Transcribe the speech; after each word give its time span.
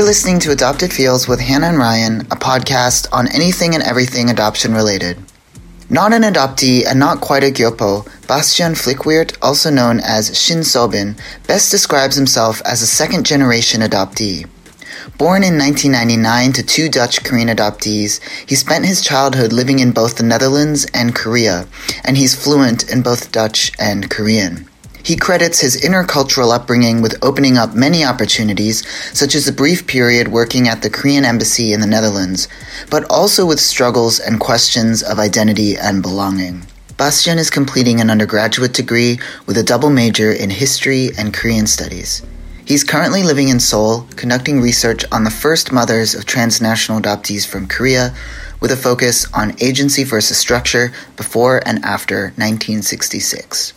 You're 0.00 0.06
listening 0.06 0.38
to 0.40 0.52
Adopted 0.52 0.94
Feels 0.94 1.28
with 1.28 1.40
Hannah 1.40 1.66
and 1.66 1.76
Ryan, 1.76 2.22
a 2.22 2.36
podcast 2.36 3.06
on 3.12 3.30
anything 3.34 3.74
and 3.74 3.84
everything 3.84 4.30
adoption 4.30 4.72
related. 4.72 5.18
Not 5.90 6.14
an 6.14 6.22
adoptee 6.22 6.86
and 6.86 6.98
not 6.98 7.20
quite 7.20 7.44
a 7.44 7.48
Gyopo, 7.48 8.08
Bastian 8.26 8.72
Flickweert, 8.72 9.36
also 9.42 9.68
known 9.68 10.00
as 10.00 10.34
Shin 10.42 10.60
Sobin, 10.60 11.18
best 11.46 11.70
describes 11.70 12.16
himself 12.16 12.62
as 12.64 12.80
a 12.80 12.86
second 12.86 13.26
generation 13.26 13.82
adoptee. 13.82 14.48
Born 15.18 15.44
in 15.44 15.58
1999 15.58 16.54
to 16.54 16.62
two 16.62 16.88
Dutch 16.88 17.22
Korean 17.22 17.48
adoptees, 17.48 18.20
he 18.48 18.54
spent 18.54 18.86
his 18.86 19.02
childhood 19.02 19.52
living 19.52 19.80
in 19.80 19.92
both 19.92 20.16
the 20.16 20.22
Netherlands 20.22 20.86
and 20.94 21.14
Korea, 21.14 21.68
and 22.04 22.16
he's 22.16 22.42
fluent 22.42 22.90
in 22.90 23.02
both 23.02 23.32
Dutch 23.32 23.70
and 23.78 24.08
Korean. 24.08 24.69
He 25.02 25.16
credits 25.16 25.60
his 25.60 25.80
intercultural 25.80 26.54
upbringing 26.54 27.00
with 27.00 27.16
opening 27.22 27.56
up 27.56 27.74
many 27.74 28.04
opportunities, 28.04 28.86
such 29.16 29.34
as 29.34 29.48
a 29.48 29.52
brief 29.52 29.86
period 29.86 30.28
working 30.28 30.68
at 30.68 30.82
the 30.82 30.90
Korean 30.90 31.24
embassy 31.24 31.72
in 31.72 31.80
the 31.80 31.86
Netherlands, 31.86 32.48
but 32.90 33.04
also 33.10 33.46
with 33.46 33.60
struggles 33.60 34.20
and 34.20 34.38
questions 34.38 35.02
of 35.02 35.18
identity 35.18 35.76
and 35.76 36.02
belonging. 36.02 36.66
Bastian 36.96 37.38
is 37.38 37.48
completing 37.48 38.00
an 38.00 38.10
undergraduate 38.10 38.74
degree 38.74 39.18
with 39.46 39.56
a 39.56 39.62
double 39.62 39.88
major 39.88 40.30
in 40.32 40.50
history 40.50 41.10
and 41.16 41.32
Korean 41.32 41.66
studies. 41.66 42.22
He's 42.66 42.84
currently 42.84 43.22
living 43.22 43.48
in 43.48 43.58
Seoul, 43.58 44.06
conducting 44.16 44.60
research 44.60 45.04
on 45.10 45.24
the 45.24 45.30
first 45.30 45.72
mothers 45.72 46.14
of 46.14 46.26
transnational 46.26 47.00
adoptees 47.00 47.46
from 47.46 47.66
Korea, 47.66 48.14
with 48.60 48.70
a 48.70 48.76
focus 48.76 49.26
on 49.32 49.56
agency 49.60 50.04
versus 50.04 50.36
structure 50.36 50.92
before 51.16 51.62
and 51.66 51.82
after 51.84 52.34
1966. 52.36 53.72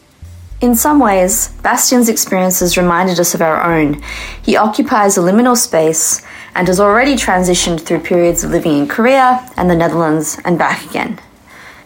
In 0.63 0.75
some 0.75 1.01
ways, 1.01 1.49
Bastian's 1.61 2.07
experiences 2.07 2.77
reminded 2.77 3.19
us 3.19 3.35
of 3.35 3.41
our 3.41 3.61
own. 3.61 4.01
He 4.41 4.55
occupies 4.55 5.17
a 5.17 5.19
liminal 5.19 5.57
space 5.57 6.25
and 6.55 6.69
has 6.69 6.79
already 6.79 7.15
transitioned 7.15 7.81
through 7.81 7.99
periods 7.99 8.45
of 8.45 8.51
living 8.51 8.77
in 8.77 8.87
Korea 8.87 9.45
and 9.57 9.69
the 9.69 9.75
Netherlands 9.75 10.39
and 10.45 10.57
back 10.57 10.85
again. 10.85 11.19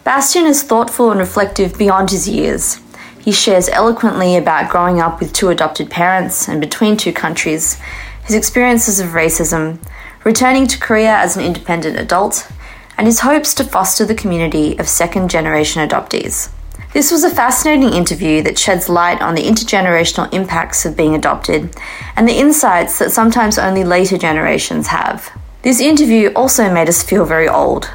Bastian 0.04 0.46
is 0.46 0.62
thoughtful 0.62 1.10
and 1.10 1.18
reflective 1.18 1.76
beyond 1.76 2.12
his 2.12 2.28
years. 2.28 2.80
He 3.20 3.32
shares 3.32 3.68
eloquently 3.68 4.36
about 4.36 4.70
growing 4.70 5.00
up 5.00 5.18
with 5.18 5.32
two 5.32 5.48
adopted 5.48 5.90
parents 5.90 6.48
and 6.48 6.60
between 6.60 6.96
two 6.96 7.12
countries, 7.12 7.80
his 8.26 8.36
experiences 8.36 9.00
of 9.00 9.08
racism, 9.08 9.80
returning 10.22 10.68
to 10.68 10.78
Korea 10.78 11.16
as 11.16 11.36
an 11.36 11.44
independent 11.44 11.98
adult, 11.98 12.48
and 12.96 13.08
his 13.08 13.20
hopes 13.20 13.54
to 13.54 13.64
foster 13.64 14.04
the 14.04 14.14
community 14.14 14.78
of 14.78 14.88
second 14.88 15.30
generation 15.30 15.82
adoptees. 15.82 16.52
This 16.94 17.12
was 17.12 17.22
a 17.22 17.30
fascinating 17.30 17.92
interview 17.92 18.40
that 18.42 18.58
sheds 18.58 18.88
light 18.88 19.20
on 19.20 19.34
the 19.34 19.42
intergenerational 19.42 20.32
impacts 20.32 20.86
of 20.86 20.96
being 20.96 21.14
adopted 21.14 21.76
and 22.16 22.26
the 22.26 22.38
insights 22.38 22.98
that 22.98 23.12
sometimes 23.12 23.58
only 23.58 23.84
later 23.84 24.16
generations 24.16 24.86
have. 24.86 25.30
This 25.60 25.80
interview 25.82 26.32
also 26.34 26.72
made 26.72 26.88
us 26.88 27.02
feel 27.02 27.26
very 27.26 27.46
old. 27.46 27.90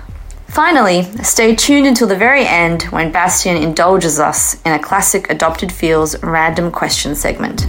Finally, 0.48 1.06
stay 1.24 1.56
tuned 1.56 1.88
until 1.88 2.08
the 2.08 2.16
very 2.16 2.46
end 2.46 2.84
when 2.92 3.12
Bastian 3.12 3.58
indulges 3.58 4.20
us 4.20 4.62
in 4.62 4.74
a 4.74 4.80
classic 4.80 5.28
Adopted 5.32 5.72
Feels 5.72 6.22
random 6.22 6.72
question 6.72 7.16
segment. 7.16 7.66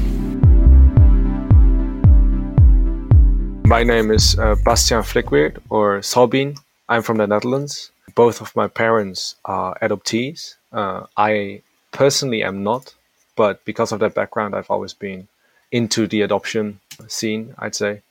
My 3.67 3.83
name 3.83 4.11
is 4.11 4.39
uh, 4.39 4.57
Bastian 4.63 5.01
Flickweert, 5.01 5.57
or 5.71 6.01
Sobin. 6.01 6.59
I'm 6.87 7.01
from 7.01 7.17
the 7.17 7.27
Netherlands. 7.27 7.93
Both 8.15 8.43
of 8.43 8.55
my 8.55 8.69
parents 8.69 9.37
are 9.47 9.77
adoptees, 9.81 10.57
uh, 10.75 11.07
I 11.17 11.63
personally 11.93 12.43
am 12.43 12.63
not, 12.63 12.95
but 13.37 13.65
because 13.65 13.93
of 13.93 14.01
that 14.01 14.15
background, 14.15 14.55
I've 14.55 14.71
always 14.71 14.93
been 14.93 15.29
into 15.73 16.07
the 16.07 16.23
adoption 16.23 16.81
scene, 17.09 17.55
I'd 17.59 17.75
say. 17.75 18.03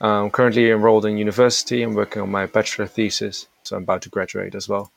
I'm 0.00 0.30
currently 0.30 0.70
enrolled 0.70 1.06
in 1.06 1.16
university. 1.16 1.82
I'm 1.82 1.94
working 1.94 2.20
on 2.20 2.30
my 2.30 2.46
bachelor 2.46 2.86
thesis, 2.86 3.46
so 3.62 3.76
I'm 3.76 3.84
about 3.84 4.02
to 4.02 4.10
graduate 4.10 4.54
as 4.54 4.68
well. 4.68 4.90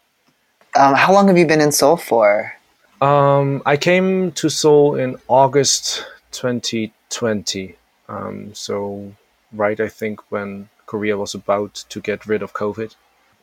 Um, 0.76 0.96
how 0.96 1.14
long 1.14 1.28
have 1.28 1.38
you 1.38 1.46
been 1.46 1.62
in 1.62 1.72
Seoul 1.72 1.98
for? 1.98 2.54
Um, 3.00 3.62
I 3.66 3.78
came 3.78 4.32
to 4.34 4.50
Seoul 4.50 4.96
in 4.96 5.18
August 5.28 6.06
2020. 6.32 7.76
Um, 8.10 8.54
so, 8.54 9.14
right, 9.54 9.80
I 9.80 9.88
think 9.88 10.32
when 10.32 10.70
Korea 10.88 11.18
was 11.18 11.34
about 11.36 11.86
to 11.90 12.02
get 12.02 12.26
rid 12.26 12.42
of 12.42 12.54
COVID, 12.54 12.96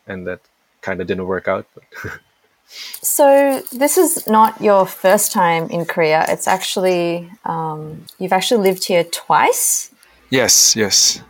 and 0.07 0.27
that 0.27 0.41
kind 0.81 1.01
of 1.01 1.07
didn't 1.07 1.27
work 1.27 1.49
out. 1.49 1.67
But 1.75 1.85
So 2.69 3.63
this 3.73 3.97
is 3.97 4.27
not 4.27 4.61
your 4.61 4.87
first 4.87 5.33
time 5.33 5.69
in 5.71 5.85
Korea. 5.85 6.25
It's 6.29 6.49
actually 6.49 7.31
um, 7.45 8.05
you've 8.19 8.33
actually 8.33 8.63
lived 8.63 8.85
here 8.85 9.05
twice. 9.05 9.91
Yes, 10.31 10.75
yes. 10.75 11.21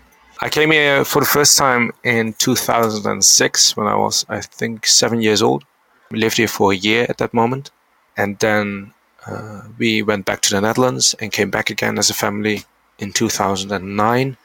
I 0.41 0.49
came 0.49 0.71
here 0.71 1.05
for 1.05 1.21
the 1.21 1.27
first 1.27 1.57
time 1.57 1.93
in 2.03 2.33
2006 2.35 3.77
when 3.77 3.87
I 3.87 3.97
was, 3.97 4.27
I 4.29 4.41
think, 4.41 4.87
seven 4.87 5.21
years 5.21 5.43
old. 5.43 5.65
We 6.11 6.19
lived 6.19 6.37
here 6.37 6.49
for 6.49 6.73
a 6.73 6.77
year 6.77 7.07
at 7.09 7.19
that 7.19 7.33
moment, 7.33 7.71
and 8.17 8.39
then 8.39 8.93
uh, 9.27 9.63
we 9.79 10.03
went 10.03 10.27
back 10.27 10.41
to 10.43 10.51
the 10.51 10.61
Netherlands 10.61 11.15
and 11.21 11.33
came 11.33 11.51
back 11.51 11.71
again 11.71 11.99
as 11.99 12.11
a 12.11 12.15
family 12.15 12.65
in 12.99 13.13
2009, 13.13 14.37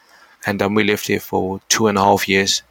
and 0.45 0.61
then 0.61 0.73
we 0.73 0.83
lived 0.83 1.07
here 1.07 1.19
for 1.19 1.59
two 1.69 1.87
and 1.87 1.97
a 1.97 2.03
half 2.03 2.29
years. 2.29 2.63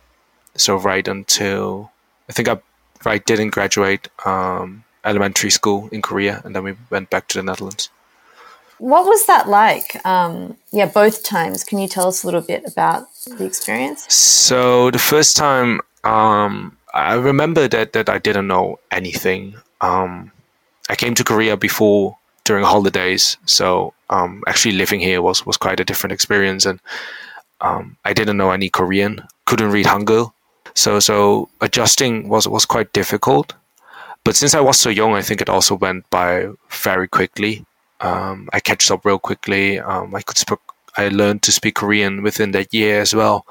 So 0.57 0.77
right 0.77 1.07
until 1.07 1.93
I 2.29 2.33
think 2.33 2.49
I 2.49 2.61
I 3.07 3.19
didn't 3.19 3.51
graduate 3.51 4.09
um, 4.25 4.85
elementary 5.05 5.51
school 5.51 5.89
in 5.93 6.03
Korea, 6.03 6.41
and 6.45 6.55
then 6.55 6.65
we 6.65 6.75
went 6.91 7.11
back 7.11 7.29
to 7.29 7.39
the 7.39 7.43
Netherlands. 7.43 7.91
What 8.79 9.07
was 9.07 9.27
that 9.27 9.49
like? 9.49 10.05
Um, 10.07 10.57
yeah, 10.71 10.87
both 10.87 11.25
times. 11.25 11.65
Can 11.65 11.79
you 11.79 11.89
tell 11.89 12.07
us 12.07 12.23
a 12.23 12.27
little 12.27 12.41
bit 12.41 12.65
about 12.65 13.07
the 13.27 13.45
experience? 13.45 14.13
So 14.13 14.91
the 14.91 15.01
first 15.01 15.37
time, 15.37 15.81
um, 16.05 16.77
I 16.95 17.15
remember 17.15 17.67
that 17.69 17.93
that 17.93 18.09
I 18.09 18.19
didn't 18.19 18.47
know 18.47 18.79
anything. 18.91 19.55
Um, 19.81 20.31
I 20.89 20.95
came 20.95 21.15
to 21.17 21.25
Korea 21.25 21.57
before 21.57 22.17
during 22.45 22.65
holidays, 22.65 23.37
so 23.47 23.95
um, 24.11 24.43
actually 24.47 24.77
living 24.77 25.01
here 25.01 25.23
was 25.23 25.45
was 25.45 25.57
quite 25.57 25.81
a 25.81 25.85
different 25.85 26.13
experience, 26.13 26.65
and 26.65 26.79
um, 27.61 27.97
I 28.05 28.13
didn't 28.13 28.37
know 28.37 28.53
any 28.53 28.69
Korean, 28.71 29.23
couldn't 29.45 29.73
read 29.73 29.87
Hangul, 29.87 30.33
so 30.75 31.01
so 31.01 31.49
adjusting 31.61 32.29
was 32.29 32.49
was 32.49 32.65
quite 32.65 32.93
difficult. 32.93 33.55
But 34.25 34.37
since 34.37 34.55
I 34.55 34.61
was 34.61 34.79
so 34.79 34.91
young, 34.91 35.15
I 35.15 35.23
think 35.23 35.41
it 35.41 35.49
also 35.49 35.75
went 35.75 36.09
by 36.11 36.49
very 36.71 37.09
quickly. 37.09 37.65
Um, 38.01 38.49
I 38.53 38.61
catch 38.61 38.91
up 38.91 39.05
real 39.05 39.19
quickly. 39.19 39.79
Um, 39.81 40.15
I 40.15 40.23
could 40.23 40.39
speak. 40.39 40.59
I 40.97 41.09
learned 41.09 41.43
to 41.43 41.53
speak 41.53 41.77
Korean 41.77 42.23
within 42.23 42.51
that 42.53 42.75
year 42.75 43.01
as 43.01 43.15
well. 43.15 43.47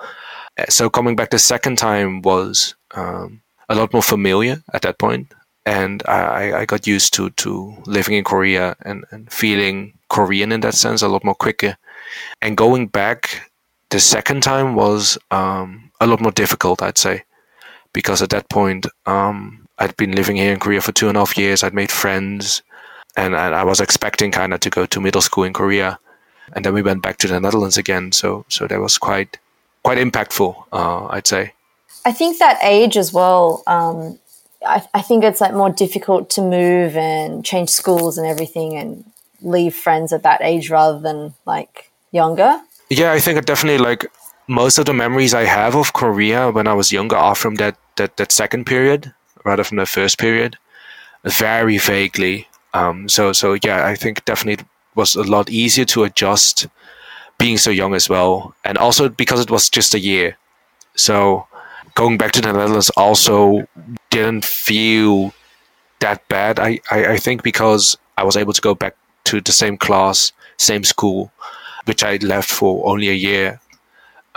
Uh, 0.58 0.66
so 0.70 0.90
coming 0.90 1.16
back 1.16 1.30
the 1.30 1.40
second 1.40 1.78
time 1.78 2.22
was 2.22 2.76
um, 2.96 3.42
a 3.70 3.76
lot 3.76 3.94
more 3.94 4.04
familiar 4.04 4.64
at 4.74 4.82
that 4.82 4.98
point, 4.98 5.34
and 5.66 6.04
I, 6.08 6.62
I 6.62 6.66
got 6.66 6.88
used 6.88 7.14
to 7.16 7.30
to 7.32 7.76
living 7.86 8.16
in 8.16 8.24
Korea 8.24 8.76
and, 8.82 9.06
and 9.12 9.32
feeling 9.32 9.94
Korean 10.10 10.52
in 10.52 10.62
that 10.62 10.76
sense 10.76 11.02
a 11.02 11.08
lot 11.08 11.24
more 11.24 11.36
quicker. 11.36 11.78
And 12.42 12.58
going 12.58 12.88
back 12.88 13.50
the 13.90 14.00
second 14.00 14.44
time 14.44 14.76
was 14.76 15.18
um, 15.32 15.87
a 16.00 16.08
lot 16.08 16.22
more 16.22 16.32
difficult, 16.32 16.82
I'd 16.82 16.98
say, 16.98 17.24
because 17.94 18.22
at 18.22 18.30
that 18.30 18.50
point, 18.50 18.86
um, 19.06 19.68
I'd 19.80 19.98
been 19.98 20.14
living 20.14 20.36
here 20.36 20.52
in 20.52 20.60
Korea 20.60 20.82
for 20.82 20.92
two 20.92 21.08
and 21.08 21.18
a 21.18 21.22
half 21.22 21.38
years. 21.38 21.64
I'd 21.64 21.74
made 21.74 21.92
friends, 21.92 22.62
and, 23.16 23.36
and 23.36 23.56
I 23.56 23.64
was 23.64 23.80
expecting 23.80 24.32
kind 24.32 24.54
of 24.54 24.60
to 24.62 24.70
go 24.70 24.86
to 24.86 25.02
middle 25.02 25.22
school 25.22 25.44
in 25.44 25.54
Korea, 25.54 26.00
and 26.54 26.64
then 26.64 26.74
we 26.74 26.82
went 26.82 27.04
back 27.04 27.18
to 27.18 27.28
the 27.28 27.40
Netherlands 27.40 27.78
again. 27.78 28.12
So 28.12 28.46
so 28.50 28.68
that 28.68 28.80
was 28.80 28.98
quite 28.98 29.38
quite 29.84 29.98
impactful, 29.98 30.56
uh, 30.72 31.08
I'd 31.08 31.28
say. 31.28 31.54
I 32.06 32.12
think 32.12 32.38
that 32.40 32.58
age 32.62 32.98
as 32.98 33.14
well. 33.14 33.64
Um, 33.68 34.20
I, 34.66 34.84
I 34.94 35.02
think 35.02 35.24
it's 35.24 35.42
like 35.42 35.54
more 35.54 35.70
difficult 35.70 36.30
to 36.32 36.42
move 36.42 36.96
and 36.98 37.46
change 37.46 37.70
schools 37.70 38.18
and 38.18 38.26
everything, 38.26 38.76
and 38.76 39.04
leave 39.42 39.76
friends 39.76 40.14
at 40.14 40.24
that 40.24 40.42
age 40.42 40.70
rather 40.70 41.00
than 41.00 41.34
like 41.46 41.92
younger. 42.12 42.62
Yeah, 42.90 43.12
I 43.12 43.20
think 43.20 43.38
it 43.38 43.46
definitely 43.46 43.84
like 43.84 44.06
most 44.48 44.78
of 44.78 44.86
the 44.86 44.94
memories 44.94 45.34
I 45.34 45.44
have 45.44 45.76
of 45.76 45.94
Korea 45.94 46.52
when 46.52 46.68
I 46.68 46.74
was 46.74 46.92
younger 46.92 47.16
are 47.16 47.36
from 47.36 47.56
that, 47.56 47.78
that, 47.98 48.18
that 48.18 48.32
second 48.32 48.66
period 48.66 49.14
rather 49.48 49.64
from 49.64 49.78
the 49.78 49.86
first 49.86 50.20
period, 50.20 50.58
very 51.24 51.78
vaguely. 51.78 52.48
Um, 52.74 53.08
so 53.10 53.34
so 53.34 53.58
yeah, 53.64 53.86
I 53.86 53.96
think 53.96 54.26
definitely 54.26 54.64
it 54.64 54.70
was 54.96 55.16
a 55.16 55.24
lot 55.24 55.50
easier 55.50 55.86
to 55.86 56.04
adjust 56.04 56.68
being 57.38 57.58
so 57.58 57.72
young 57.72 57.94
as 57.96 58.10
well, 58.10 58.54
and 58.64 58.78
also 58.78 59.10
because 59.10 59.40
it 59.40 59.50
was 59.50 59.70
just 59.70 59.94
a 59.94 60.00
year. 60.00 60.38
So 60.96 61.48
going 61.96 62.18
back 62.18 62.32
to 62.34 62.42
the 62.42 62.52
Netherlands 62.52 62.92
also 62.98 63.68
didn't 64.10 64.46
feel 64.46 65.34
that 66.00 66.28
bad. 66.28 66.60
I, 66.60 66.80
I, 66.92 67.14
I 67.14 67.18
think 67.18 67.42
because 67.44 67.98
I 68.18 68.24
was 68.24 68.36
able 68.36 68.54
to 68.54 68.62
go 68.62 68.76
back 68.76 68.96
to 69.26 69.42
the 69.42 69.52
same 69.52 69.78
class, 69.78 70.32
same 70.58 70.84
school, 70.84 71.32
which 71.86 72.04
I 72.04 72.18
left 72.18 72.50
for 72.50 72.86
only 72.88 73.10
a 73.10 73.14
year 73.14 73.60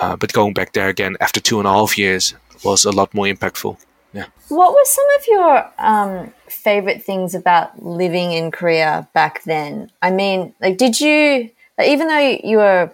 uh, 0.00 0.16
but 0.16 0.32
going 0.32 0.54
back 0.54 0.72
there 0.72 0.88
again 0.88 1.16
after 1.20 1.40
two 1.40 1.58
and 1.60 1.68
a 1.68 1.72
half 1.72 1.96
years 1.96 2.34
was 2.64 2.84
a 2.84 2.90
lot 2.90 3.14
more 3.14 3.26
impactful. 3.26 3.76
Yeah. 4.12 4.26
What 4.48 4.72
were 4.74 4.84
some 4.84 5.06
of 5.18 5.26
your 5.28 5.72
um, 5.78 6.34
favorite 6.48 7.02
things 7.04 7.34
about 7.34 7.80
living 7.80 8.32
in 8.32 8.50
Korea 8.50 9.06
back 9.14 9.44
then? 9.44 9.90
I 10.02 10.10
mean, 10.10 10.52
like, 10.60 10.76
did 10.78 11.00
you, 11.00 11.50
like, 11.78 11.88
even 11.88 12.08
though 12.08 12.38
you 12.42 12.56
were, 12.56 12.90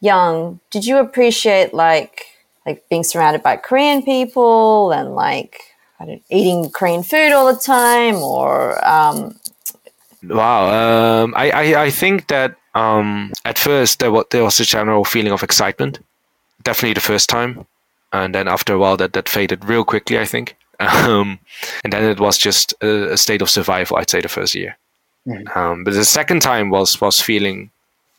young, 0.00 0.60
did 0.70 0.86
you 0.86 0.96
appreciate 0.96 1.74
like 1.74 2.24
like 2.66 2.88
being 2.88 3.04
surrounded 3.04 3.42
by 3.42 3.56
Korean 3.56 4.02
people 4.02 4.92
and 4.92 5.14
like 5.14 5.60
eating 6.30 6.70
Korean 6.70 7.02
food 7.02 7.32
all 7.32 7.52
the 7.52 7.60
time, 7.60 8.16
or 8.16 8.82
um... 8.86 9.38
wow, 10.24 11.22
um, 11.22 11.34
I, 11.36 11.50
I 11.50 11.82
I 11.84 11.90
think 11.90 12.28
that 12.28 12.56
um, 12.74 13.32
at 13.44 13.58
first 13.58 13.98
there 13.98 14.10
was 14.10 14.24
there 14.30 14.42
was 14.42 14.60
a 14.60 14.64
general 14.64 15.04
feeling 15.04 15.32
of 15.32 15.42
excitement, 15.42 16.00
definitely 16.70 16.94
the 16.94 17.12
first 17.12 17.28
time, 17.28 17.66
and 18.12 18.34
then 18.34 18.46
after 18.48 18.74
a 18.74 18.78
while 18.78 18.96
that 18.96 19.12
that 19.12 19.28
faded 19.28 19.64
real 19.64 19.84
quickly. 19.84 20.18
I 20.18 20.26
think. 20.26 20.56
Um, 20.80 21.38
and 21.84 21.92
then 21.92 22.04
it 22.04 22.20
was 22.20 22.38
just 22.38 22.72
a, 22.80 23.12
a, 23.12 23.16
state 23.18 23.42
of 23.42 23.50
survival. 23.50 23.98
I'd 23.98 24.08
say 24.08 24.22
the 24.22 24.28
first 24.28 24.54
year, 24.54 24.78
mm-hmm. 25.26 25.58
um, 25.58 25.84
but 25.84 25.92
the 25.92 26.06
second 26.06 26.40
time 26.40 26.70
was 26.70 26.98
was 27.02 27.20
feeling 27.20 27.70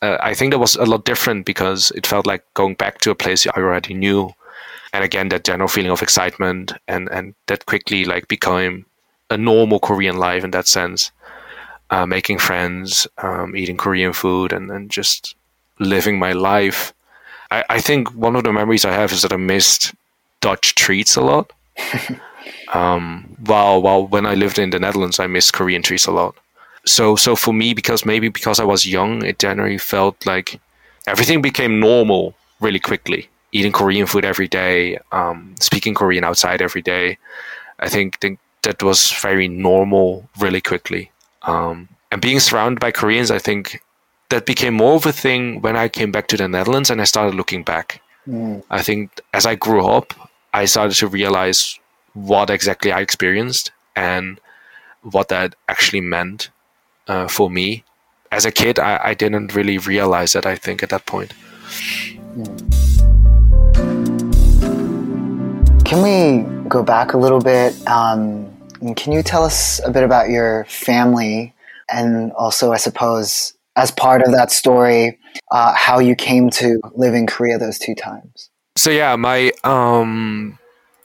uh, 0.02 0.18
I 0.20 0.34
think 0.34 0.52
that 0.52 0.60
was 0.60 0.76
a 0.76 0.84
lot 0.84 1.04
different 1.04 1.44
because 1.44 1.90
it 1.92 2.06
felt 2.06 2.26
like 2.26 2.42
going 2.54 2.74
back 2.74 2.98
to 2.98 3.10
a 3.10 3.16
place 3.16 3.46
I 3.48 3.60
already 3.60 3.94
knew 3.94 4.30
and 4.92 5.02
again 5.04 5.28
that 5.30 5.44
general 5.44 5.68
feeling 5.68 5.90
of 5.90 6.02
excitement 6.02 6.72
and 6.86 7.08
and 7.10 7.34
that 7.46 7.66
quickly 7.66 8.04
like 8.04 8.28
became 8.28 8.84
a 9.30 9.36
normal 9.36 9.80
Korean 9.80 10.18
life 10.18 10.44
in 10.44 10.50
that 10.50 10.68
sense, 10.68 11.10
uh, 11.90 12.06
making 12.06 12.38
friends, 12.38 13.06
um, 13.18 13.56
eating 13.56 13.76
Korean 13.76 14.12
food, 14.12 14.52
and 14.52 14.70
and 14.70 14.90
just 14.90 15.34
living 15.78 16.18
my 16.18 16.32
life. 16.32 16.92
I, 17.52 17.64
I 17.76 17.80
think 17.80 18.14
one 18.14 18.36
of 18.36 18.44
the 18.44 18.52
memories 18.52 18.84
I 18.84 18.92
have 18.92 19.12
is 19.12 19.22
that 19.22 19.32
I 19.32 19.36
missed 19.36 19.94
Dutch 20.40 20.74
treats 20.74 21.16
a 21.16 21.20
lot. 21.20 21.52
um, 22.72 23.36
while 23.46 23.80
while 23.82 24.06
when 24.06 24.26
I 24.26 24.34
lived 24.34 24.58
in 24.58 24.70
the 24.70 24.80
Netherlands, 24.80 25.18
I 25.20 25.26
missed 25.26 25.52
Korean 25.52 25.82
treats 25.82 26.06
a 26.06 26.12
lot. 26.12 26.34
So 26.84 27.16
so 27.16 27.36
for 27.36 27.52
me, 27.52 27.74
because 27.74 28.04
maybe 28.04 28.28
because 28.28 28.58
I 28.60 28.64
was 28.64 28.86
young, 28.86 29.24
it 29.24 29.38
generally 29.38 29.78
felt 29.78 30.26
like 30.26 30.60
everything 31.06 31.42
became 31.42 31.80
normal 31.80 32.34
really 32.60 32.80
quickly 32.80 33.28
eating 33.52 33.72
Korean 33.72 34.06
food 34.06 34.24
every 34.24 34.48
day, 34.48 34.98
um, 35.12 35.54
speaking 35.60 35.94
Korean 35.94 36.24
outside 36.24 36.62
every 36.62 36.82
day. 36.82 37.18
I 37.78 37.88
think, 37.88 38.18
think 38.20 38.38
that 38.62 38.82
was 38.82 39.12
very 39.12 39.48
normal 39.48 40.28
really 40.38 40.60
quickly. 40.60 41.10
Um, 41.42 41.88
and 42.10 42.20
being 42.20 42.40
surrounded 42.40 42.80
by 42.80 42.90
Koreans, 42.90 43.30
I 43.30 43.38
think 43.38 43.82
that 44.32 44.46
became 44.46 44.72
more 44.72 44.94
of 44.94 45.04
a 45.04 45.12
thing 45.12 45.60
when 45.60 45.76
I 45.76 45.88
came 45.88 46.10
back 46.10 46.26
to 46.28 46.38
the 46.38 46.48
Netherlands 46.48 46.88
and 46.88 47.02
I 47.02 47.04
started 47.04 47.34
looking 47.34 47.62
back. 47.62 48.00
Mm. 48.26 48.62
I 48.70 48.80
think 48.82 49.20
as 49.34 49.44
I 49.44 49.56
grew 49.56 49.84
up, 49.86 50.14
I 50.54 50.64
started 50.64 50.96
to 50.96 51.06
realize 51.06 51.78
what 52.14 52.48
exactly 52.48 52.92
I 52.92 53.00
experienced 53.00 53.72
and 53.94 54.40
what 55.02 55.28
that 55.28 55.54
actually 55.68 56.00
meant 56.00 56.48
uh, 57.08 57.28
for 57.28 57.50
me. 57.50 57.84
As 58.30 58.46
a 58.46 58.50
kid, 58.50 58.78
I, 58.78 59.08
I, 59.10 59.14
didn't 59.14 59.54
really 59.54 59.76
realize 59.76 60.32
that, 60.32 60.46
I 60.46 60.56
think, 60.56 60.82
at 60.82 60.88
that 60.88 61.04
point. 61.04 61.34
Mm. 62.34 62.72
Can 65.84 66.00
we 66.00 66.68
go 66.70 66.82
back 66.82 67.12
a 67.12 67.18
little 67.18 67.40
bit? 67.40 67.74
Um, 67.86 68.50
can 68.96 69.12
you 69.12 69.22
tell 69.22 69.44
us 69.44 69.78
a 69.84 69.90
bit 69.90 70.04
about 70.04 70.30
your 70.30 70.64
family 70.64 71.52
and 71.90 72.32
also, 72.32 72.72
I 72.72 72.78
suppose, 72.78 73.52
as 73.76 73.90
part 73.90 74.22
of 74.22 74.32
that 74.32 74.50
story, 74.50 75.18
uh, 75.50 75.72
how 75.74 75.98
you 75.98 76.14
came 76.14 76.50
to 76.50 76.80
live 76.94 77.14
in 77.14 77.26
Korea 77.26 77.58
those 77.58 77.78
two 77.78 77.94
times? 77.94 78.50
So, 78.76 78.90
yeah, 78.90 79.16
my 79.16 79.52
um, 79.64 80.58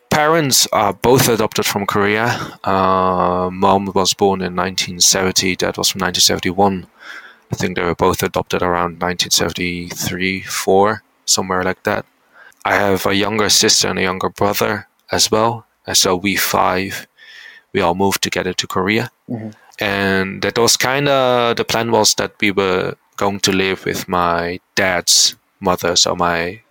parents 0.09 0.67
are 0.71 0.93
both 0.93 1.29
adopted 1.29 1.65
from 1.65 1.85
Korea. 1.85 2.27
Uh, 2.63 3.49
mom 3.51 3.91
was 3.93 4.13
born 4.13 4.41
in 4.41 4.55
1970, 4.55 5.55
dad 5.55 5.77
was 5.77 5.89
from 5.89 5.99
1971. 5.99 6.87
I 7.51 7.55
think 7.55 7.75
they 7.75 7.83
were 7.83 7.95
both 7.95 8.23
adopted 8.23 8.61
around 8.61 9.01
1973, 9.01 10.41
4, 10.41 11.03
somewhere 11.25 11.63
like 11.63 11.83
that. 11.83 12.05
I 12.65 12.73
have 12.73 13.05
a 13.05 13.15
younger 13.15 13.49
sister 13.49 13.87
and 13.87 13.99
a 13.99 14.01
younger 14.01 14.29
brother 14.29 14.87
as 15.11 15.31
well. 15.31 15.65
And 15.85 15.95
so 15.95 16.15
we 16.17 16.35
five, 16.35 17.07
we 17.71 17.79
all 17.79 17.95
moved 17.95 18.21
together 18.21 18.53
to 18.53 18.67
Korea. 18.67 19.09
Mm-hmm. 19.29 19.51
And 19.79 20.41
that 20.41 20.57
was 20.57 20.77
kind 20.77 21.07
of 21.07 21.57
the 21.57 21.65
plan 21.65 21.91
was 21.91 22.15
that 22.15 22.33
we 22.41 22.51
were 22.51 22.95
going 23.15 23.39
to 23.41 23.51
live 23.51 23.85
with 23.85 24.07
my 24.07 24.59
dad's 24.75 25.35
mother, 25.59 25.95
so 25.95 26.15
my 26.15 26.61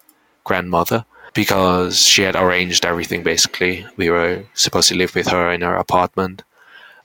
grandmother, 0.45 1.05
because 1.35 2.01
she 2.01 2.23
had 2.23 2.37
arranged 2.37 2.85
everything 2.85 3.23
basically. 3.23 3.87
We 3.97 4.11
were 4.11 4.45
supposed 4.55 4.89
to 4.89 4.97
live 4.97 5.15
with 5.15 5.29
her 5.29 5.51
in 5.51 5.63
her 5.63 5.77
apartment. 5.77 6.43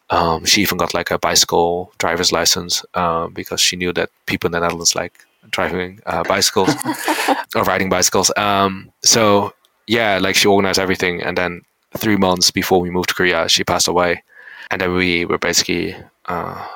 Um, 0.10 0.46
she 0.46 0.62
even 0.62 0.78
got 0.78 0.94
like 0.94 1.12
a 1.12 1.18
bicycle 1.18 1.92
driver's 1.98 2.32
license 2.32 2.84
um, 2.96 3.34
because 3.34 3.62
she 3.62 3.76
knew 3.76 3.94
that 3.94 4.10
people 4.26 4.48
in 4.48 4.52
the 4.52 4.60
Netherlands 4.60 4.96
like 4.96 5.26
driving 5.50 6.00
uh, 6.06 6.24
bicycles 6.24 6.74
or 7.56 7.64
riding 7.64 7.90
bicycles. 7.90 8.32
Um, 8.38 8.92
so 9.04 9.54
yeah, 9.88 10.20
like 10.20 10.36
she 10.36 10.48
organized 10.48 10.80
everything, 10.80 11.22
and 11.22 11.38
then 11.38 11.62
three 11.98 12.18
months 12.18 12.52
before 12.52 12.80
we 12.80 12.90
moved 12.90 13.10
to 13.10 13.16
Korea, 13.16 13.50
she 13.50 13.64
passed 13.64 13.88
away, 13.88 14.24
and 14.72 14.82
then 14.82 14.94
we 14.94 15.26
were 15.26 15.38
basically 15.38 15.96
uh, 16.26 16.68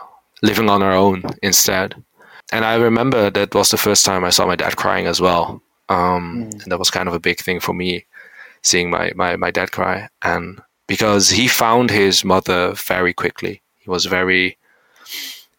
living 0.44 0.70
on 0.70 0.84
our 0.84 0.92
own 0.92 1.24
instead. 1.42 1.96
And 2.52 2.64
I 2.64 2.76
remember 2.76 3.32
that 3.32 3.56
was 3.56 3.72
the 3.72 3.78
first 3.78 4.06
time 4.06 4.24
I 4.24 4.30
saw 4.30 4.46
my 4.46 4.56
dad 4.56 4.76
crying 4.76 5.08
as 5.08 5.20
well, 5.20 5.62
um, 5.90 6.46
mm. 6.46 6.64
and 6.64 6.72
that 6.72 6.78
was 6.78 6.92
kind 6.92 7.08
of 7.08 7.16
a 7.16 7.20
big 7.20 7.40
thing 7.40 7.60
for 7.60 7.74
me, 7.74 8.06
seeing 8.62 8.92
my, 8.92 9.12
my 9.16 9.36
my 9.36 9.50
dad 9.50 9.72
cry, 9.72 10.10
and 10.22 10.62
because 10.86 11.30
he 11.30 11.48
found 11.48 11.90
his 11.90 12.24
mother 12.24 12.74
very 12.74 13.14
quickly, 13.14 13.62
he 13.80 13.90
was 13.90 14.06
very 14.06 14.58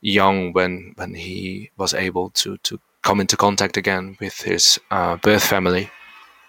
young 0.01 0.53
when 0.53 0.93
when 0.97 1.15
he 1.15 1.71
was 1.77 1.93
able 1.93 2.31
to 2.31 2.57
to 2.59 2.79
come 3.03 3.21
into 3.21 3.37
contact 3.37 3.77
again 3.77 4.17
with 4.21 4.43
his 4.43 4.79
uh, 4.91 5.17
birth 5.17 5.45
family. 5.45 5.91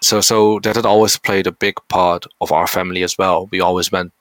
So, 0.00 0.20
so 0.20 0.60
that 0.60 0.76
had 0.76 0.86
always 0.86 1.16
played 1.16 1.46
a 1.46 1.52
big 1.52 1.74
part 1.88 2.24
of 2.40 2.52
our 2.52 2.66
family 2.66 3.02
as 3.02 3.18
well. 3.18 3.48
We 3.50 3.60
always 3.60 3.90
went 3.90 4.12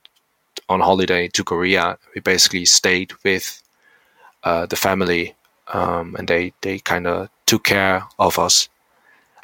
on 0.70 0.80
holiday 0.80 1.28
to 1.30 1.44
Korea. 1.44 1.98
We 2.16 2.22
basically 2.22 2.66
stayed 2.66 3.14
with 3.24 3.62
uh, 4.44 4.66
the 4.66 4.76
family, 4.76 5.36
um, 5.74 6.16
and 6.18 6.28
they 6.28 6.54
they 6.62 6.80
kind 6.80 7.08
of 7.08 7.30
took 7.46 7.64
care 7.64 8.04
of 8.20 8.40
us. 8.40 8.70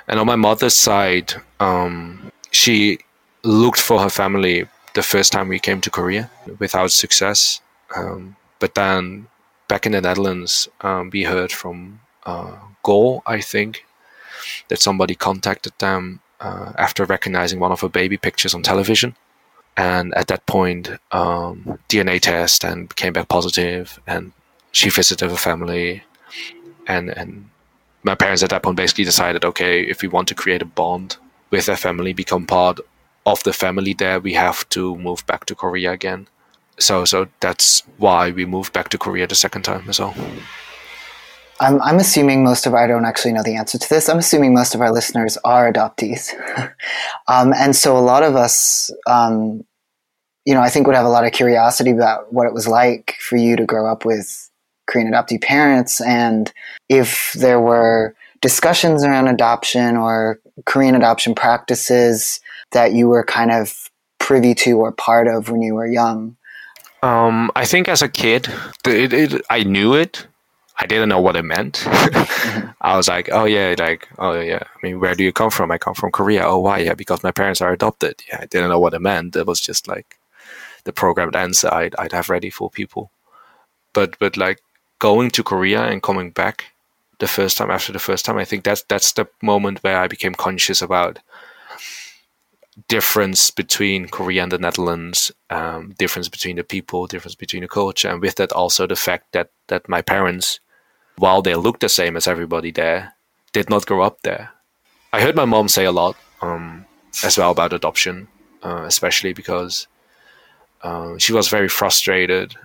And 0.08 0.20
on 0.20 0.28
my 0.28 0.36
mother's 0.36 0.76
side, 0.76 1.34
um, 1.60 2.32
she 2.52 3.00
looked 3.44 3.80
for 3.80 4.00
her 4.02 4.10
family 4.10 4.68
the 4.94 5.04
first 5.04 5.32
time 5.32 5.48
we 5.48 5.60
came 5.60 5.82
to 5.82 5.90
Korea 5.90 6.30
without 6.60 6.92
success. 6.92 7.62
Um, 7.96 8.36
but 8.60 8.76
then 8.76 9.28
back 9.68 9.86
in 9.86 9.94
the 9.94 10.02
Netherlands, 10.02 10.68
um, 10.82 11.10
we 11.12 11.24
heard 11.24 11.52
from 11.52 12.00
uh, 12.26 12.56
GOAL, 12.84 13.24
I 13.26 13.42
think, 13.42 13.86
that 14.68 14.80
somebody 14.80 15.16
contacted 15.16 15.74
them 15.80 16.20
uh, 16.40 16.74
after 16.78 17.06
recognizing 17.06 17.60
one 17.60 17.72
of 17.72 17.82
her 17.82 17.90
baby 17.90 18.18
pictures 18.18 18.54
on 18.54 18.62
television. 18.62 19.16
And 19.76 20.14
at 20.14 20.28
that 20.28 20.46
point, 20.46 20.90
um, 21.12 21.80
DNA 21.90 22.20
test 22.20 22.64
and 22.64 22.96
came 22.96 23.14
back 23.14 23.28
positive, 23.28 24.00
and 24.06 24.32
she 24.72 24.90
visited 24.90 25.30
her 25.32 25.38
family, 25.38 26.04
and 26.88 27.10
and 27.10 27.50
my 28.04 28.16
parents 28.16 28.44
at 28.44 28.50
that 28.52 28.64
point 28.64 28.78
basically 28.78 29.06
decided, 29.06 29.46
okay, 29.46 29.82
if 29.82 30.02
we 30.02 30.08
want 30.08 30.28
to 30.28 30.36
create 30.36 30.62
a 30.62 30.66
bond 30.66 31.18
with 31.50 31.66
their 31.66 31.78
family, 31.78 32.14
become 32.14 32.46
part 32.46 32.80
of 33.26 33.44
the 33.44 33.54
family 33.54 33.94
there, 33.94 34.20
we 34.20 34.34
have 34.34 34.68
to 34.70 34.96
move 34.98 35.26
back 35.26 35.46
to 35.46 35.56
Korea 35.56 35.92
again. 35.92 36.28
So 36.80 37.06
so 37.06 37.28
that's 37.40 37.84
why 37.98 38.32
we 38.32 38.46
moved 38.46 38.74
back 38.74 38.90
to 38.90 38.98
Korea 38.98 39.28
the 39.28 39.36
second 39.36 39.64
time 39.64 39.86
as 39.90 40.00
well. 40.00 40.14
I'm, 41.64 41.82
I'm 41.82 41.98
assuming 41.98 42.44
most 42.44 42.66
of 42.66 42.74
our, 42.74 42.84
I 42.84 42.88
don't 42.88 43.06
actually 43.06 43.32
know 43.32 43.42
the 43.42 43.56
answer 43.56 43.78
to 43.78 43.90
this. 43.90 44.10
I'm 44.10 44.18
assuming 44.18 44.54
most 44.54 44.76
of 44.76 44.82
our 44.82 44.92
listeners 44.92 45.38
are 45.46 45.72
adoptees. 45.72 46.34
um, 47.30 47.54
and 47.54 47.74
so 47.74 47.98
a 47.98 48.00
lot 48.00 48.22
of 48.22 48.36
us, 48.36 48.92
um, 49.08 49.64
you 50.46 50.54
know, 50.54 50.60
I 50.60 50.70
think 50.70 50.88
would 50.88 50.96
have 50.98 51.06
a 51.06 51.10
lot 51.10 51.26
of 51.26 51.32
curiosity 51.32 51.92
about 51.92 52.34
what 52.34 52.48
it 52.48 52.54
was 52.54 52.68
like 52.68 53.16
for 53.20 53.38
you 53.38 53.56
to 53.56 53.66
grow 53.66 53.90
up 53.90 54.04
with 54.04 54.50
Korean 54.88 55.10
adoptee 55.10 55.42
parents 55.42 56.02
and 56.02 56.52
if 56.90 57.32
there 57.40 57.62
were 57.62 58.14
discussions 58.42 59.06
around 59.06 59.30
adoption 59.30 59.96
or 59.96 60.42
Korean 60.66 60.96
adoption 60.96 61.34
practices 61.34 62.42
that 62.74 62.92
you 62.92 63.08
were 63.08 63.24
kind 63.24 63.52
of 63.52 63.90
privy 64.20 64.54
to 64.56 64.80
or 64.80 64.92
part 64.92 65.30
of 65.30 65.50
when 65.50 65.62
you 65.62 65.76
were 65.76 65.88
young. 65.88 66.36
Um, 67.02 67.52
I 67.56 67.64
think 67.64 67.88
as 67.88 68.02
a 68.02 68.10
kid, 68.10 68.50
it, 68.86 69.14
it, 69.14 69.42
I 69.50 69.64
knew 69.64 69.94
it, 69.94 70.28
I 70.84 70.86
didn't 70.86 71.08
know 71.08 71.22
what 71.22 71.38
it 71.38 71.44
meant. 71.44 71.76
mm-hmm. 71.76 72.72
I 72.82 72.98
was 72.98 73.08
like, 73.08 73.30
oh 73.32 73.46
yeah, 73.46 73.74
like 73.80 74.10
oh 74.20 74.38
yeah. 74.40 74.64
I 74.64 74.78
mean, 74.86 75.00
where 75.00 75.16
do 75.16 75.24
you 75.24 75.32
come 75.32 75.50
from? 75.50 75.72
I 75.72 75.78
come 75.78 75.94
from 75.94 76.12
Korea. 76.12 76.44
Oh 76.46 76.60
why? 76.60 76.80
Yeah, 76.80 76.94
because 76.94 77.24
my 77.24 77.32
parents 77.32 77.62
are 77.62 77.72
adopted. 77.72 78.16
Yeah, 78.28 78.40
I 78.42 78.46
didn't 78.48 78.70
know 78.70 78.80
what 78.80 78.94
it 78.94 79.00
meant. 79.00 79.38
It 79.38 79.48
was 79.48 79.62
just 79.62 79.88
like 79.88 80.18
the 80.84 80.92
programmed 80.92 81.38
answer 81.38 81.74
I'd, 81.74 81.96
I'd 81.96 82.12
have 82.12 82.30
ready 82.30 82.50
for 82.50 82.70
people. 82.70 83.12
But 83.94 84.20
but 84.20 84.36
like 84.36 84.60
going 85.00 85.32
to 85.32 85.44
Korea 85.44 85.84
and 85.84 86.04
coming 86.04 86.32
back 86.32 86.74
the 87.20 87.28
first 87.28 87.58
time 87.58 87.72
after 87.72 87.94
the 87.94 88.00
first 88.00 88.26
time, 88.26 88.38
I 88.38 88.44
think 88.44 88.66
that's 88.66 88.84
that's 88.84 89.14
the 89.14 89.28
moment 89.42 89.84
where 89.84 89.98
I 89.98 90.10
became 90.10 90.36
conscious 90.36 90.82
about 90.82 91.20
difference 92.90 93.52
between 93.52 94.10
Korea 94.10 94.44
and 94.44 94.52
the 94.52 94.58
Netherlands, 94.58 95.32
um, 95.50 95.94
difference 95.98 96.28
between 96.28 96.58
the 96.58 96.64
people, 96.64 97.08
difference 97.08 97.36
between 97.36 97.62
the 97.62 97.70
culture, 97.70 98.10
and 98.10 98.20
with 98.20 98.36
that 98.36 98.52
also 98.52 98.86
the 98.86 98.98
fact 98.98 99.32
that 99.32 99.50
that 99.68 99.88
my 99.88 100.02
parents 100.02 100.60
while 101.18 101.42
they 101.42 101.56
looked 101.56 101.82
the 101.82 101.90
same 101.90 102.18
as 102.18 102.28
everybody 102.28 102.72
there, 102.72 103.14
did 103.52 103.70
not 103.70 103.86
grow 103.86 104.02
up 104.02 104.22
there. 104.24 104.52
I 105.12 105.22
heard 105.22 105.36
my 105.36 105.46
mom 105.46 105.68
say 105.68 105.86
a 105.86 105.92
lot 105.92 106.16
um, 106.42 106.86
as 107.24 107.38
well 107.38 107.52
about 107.52 107.74
adoption, 107.74 108.28
uh, 108.64 108.84
especially 108.88 109.34
because 109.34 109.88
uh, 110.82 111.18
she 111.18 111.34
was 111.34 111.48
very 111.48 111.70
frustrated 111.70 112.56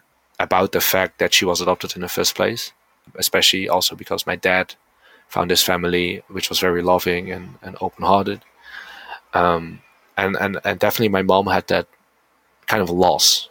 about 0.40 0.72
the 0.72 0.80
fact 0.80 1.18
that 1.18 1.34
she 1.34 1.44
was 1.44 1.60
adopted 1.60 1.94
in 1.94 2.02
the 2.02 2.08
first 2.08 2.34
place, 2.34 2.72
especially 3.16 3.68
also 3.68 3.94
because 3.94 4.26
my 4.26 4.36
dad 4.36 4.74
found 5.28 5.50
his 5.50 5.62
family, 5.62 6.22
which 6.28 6.48
was 6.48 6.58
very 6.58 6.82
loving 6.82 7.30
and, 7.30 7.56
and 7.62 7.76
open 7.80 8.04
hearted. 8.04 8.40
Um, 9.34 9.82
and, 10.16 10.36
and, 10.36 10.58
and 10.64 10.78
definitely 10.80 11.10
my 11.10 11.22
mom 11.22 11.46
had 11.46 11.66
that 11.68 11.86
kind 12.66 12.82
of 12.82 12.90
loss 12.90 13.50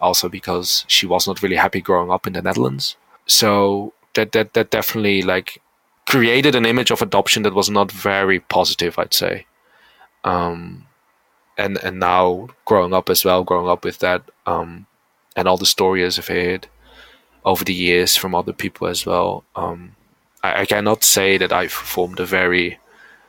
also 0.00 0.28
because 0.28 0.84
she 0.88 1.06
was 1.06 1.26
not 1.28 1.42
really 1.42 1.56
happy 1.56 1.80
growing 1.80 2.10
up 2.10 2.26
in 2.26 2.32
the 2.32 2.42
Netherlands. 2.42 2.96
So 3.26 3.92
that, 4.14 4.32
that, 4.32 4.54
that 4.54 4.70
definitely 4.70 5.22
like 5.22 5.60
created 6.06 6.54
an 6.54 6.66
image 6.66 6.90
of 6.90 7.02
adoption 7.02 7.42
that 7.42 7.54
was 7.54 7.70
not 7.70 7.90
very 7.90 8.40
positive, 8.40 8.98
I'd 8.98 9.14
say. 9.14 9.46
Um, 10.24 10.86
and 11.58 11.78
and 11.78 11.98
now 11.98 12.48
growing 12.64 12.94
up 12.94 13.10
as 13.10 13.24
well, 13.24 13.44
growing 13.44 13.68
up 13.68 13.84
with 13.84 13.98
that, 13.98 14.22
um, 14.46 14.86
and 15.36 15.48
all 15.48 15.56
the 15.56 15.66
stories 15.66 16.18
I've 16.18 16.28
heard 16.28 16.68
over 17.44 17.64
the 17.64 17.74
years 17.74 18.16
from 18.16 18.34
other 18.34 18.52
people 18.52 18.86
as 18.86 19.04
well. 19.04 19.44
Um, 19.56 19.96
I, 20.42 20.62
I, 20.62 20.66
cannot 20.66 21.02
say 21.02 21.38
that 21.38 21.52
I've 21.52 21.72
formed 21.72 22.20
a 22.20 22.26
very 22.26 22.78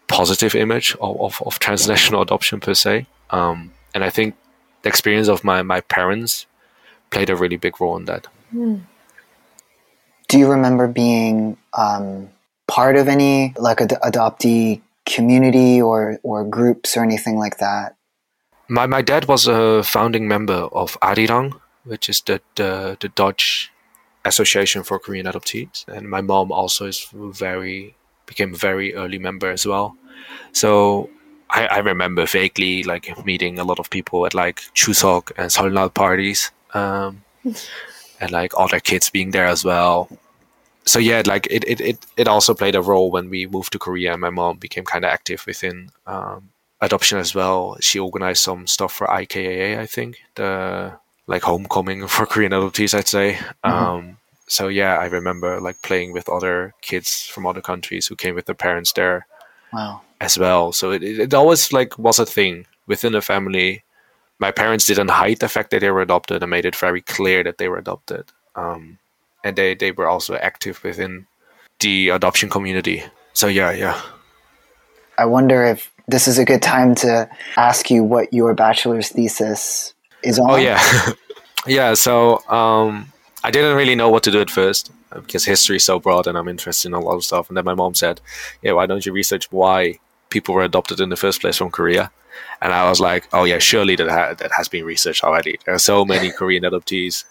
positive 0.08 0.54
image 0.54 0.96
of, 1.02 1.20
of, 1.20 1.42
of 1.46 1.58
transnational 1.60 2.22
adoption 2.28 2.60
per 2.60 2.76
se. 2.76 3.08
Um, 3.32 3.72
and 3.96 4.04
I 4.04 4.12
think 4.12 4.36
the 4.84 4.90
experience 4.90 5.28
of 5.30 5.44
my, 5.44 5.64
my 5.64 5.82
parents 5.82 6.46
played 7.10 7.30
a 7.30 7.36
really 7.36 7.58
big 7.58 7.82
role 7.82 7.98
in 7.98 8.06
that. 8.06 8.28
Mm. 8.54 8.82
Do 10.34 10.40
you 10.40 10.50
remember 10.50 10.88
being 10.88 11.58
um, 11.78 12.28
part 12.68 12.96
of 12.96 13.08
any 13.08 13.54
like 13.56 13.82
ad- 13.82 14.00
adoptee 14.02 14.82
community 15.06 15.80
or, 15.80 16.18
or 16.24 16.44
groups 16.44 16.98
or 16.98 17.04
anything 17.04 17.38
like 17.38 17.60
that? 17.60 17.96
My, 18.68 18.88
my 18.88 19.04
dad 19.04 19.28
was 19.28 19.46
a 19.46 19.84
founding 19.84 20.28
member 20.28 20.68
of 20.74 21.00
Arierang, 21.02 21.60
which 21.84 22.10
is 22.10 22.22
the, 22.22 22.42
the, 22.56 22.98
the 23.00 23.10
Dutch 23.10 23.72
Association 24.26 24.82
for 24.82 24.98
Korean 24.98 25.28
Adoptees, 25.28 25.88
and 25.88 26.10
my 26.10 26.22
mom 26.22 26.52
also 26.52 26.88
is 26.88 27.08
very 27.14 27.94
became 28.26 28.56
a 28.56 28.58
very 28.58 28.96
early 28.96 29.20
member 29.20 29.52
as 29.52 29.68
well. 29.68 29.96
So 30.52 31.12
I, 31.52 31.68
I 31.68 31.78
remember 31.78 32.26
vaguely 32.26 32.82
like 32.82 33.24
meeting 33.24 33.60
a 33.60 33.64
lot 33.64 33.78
of 33.78 33.92
people 33.92 34.26
at 34.26 34.34
like 34.34 34.62
Chuseok 34.74 35.32
and 35.38 35.52
Seollal 35.52 35.94
parties, 35.94 36.50
um, 36.74 37.24
and 38.20 38.32
like 38.32 38.54
other 38.58 38.80
kids 38.80 39.12
being 39.12 39.30
there 39.30 39.46
as 39.46 39.64
well. 39.64 40.10
So 40.86 41.00
yeah, 41.00 41.24
like 41.26 41.48
it, 41.50 41.64
it, 41.66 41.82
it, 41.82 42.06
it 42.18 42.28
also 42.28 42.54
played 42.54 42.76
a 42.76 42.82
role 42.82 43.10
when 43.10 43.30
we 43.30 43.48
moved 43.48 43.72
to 43.74 43.80
Korea. 43.80 44.14
and 44.14 44.22
My 44.22 44.30
mom 44.30 44.58
became 44.58 44.84
kind 44.84 45.06
of 45.06 45.12
active 45.12 45.44
within 45.48 45.90
um, 46.06 46.50
adoption 46.82 47.18
as 47.18 47.34
well. 47.34 47.78
She 47.80 48.00
organized 48.00 48.44
some 48.44 48.68
stuff 48.68 48.94
for 48.94 49.08
IKAA, 49.08 49.80
I 49.80 49.86
think, 49.86 50.18
the 50.36 50.98
like 51.28 51.44
homecoming 51.44 52.08
for 52.14 52.26
Korean 52.26 52.52
adoptees, 52.52 52.94
I'd 52.94 53.08
say. 53.08 53.34
Mm-hmm. 53.64 53.70
Um, 53.70 54.18
so 54.48 54.68
yeah, 54.68 54.98
I 54.98 55.06
remember 55.06 55.62
like 55.62 55.82
playing 55.82 56.12
with 56.12 56.30
other 56.30 56.74
kids 56.82 57.26
from 57.26 57.48
other 57.48 57.62
countries 57.62 58.08
who 58.08 58.16
came 58.16 58.36
with 58.36 58.46
their 58.46 58.56
parents 58.56 58.92
there. 58.92 59.26
Wow. 59.72 60.02
As 60.22 60.38
well, 60.38 60.72
so 60.72 60.92
it, 60.92 61.04
it 61.04 61.34
always 61.34 61.74
like 61.74 61.98
was 62.00 62.18
a 62.18 62.26
thing 62.26 62.66
within 62.88 63.12
the 63.12 63.22
family. 63.22 63.84
My 64.40 64.52
parents 64.52 64.86
didn't 64.86 65.10
hide 65.10 65.40
the 65.40 65.50
fact 65.50 65.72
that 65.72 65.82
they 65.82 65.92
were 65.92 66.02
adopted 66.02 66.42
and 66.42 66.50
made 66.50 66.66
it 66.66 66.78
very 66.78 67.02
clear 67.02 67.44
that 67.44 67.58
they 67.58 67.68
were 67.68 67.78
adopted. 67.78 68.26
Um, 68.56 69.00
and 69.44 69.56
they, 69.56 69.76
they 69.76 69.92
were 69.92 70.08
also 70.08 70.36
active 70.36 70.84
within 70.84 71.28
the 71.80 72.10
adoption 72.10 72.50
community. 72.50 73.04
So 73.34 73.48
yeah, 73.48 73.72
yeah. 73.72 74.02
I 75.18 75.26
wonder 75.26 75.64
if 75.64 75.92
this 76.08 76.28
is 76.28 76.38
a 76.38 76.46
good 76.46 76.62
time 76.62 76.96
to 76.96 77.30
ask 77.58 77.90
you 77.90 78.04
what 78.04 78.34
your 78.34 78.54
bachelor's 78.54 79.10
thesis 79.10 79.94
is 80.24 80.40
on. 80.40 80.52
Oh 80.52 80.56
yeah, 80.56 80.82
yeah. 81.68 81.94
So 81.94 82.40
um, 82.50 83.12
I 83.44 83.52
didn't 83.52 83.76
really 83.76 83.96
know 83.96 84.10
what 84.10 84.24
to 84.24 84.32
do 84.32 84.42
at 84.42 84.50
first 84.50 84.92
uh, 85.12 85.20
because 85.20 85.46
history 85.46 85.78
is 85.78 85.84
so 85.84 86.00
broad 86.00 86.28
and 86.28 86.38
I'm 86.38 86.48
interested 86.48 86.88
in 86.88 86.94
a 86.94 87.00
lot 87.00 87.16
of 87.16 87.24
stuff. 87.24 87.48
And 87.50 87.58
then 87.58 87.66
my 87.66 87.74
mom 87.74 87.96
said, 87.96 88.22
"Yeah, 88.62 88.74
why 88.74 88.86
don't 88.86 89.06
you 89.06 89.12
research 89.12 89.52
why 89.52 90.00
people 90.30 90.56
were 90.56 90.64
adopted 90.64 91.00
in 91.00 91.10
the 91.10 91.16
first 91.18 91.42
place 91.42 91.58
from 91.58 91.72
Korea?" 91.72 92.12
And 92.62 92.74
I 92.74 92.90
was 92.90 93.00
like, 93.00 93.28
"Oh 93.34 93.44
yeah, 93.44 93.60
surely 93.60 93.96
that 93.96 94.10
ha- 94.10 94.34
that 94.34 94.52
has 94.58 94.68
been 94.68 94.86
researched 94.86 95.24
already. 95.24 95.60
There 95.66 95.76
are 95.76 95.80
so 95.80 96.06
many 96.06 96.32
Korean 96.40 96.64
adoptees. 96.64 97.26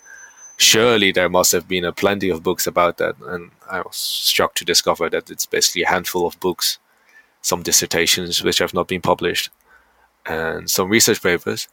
Surely 0.56 1.12
there 1.12 1.28
must 1.28 1.52
have 1.52 1.66
been 1.66 1.84
a 1.84 1.92
plenty 1.92 2.28
of 2.30 2.42
books 2.42 2.66
about 2.66 2.98
that." 2.98 3.16
And 3.20 3.50
I 3.70 3.80
was 3.80 3.96
shocked 3.96 4.58
to 4.58 4.64
discover 4.64 5.10
that 5.10 5.30
it's 5.30 5.46
basically 5.46 5.82
a 5.82 5.88
handful 5.88 6.26
of 6.26 6.38
books, 6.40 6.78
some 7.40 7.62
dissertations 7.62 8.42
which 8.42 8.58
have 8.58 8.74
not 8.74 8.88
been 8.88 9.00
published, 9.00 9.50
and 10.26 10.70
some 10.70 10.88
research 10.88 11.22
papers 11.22 11.68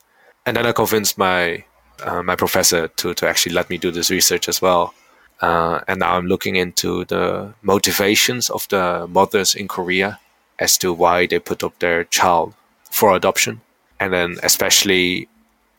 and 0.46 0.58
then 0.58 0.66
I 0.66 0.72
convinced 0.72 1.18
my 1.18 1.64
uh, 2.04 2.24
my 2.24 2.36
professor 2.36 2.88
to 2.88 3.14
to 3.14 3.28
actually 3.28 3.54
let 3.54 3.70
me 3.70 3.78
do 3.78 3.92
this 3.92 4.10
research 4.10 4.50
as 4.50 4.62
well. 4.62 4.94
Uh, 5.42 5.80
and 5.88 6.00
now 6.00 6.16
I'm 6.16 6.28
looking 6.28 6.56
into 6.56 7.06
the 7.06 7.54
motivations 7.62 8.50
of 8.50 8.68
the 8.70 9.08
mothers 9.08 9.56
in 9.56 9.68
Korea 9.68 10.20
as 10.60 10.78
to 10.80 10.92
why 10.92 11.28
they 11.28 11.40
put 11.40 11.64
up 11.64 11.80
their 11.80 12.04
child 12.06 12.54
for 12.92 13.16
adoption, 13.16 13.62
and 14.00 14.12
then 14.12 14.38
especially 14.44 15.30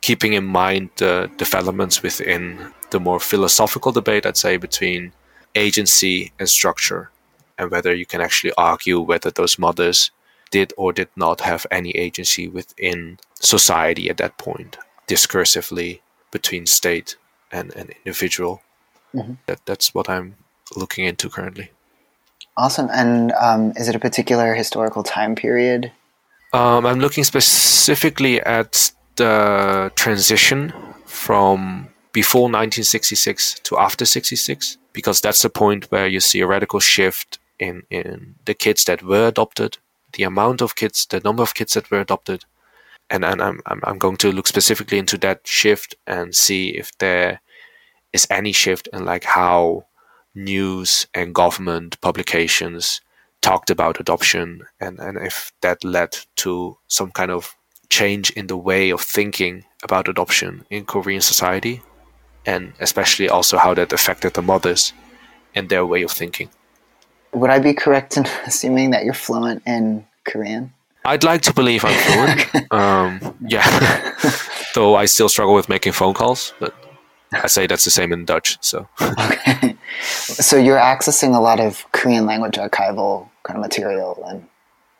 keeping 0.01 0.33
in 0.33 0.45
mind 0.45 0.91
the 0.97 1.31
developments 1.37 2.03
within 2.03 2.73
the 2.91 3.01
more 3.01 3.21
philosophical 3.21 3.93
debate, 3.93 4.27
I'd 4.27 4.37
say, 4.37 4.57
between 4.57 5.13
agency 5.55 6.33
and 6.39 6.49
structure, 6.49 7.11
and 7.59 7.71
whether 7.71 7.95
you 7.95 8.07
can 8.07 8.21
actually 8.21 8.53
argue 8.57 9.01
whether 9.01 9.31
those 9.31 9.59
mothers 9.59 10.11
did 10.51 10.73
or 10.77 10.93
did 10.93 11.09
not 11.17 11.41
have 11.43 11.67
any 11.71 11.91
agency 11.91 12.49
within 12.49 13.19
society 13.35 14.11
at 14.11 14.17
that 14.17 14.39
point, 14.39 14.77
discursively 15.07 16.01
between 16.31 16.67
state 16.67 17.17
and 17.53 17.75
an 17.75 17.91
individual. 18.05 18.63
Mm-hmm. 19.15 19.35
That 19.47 19.61
that's 19.67 19.95
what 19.95 20.09
I'm 20.09 20.37
looking 20.77 21.05
into 21.05 21.29
currently. 21.29 21.71
Awesome. 22.57 22.89
And 22.93 23.33
um, 23.33 23.73
is 23.77 23.89
it 23.89 23.97
a 23.97 23.99
particular 23.99 24.55
historical 24.55 25.03
time 25.03 25.35
period? 25.35 25.93
Um, 26.53 26.85
I'm 26.85 27.01
looking 27.01 27.25
specifically 27.25 28.41
at 28.41 28.93
the 29.17 29.93
transition 29.95 30.73
from 31.07 31.89
before 32.13 32.43
1966 32.43 33.61
to 33.61 33.79
after 33.79 34.05
66 34.05 34.79
because 34.93 35.21
that's 35.21 35.43
the 35.43 35.51
point 35.51 35.91
where 35.91 36.09
you 36.09 36.21
see 36.21 36.41
a 36.41 36.47
radical 36.47 36.81
shift 36.81 37.39
in, 37.59 37.83
in 37.91 38.35
the 38.47 38.55
kids 38.55 38.85
that 38.85 39.03
were 39.03 39.29
adopted 39.29 39.79
the 40.13 40.23
amount 40.25 40.61
of 40.61 40.77
kids, 40.77 41.07
the 41.07 41.21
number 41.21 41.43
of 41.43 41.55
kids 41.55 41.75
that 41.75 41.91
were 41.91 42.01
adopted, 42.01 42.45
and, 43.09 43.25
and 43.25 43.43
I'm, 43.43 43.61
I'm, 43.67 43.99
going 43.99 44.17
to 44.19 44.33
look 44.33 44.47
specifically 44.47 44.99
into 44.99 45.19
that 45.19 45.47
shift 45.47 45.95
and 46.07 46.35
see 46.35 46.71
if 46.71 46.97
there 46.99 47.41
is 48.13 48.27
any 48.31 48.53
shift 48.53 48.89
in 48.93 49.05
like 49.05 49.25
how 49.25 49.87
news 50.35 51.07
and 51.13 51.35
government 51.35 52.01
publications 52.01 53.01
talked 53.43 53.71
about 53.71 53.99
adoption 53.99 54.63
and, 54.81 55.01
and 55.01 55.19
if 55.19 55.53
that 55.61 55.83
led 55.83 56.17
to 56.37 56.79
some 56.87 57.11
kind 57.11 57.31
of 57.33 57.57
change 57.89 58.31
in 58.31 58.47
the 58.47 58.57
way 58.57 58.91
of 58.91 59.01
thinking 59.01 59.65
about 59.83 60.07
adoption 60.07 60.65
in 60.71 60.85
Korean 60.85 61.21
society 61.21 61.83
and 62.51 62.73
especially 62.81 63.29
also 63.29 63.57
how 63.65 63.73
that 63.75 63.93
affected 63.93 64.35
the 64.35 64.43
mothers 64.43 64.93
and 65.55 65.69
their 65.69 65.87
way 65.87 66.03
of 66.03 66.11
thinking. 66.11 66.49
Would 67.33 67.51
I 67.51 67.59
be 67.61 67.75
correct 67.75 68.17
in 68.17 68.27
assuming 68.47 68.91
that 68.91 69.05
you're 69.05 69.23
fluent 69.27 69.63
in 69.67 70.07
Korean? 70.25 70.73
I'd 71.05 71.25
like 71.25 71.43
to 71.43 71.55
believe 71.55 71.85
I'm 71.85 71.99
fluent. 72.07 72.73
um, 72.83 73.11
yeah, 73.55 73.65
though 74.75 74.97
I 74.97 75.07
still 75.07 75.29
struggle 75.29 75.55
with 75.55 75.69
making 75.69 75.93
phone 75.93 76.15
calls, 76.15 76.53
but 76.61 76.75
I 77.33 77.47
say 77.47 77.67
that's 77.67 77.85
the 77.85 77.91
same 77.91 78.13
in 78.13 78.25
Dutch. 78.27 78.59
So, 78.61 78.89
okay. 79.01 79.77
So 80.03 80.57
you're 80.57 80.85
accessing 80.93 81.35
a 81.35 81.41
lot 81.41 81.59
of 81.61 81.87
Korean 81.93 82.27
language 82.27 82.57
archival 82.57 83.29
kind 83.45 83.57
of 83.59 83.63
material 83.63 84.23
and 84.29 84.47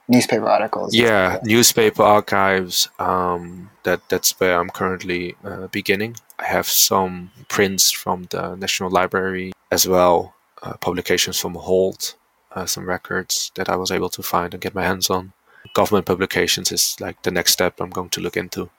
newspaper 0.09 0.49
articles. 0.49 0.95
Yeah, 0.95 1.39
newspaper 1.43 2.03
archives. 2.03 2.89
Um, 2.99 3.71
that 3.83 4.01
that's 4.09 4.39
where 4.41 4.59
I'm 4.59 4.71
currently 4.71 5.37
uh, 5.45 5.67
beginning. 5.69 6.17
I 6.41 6.47
have 6.47 6.67
some 6.67 7.31
prints 7.49 7.91
from 7.91 8.25
the 8.31 8.57
National 8.57 8.89
Library 8.89 9.53
as 9.71 9.87
well, 9.87 10.35
uh, 10.63 10.73
publications 10.79 11.39
from 11.39 11.55
Holt, 11.55 12.15
uh, 12.53 12.65
some 12.65 12.89
records 12.89 13.53
that 13.57 13.69
I 13.69 13.77
was 13.77 13.91
able 13.91 14.09
to 14.09 14.23
find 14.23 14.55
and 14.55 14.61
get 14.61 14.75
my 14.75 14.83
hands 14.83 15.11
on. 15.11 15.35
Government 15.75 16.07
publications 16.07 16.73
is 16.73 16.97
like 16.99 17.23
the 17.23 17.31
next 17.31 17.53
step 17.53 17.79
I'm 17.79 17.91
going 17.91 18.09
to 18.11 18.23
look 18.23 18.39
into. 18.39 18.71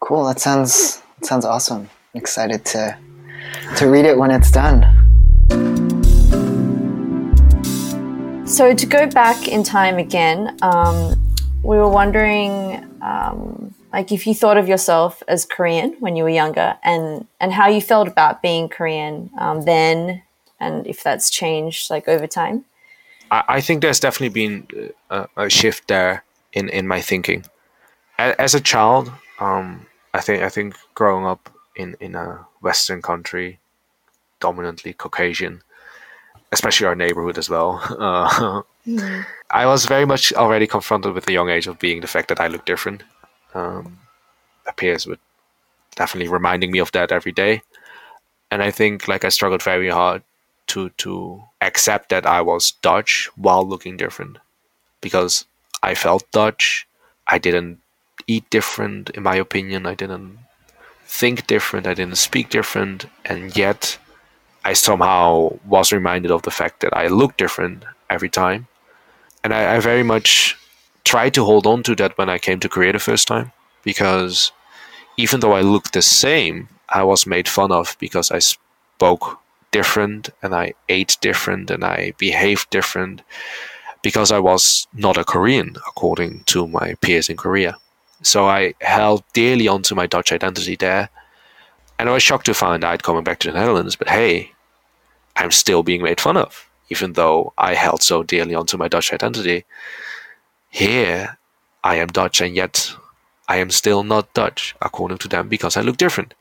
Cool. 0.00 0.26
That 0.26 0.40
sounds 0.40 1.02
that 1.18 1.26
sounds 1.26 1.46
awesome. 1.46 1.88
I'm 2.14 2.18
excited 2.18 2.66
to 2.66 2.98
to 3.78 3.88
read 3.88 4.04
it 4.04 4.18
when 4.18 4.30
it's 4.30 4.50
done. 4.50 4.84
So 8.46 8.74
to 8.74 8.86
go 8.86 9.08
back 9.08 9.48
in 9.48 9.62
time 9.62 9.96
again, 9.96 10.56
um, 10.60 11.14
we 11.64 11.78
were 11.78 11.88
wondering, 11.88 12.86
um, 13.00 13.65
like, 13.96 14.12
if 14.12 14.26
you 14.26 14.34
thought 14.34 14.58
of 14.58 14.68
yourself 14.68 15.22
as 15.26 15.46
Korean 15.46 15.96
when 16.00 16.16
you 16.16 16.22
were 16.22 16.28
younger, 16.42 16.76
and 16.82 17.26
and 17.40 17.50
how 17.50 17.66
you 17.68 17.80
felt 17.80 18.08
about 18.08 18.42
being 18.42 18.68
Korean 18.68 19.30
um, 19.38 19.62
then, 19.62 20.22
and 20.60 20.86
if 20.86 21.02
that's 21.02 21.30
changed 21.30 21.90
like 21.90 22.06
over 22.06 22.26
time. 22.26 22.66
I, 23.30 23.42
I 23.56 23.60
think 23.62 23.80
there's 23.80 23.98
definitely 23.98 24.34
been 24.42 24.92
a, 25.08 25.26
a, 25.38 25.48
shift 25.48 25.88
there 25.88 26.24
in, 26.52 26.68
in 26.68 26.86
my 26.86 27.00
thinking. 27.00 27.46
As 28.18 28.54
a 28.54 28.60
child, 28.60 29.10
um, 29.40 29.86
I 30.12 30.20
think 30.20 30.42
I 30.42 30.50
think 30.50 30.76
growing 30.94 31.24
up 31.24 31.48
in, 31.74 31.96
in 31.98 32.14
a 32.14 32.46
Western 32.60 33.00
country, 33.00 33.60
dominantly 34.40 34.92
Caucasian, 34.92 35.62
especially 36.52 36.86
our 36.86 36.94
neighborhood 36.94 37.38
as 37.38 37.48
well. 37.48 37.80
Uh, 37.98 38.62
mm. 38.86 39.26
I 39.50 39.66
was 39.66 39.86
very 39.86 40.04
much 40.04 40.32
already 40.34 40.66
confronted 40.66 41.14
with 41.14 41.24
the 41.24 41.32
young 41.32 41.48
age 41.48 41.66
of 41.66 41.78
being 41.78 42.00
the 42.02 42.06
fact 42.06 42.28
that 42.28 42.40
I 42.40 42.48
look 42.48 42.64
different. 42.66 43.02
Um, 43.56 43.98
appears 44.66 45.06
with 45.06 45.20
definitely 45.94 46.28
reminding 46.28 46.70
me 46.70 46.78
of 46.78 46.92
that 46.92 47.10
every 47.10 47.32
day, 47.32 47.62
and 48.50 48.62
I 48.62 48.70
think 48.70 49.08
like 49.08 49.24
I 49.24 49.30
struggled 49.30 49.62
very 49.62 49.88
hard 49.88 50.22
to 50.72 50.90
to 51.04 51.42
accept 51.60 52.10
that 52.10 52.26
I 52.26 52.40
was 52.42 52.72
Dutch 52.82 53.30
while 53.36 53.64
looking 53.66 53.96
different 53.96 54.38
because 55.00 55.46
I 55.82 55.94
felt 55.94 56.30
Dutch. 56.32 56.86
I 57.26 57.38
didn't 57.38 57.80
eat 58.26 58.48
different, 58.50 59.10
in 59.10 59.22
my 59.22 59.36
opinion. 59.36 59.86
I 59.86 59.94
didn't 59.94 60.38
think 61.06 61.46
different. 61.46 61.86
I 61.86 61.94
didn't 61.94 62.18
speak 62.18 62.50
different, 62.50 63.06
and 63.24 63.56
yet 63.56 63.98
I 64.64 64.74
somehow 64.74 65.58
was 65.64 65.92
reminded 65.92 66.30
of 66.30 66.42
the 66.42 66.50
fact 66.60 66.80
that 66.80 66.96
I 66.96 67.06
look 67.06 67.36
different 67.36 67.84
every 68.10 68.28
time. 68.28 68.66
And 69.44 69.54
I, 69.54 69.76
I 69.76 69.80
very 69.80 70.02
much 70.02 70.58
tried 71.06 71.34
to 71.34 71.44
hold 71.44 71.66
on 71.66 71.82
to 71.84 71.94
that 71.94 72.18
when 72.18 72.28
I 72.28 72.38
came 72.38 72.58
to 72.60 72.68
Korea 72.68 72.92
the 72.92 72.98
first 72.98 73.28
time 73.28 73.52
because 73.84 74.50
even 75.16 75.40
though 75.40 75.52
I 75.52 75.60
looked 75.60 75.92
the 75.92 76.02
same, 76.02 76.68
I 76.88 77.04
was 77.04 77.26
made 77.26 77.48
fun 77.48 77.70
of 77.70 77.96
because 78.00 78.32
I 78.32 78.40
spoke 78.40 79.38
different 79.70 80.30
and 80.42 80.52
I 80.54 80.74
ate 80.88 81.16
different 81.20 81.70
and 81.70 81.84
I 81.84 82.12
behaved 82.18 82.70
different 82.70 83.22
because 84.02 84.32
I 84.32 84.40
was 84.40 84.88
not 84.92 85.16
a 85.16 85.24
Korean 85.24 85.76
according 85.86 86.42
to 86.46 86.66
my 86.66 86.94
peers 87.00 87.28
in 87.28 87.36
Korea. 87.36 87.76
So 88.22 88.46
I 88.46 88.74
held 88.80 89.22
dearly 89.32 89.68
onto 89.68 89.94
my 89.94 90.06
Dutch 90.06 90.32
identity 90.32 90.76
there. 90.76 91.08
And 91.98 92.08
I 92.08 92.12
was 92.12 92.22
shocked 92.22 92.46
to 92.46 92.54
find 92.54 92.84
I'd 92.84 93.02
coming 93.02 93.24
back 93.24 93.38
to 93.40 93.50
the 93.50 93.58
Netherlands, 93.58 93.96
but 93.96 94.08
hey, 94.08 94.52
I'm 95.36 95.50
still 95.50 95.82
being 95.82 96.02
made 96.02 96.20
fun 96.20 96.36
of, 96.36 96.68
even 96.90 97.12
though 97.14 97.52
I 97.56 97.74
held 97.74 98.02
so 98.02 98.22
dearly 98.22 98.54
onto 98.54 98.76
my 98.76 98.88
Dutch 98.88 99.12
identity. 99.12 99.64
Here, 100.70 101.38
I 101.82 101.96
am 101.96 102.08
Dutch, 102.08 102.40
and 102.40 102.54
yet 102.54 102.94
I 103.48 103.56
am 103.56 103.70
still 103.70 104.02
not 104.02 104.32
Dutch, 104.34 104.74
according 104.82 105.18
to 105.18 105.28
them, 105.28 105.48
because 105.48 105.76
I 105.76 105.82
look 105.82 105.96
different. 105.96 106.34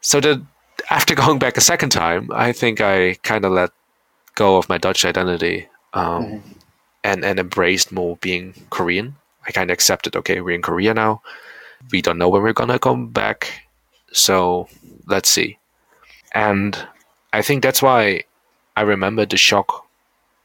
So 0.00 0.20
that 0.20 0.42
after 0.90 1.14
going 1.22 1.38
back 1.38 1.56
a 1.56 1.62
second 1.62 1.90
time, 1.90 2.30
I 2.32 2.52
think 2.52 2.80
I 2.80 3.14
kind 3.22 3.44
of 3.44 3.52
let 3.52 3.70
go 4.34 4.56
of 4.56 4.68
my 4.68 4.78
Dutch 4.78 5.04
identity 5.04 5.68
um, 5.92 6.24
mm-hmm. 6.24 6.48
and 7.04 7.24
and 7.24 7.38
embraced 7.38 7.92
more 7.92 8.16
being 8.16 8.54
Korean. 8.70 9.16
I 9.46 9.52
kind 9.52 9.70
of 9.70 9.74
accepted, 9.74 10.16
okay, 10.16 10.40
we're 10.40 10.54
in 10.54 10.62
Korea 10.62 10.94
now. 10.94 11.22
We 11.92 12.00
don't 12.00 12.18
know 12.18 12.30
when 12.30 12.42
we're 12.42 12.52
gonna 12.54 12.78
come 12.78 13.08
back, 13.08 13.68
so 14.12 14.68
let's 15.06 15.28
see. 15.28 15.58
And 16.34 16.76
I 17.32 17.42
think 17.42 17.62
that's 17.62 17.82
why 17.82 18.24
I 18.76 18.82
remember 18.82 19.26
the 19.26 19.36
shock 19.36 19.83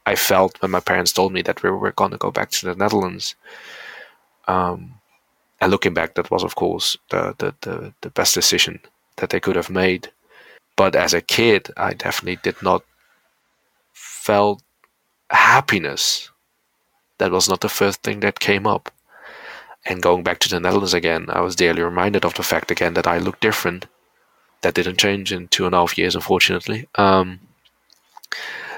I 0.06 0.14
felt 0.14 0.60
when 0.60 0.70
my 0.70 0.80
parents 0.80 1.12
told 1.12 1.32
me 1.32 1.42
that 1.42 1.62
we 1.62 1.70
were 1.70 1.92
going 1.92 2.10
to 2.10 2.16
go 2.16 2.30
back 2.30 2.50
to 2.50 2.66
the 2.66 2.74
Netherlands. 2.74 3.34
Um, 4.48 4.94
and 5.60 5.70
looking 5.70 5.94
back, 5.94 6.14
that 6.14 6.30
was 6.30 6.42
of 6.42 6.54
course 6.56 6.96
the, 7.10 7.34
the, 7.38 7.54
the, 7.60 7.94
the 8.00 8.10
best 8.10 8.34
decision 8.34 8.80
that 9.16 9.30
they 9.30 9.40
could 9.40 9.56
have 9.56 9.70
made. 9.70 10.10
But 10.76 10.96
as 10.96 11.12
a 11.12 11.20
kid, 11.20 11.70
I 11.76 11.92
definitely 11.92 12.38
did 12.42 12.62
not 12.62 12.82
felt 13.92 14.62
happiness. 15.30 16.30
That 17.18 17.30
was 17.30 17.48
not 17.48 17.60
the 17.60 17.68
first 17.68 18.02
thing 18.02 18.20
that 18.20 18.40
came 18.40 18.66
up. 18.66 18.90
And 19.86 20.02
going 20.02 20.22
back 20.22 20.38
to 20.40 20.48
the 20.48 20.60
Netherlands 20.60 20.94
again, 20.94 21.26
I 21.28 21.40
was 21.40 21.56
daily 21.56 21.82
reminded 21.82 22.24
of 22.24 22.34
the 22.34 22.42
fact 22.42 22.70
again 22.70 22.94
that 22.94 23.06
I 23.06 23.18
look 23.18 23.40
different 23.40 23.86
that 24.62 24.74
didn't 24.74 24.98
change 24.98 25.32
in 25.32 25.48
two 25.48 25.66
and 25.66 25.74
a 25.74 25.78
half 25.78 25.96
years, 25.96 26.14
unfortunately. 26.14 26.86
Um, 26.96 27.40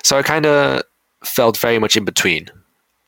so 0.04 0.18
I 0.18 0.22
kind 0.22 0.46
of 0.46 0.82
felt 1.22 1.56
very 1.56 1.78
much 1.78 1.96
in 1.96 2.04
between. 2.04 2.48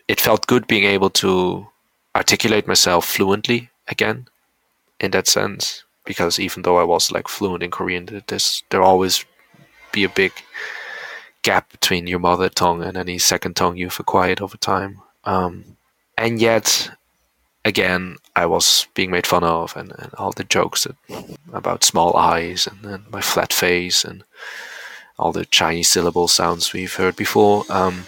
It 0.09 0.20
felt 0.20 0.46
good 0.46 0.66
being 0.66 0.85
able 0.85 1.11
to 1.11 1.66
articulate 2.14 2.66
myself 2.66 3.07
fluently 3.07 3.70
again, 3.88 4.29
in 5.00 5.11
that 5.12 5.27
sense, 5.27 5.85
because 6.05 6.38
even 6.38 6.62
though 6.62 6.79
I 6.79 6.85
was 6.85 7.11
like 7.11 7.29
fluent 7.29 7.62
in 7.62 7.70
Korean, 7.70 8.22
there's 8.27 8.62
there 8.70 8.83
always 8.83 9.24
be 9.92 10.05
a 10.05 10.09
big 10.09 10.33
gap 11.42 11.70
between 11.70 12.07
your 12.07 12.18
mother 12.18 12.48
tongue 12.48 12.83
and 12.83 12.96
any 12.96 13.18
second 13.18 13.55
tongue 13.55 13.77
you've 13.77 14.00
acquired 14.00 14.40
over 14.40 14.57
time. 14.57 15.00
Um, 15.24 15.77
and 16.18 16.40
yet, 16.40 16.90
again, 17.64 18.16
I 18.35 18.46
was 18.46 18.88
being 18.94 19.11
made 19.11 19.27
fun 19.27 19.44
of, 19.44 19.77
and, 19.77 19.92
and 19.98 20.12
all 20.14 20.33
the 20.33 20.44
jokes 20.44 20.85
that, 20.85 20.96
about 21.53 21.85
small 21.85 22.16
eyes 22.16 22.66
and, 22.66 22.85
and, 22.85 23.11
my 23.11 23.20
flat 23.20 23.53
face 23.53 24.05
and 24.05 24.24
all 25.18 25.33
the 25.33 25.44
Chinese 25.44 25.90
syllable 25.90 26.29
sounds 26.29 26.72
we've 26.72 26.94
heard 26.94 27.16
before. 27.16 27.64
Um, 27.68 28.07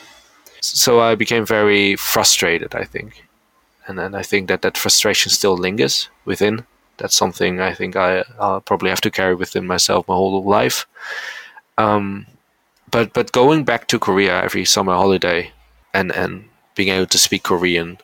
so 0.61 1.01
I 1.01 1.15
became 1.15 1.47
very 1.47 1.97
frustrated, 1.97 2.75
I 2.75 2.85
think. 2.85 3.25
And 3.87 3.99
then 3.99 4.15
I 4.15 4.23
think 4.23 4.49
that 4.49 4.63
that 4.63 4.77
frustration 4.77 5.31
still 5.31 5.57
lingers 5.57 6.09
within. 6.25 6.67
That's 6.97 7.17
something 7.17 7.61
I 7.61 7.75
think 7.75 7.95
I 7.95 8.25
probably 8.65 8.91
have 8.91 9.01
to 9.03 9.11
carry 9.11 9.35
within 9.35 9.67
myself 9.67 10.09
my 10.09 10.15
whole 10.15 10.43
life. 10.43 10.87
Um, 11.79 12.27
but 12.91 13.13
but 13.13 13.33
going 13.33 13.65
back 13.65 13.87
to 13.89 13.99
Korea 13.99 14.43
every 14.43 14.65
summer 14.65 14.95
holiday 14.95 15.53
and, 15.93 16.11
and 16.13 16.49
being 16.75 16.89
able 16.89 17.07
to 17.07 17.19
speak 17.19 17.43
Korean 17.43 17.99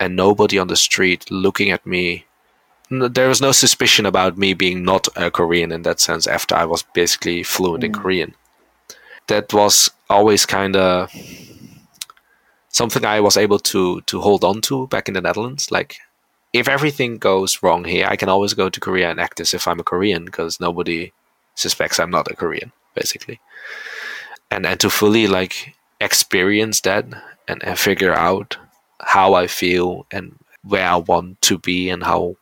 and 0.00 0.16
nobody 0.16 0.58
on 0.58 0.68
the 0.68 0.76
street 0.76 1.30
looking 1.30 1.70
at 1.70 1.86
me. 1.86 2.24
There 2.92 3.28
was 3.28 3.40
no 3.40 3.52
suspicion 3.52 4.04
about 4.04 4.36
me 4.36 4.52
being 4.52 4.84
not 4.84 5.08
a 5.16 5.30
Korean 5.30 5.72
in 5.72 5.82
that 5.82 5.98
sense 5.98 6.26
after 6.26 6.54
I 6.54 6.66
was 6.66 6.82
basically 6.94 7.42
fluent 7.42 7.82
mm. 7.82 7.86
in 7.86 7.92
Korean. 7.92 8.34
That 9.28 9.52
was 9.52 9.90
always 10.10 10.44
kind 10.44 10.76
of 10.76 11.10
something 12.68 13.04
I 13.04 13.20
was 13.20 13.36
able 13.36 13.58
to 13.58 14.00
to 14.02 14.20
hold 14.20 14.44
on 14.44 14.60
to 14.62 14.86
back 14.88 15.08
in 15.08 15.14
the 15.14 15.22
Netherlands. 15.22 15.70
Like, 15.70 15.96
if 16.52 16.68
everything 16.68 17.18
goes 17.18 17.62
wrong 17.62 17.84
here, 17.84 18.06
I 18.08 18.16
can 18.16 18.28
always 18.28 18.52
go 18.54 18.68
to 18.68 18.80
Korea 18.80 19.10
and 19.10 19.20
act 19.20 19.40
as 19.40 19.54
if 19.54 19.66
I'm 19.66 19.80
a 19.80 19.84
Korean 19.84 20.24
because 20.26 20.60
nobody 20.60 21.12
suspects 21.54 21.98
I'm 21.98 22.10
not 22.10 22.30
a 22.30 22.36
Korean, 22.36 22.72
basically. 22.94 23.40
And 24.50 24.66
and 24.66 24.78
to 24.80 24.90
fully 24.90 25.26
like 25.26 25.74
experience 26.00 26.80
that 26.82 27.06
and, 27.48 27.64
and 27.64 27.78
figure 27.78 28.12
out 28.12 28.58
how 29.00 29.34
I 29.34 29.46
feel 29.46 30.06
and 30.10 30.36
where 30.62 30.86
I 30.86 30.96
want 30.96 31.40
to 31.42 31.58
be 31.58 31.88
and 31.88 32.02
how 32.02 32.36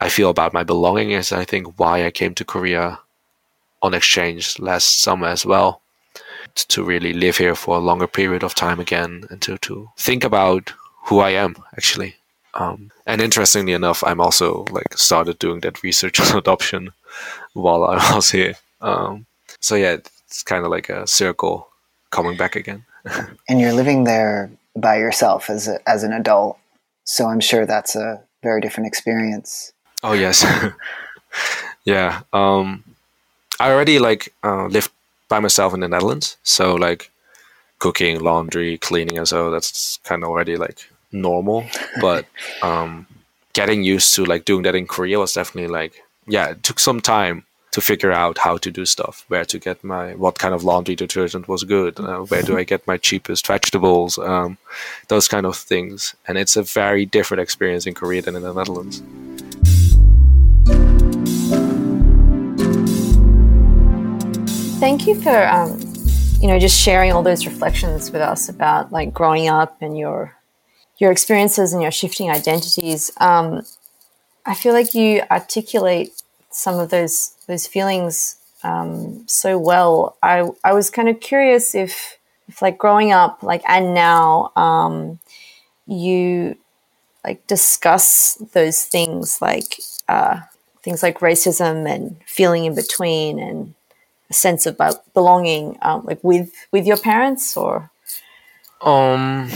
I 0.00 0.08
feel 0.08 0.30
about 0.30 0.54
my 0.54 0.64
belonging 0.64 1.10
is 1.10 1.32
I 1.32 1.44
think 1.44 1.78
why 1.78 2.06
I 2.06 2.10
came 2.10 2.34
to 2.34 2.44
Korea 2.44 2.98
on 3.82 3.94
exchange 3.94 4.58
last 4.58 5.02
summer 5.02 5.28
as 5.28 5.44
well 5.44 5.82
to 6.68 6.82
really 6.82 7.12
live 7.12 7.36
here 7.36 7.54
for 7.54 7.76
a 7.76 7.80
longer 7.80 8.06
period 8.06 8.42
of 8.42 8.54
time 8.54 8.80
again 8.80 9.24
and 9.30 9.40
to, 9.42 9.58
to 9.58 9.90
think 9.96 10.24
about 10.24 10.72
who 11.04 11.20
I 11.20 11.30
am 11.30 11.56
actually. 11.76 12.16
Um, 12.54 12.90
and 13.06 13.20
interestingly 13.20 13.72
enough, 13.72 14.02
I'm 14.02 14.20
also 14.20 14.64
like 14.70 14.96
started 14.96 15.38
doing 15.38 15.60
that 15.60 15.82
research 15.82 16.18
on 16.20 16.36
adoption 16.36 16.92
while 17.52 17.84
I 17.84 18.14
was 18.14 18.30
here. 18.30 18.54
Um, 18.80 19.26
so 19.60 19.74
yeah, 19.74 19.96
it's 20.26 20.42
kind 20.42 20.64
of 20.64 20.70
like 20.70 20.88
a 20.88 21.06
circle 21.06 21.68
coming 22.10 22.36
back 22.36 22.56
again. 22.56 22.84
and 23.48 23.60
you're 23.60 23.72
living 23.72 24.04
there 24.04 24.50
by 24.76 24.96
yourself 24.96 25.50
as 25.50 25.68
a, 25.68 25.88
as 25.88 26.02
an 26.02 26.12
adult. 26.12 26.58
So 27.04 27.26
I'm 27.26 27.40
sure 27.40 27.66
that's 27.66 27.96
a 27.96 28.22
very 28.42 28.60
different 28.60 28.86
experience. 28.86 29.72
Oh 30.02 30.12
yes, 30.12 30.44
yeah. 31.84 32.22
Um, 32.32 32.84
I 33.58 33.70
already 33.70 33.98
like 33.98 34.32
uh, 34.42 34.66
lived 34.66 34.90
by 35.28 35.40
myself 35.40 35.74
in 35.74 35.80
the 35.80 35.88
Netherlands, 35.88 36.36
so 36.42 36.74
like 36.74 37.10
cooking, 37.78 38.20
laundry, 38.20 38.78
cleaning, 38.78 39.18
and 39.18 39.28
so 39.28 39.50
that's 39.50 39.98
kind 40.04 40.22
of 40.22 40.30
already 40.30 40.56
like 40.56 40.90
normal. 41.12 41.64
But 42.00 42.26
um, 42.62 43.06
getting 43.52 43.82
used 43.82 44.14
to 44.14 44.24
like 44.24 44.44
doing 44.44 44.62
that 44.62 44.74
in 44.74 44.86
Korea 44.86 45.18
was 45.18 45.34
definitely 45.34 45.70
like 45.70 46.02
yeah, 46.26 46.50
it 46.50 46.62
took 46.62 46.78
some 46.78 47.00
time 47.00 47.44
to 47.72 47.80
figure 47.80 48.10
out 48.10 48.38
how 48.38 48.56
to 48.56 48.70
do 48.70 48.84
stuff, 48.84 49.24
where 49.28 49.44
to 49.44 49.58
get 49.58 49.84
my 49.84 50.14
what 50.14 50.38
kind 50.38 50.54
of 50.54 50.64
laundry 50.64 50.96
detergent 50.96 51.46
was 51.48 51.64
good, 51.64 52.00
uh, 52.00 52.20
where 52.20 52.42
do 52.42 52.58
I 52.58 52.64
get 52.64 52.86
my 52.86 52.96
cheapest 52.96 53.46
vegetables, 53.46 54.18
um, 54.18 54.58
those 55.08 55.28
kind 55.28 55.46
of 55.46 55.56
things. 55.56 56.14
And 56.26 56.36
it's 56.38 56.56
a 56.56 56.62
very 56.62 57.06
different 57.06 57.40
experience 57.42 57.86
in 57.86 57.94
Korea 57.94 58.22
than 58.22 58.36
in 58.36 58.42
the 58.42 58.52
Netherlands. 58.52 59.02
Thank 64.80 65.06
you 65.06 65.14
for 65.14 65.46
um, 65.46 65.78
you 66.40 66.48
know 66.48 66.58
just 66.58 66.80
sharing 66.80 67.12
all 67.12 67.22
those 67.22 67.44
reflections 67.44 68.10
with 68.10 68.22
us 68.22 68.48
about 68.48 68.90
like 68.90 69.12
growing 69.12 69.46
up 69.46 69.76
and 69.82 69.96
your 69.96 70.34
your 70.96 71.12
experiences 71.12 71.74
and 71.74 71.82
your 71.82 71.90
shifting 71.90 72.30
identities. 72.30 73.10
Um, 73.18 73.60
I 74.46 74.54
feel 74.54 74.72
like 74.72 74.94
you 74.94 75.20
articulate 75.30 76.22
some 76.50 76.78
of 76.78 76.88
those 76.88 77.34
those 77.46 77.66
feelings 77.66 78.36
um, 78.64 79.28
so 79.28 79.58
well. 79.58 80.16
I 80.22 80.48
I 80.64 80.72
was 80.72 80.88
kind 80.88 81.10
of 81.10 81.20
curious 81.20 81.74
if 81.74 82.16
if 82.48 82.62
like 82.62 82.78
growing 82.78 83.12
up, 83.12 83.42
like 83.42 83.62
and 83.68 83.92
now, 83.92 84.50
um, 84.56 85.18
you 85.86 86.56
like 87.22 87.46
discuss 87.46 88.36
those 88.54 88.86
things 88.86 89.42
like 89.42 89.78
uh, 90.08 90.40
things 90.82 91.02
like 91.02 91.18
racism 91.18 91.86
and 91.86 92.16
feeling 92.24 92.64
in 92.64 92.74
between 92.74 93.38
and 93.38 93.74
a 94.30 94.34
sense 94.34 94.66
of 94.66 94.78
belonging, 95.14 95.78
um, 95.82 96.04
like 96.04 96.22
with 96.24 96.52
with 96.72 96.86
your 96.86 96.98
parents 96.98 97.56
or. 97.56 97.90
Um. 98.82 99.50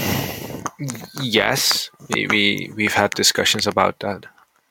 Yes, 1.22 1.90
we, 2.14 2.26
we 2.28 2.72
we've 2.76 2.94
had 2.94 3.10
discussions 3.12 3.66
about 3.66 4.00
that. 4.00 4.26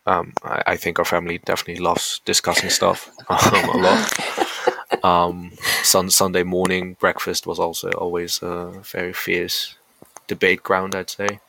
Um, 0.06 0.34
I, 0.44 0.64
I 0.68 0.78
think 0.78 1.00
our 1.00 1.06
family 1.06 1.40
definitely 1.40 1.84
loves 1.84 2.22
discussing 2.26 2.70
stuff 2.70 3.10
um, 3.30 3.70
a 3.70 3.78
lot. 3.78 5.04
Um, 5.04 5.52
sun, 5.84 6.10
Sunday 6.10 6.44
morning 6.44 6.96
breakfast 7.00 7.48
was 7.48 7.60
also 7.60 7.92
always 7.92 8.42
a 8.44 8.72
very 8.84 9.14
fierce 9.14 9.76
debate 10.28 10.64
ground, 10.64 10.96
I'd 10.96 11.10
say. 11.10 11.40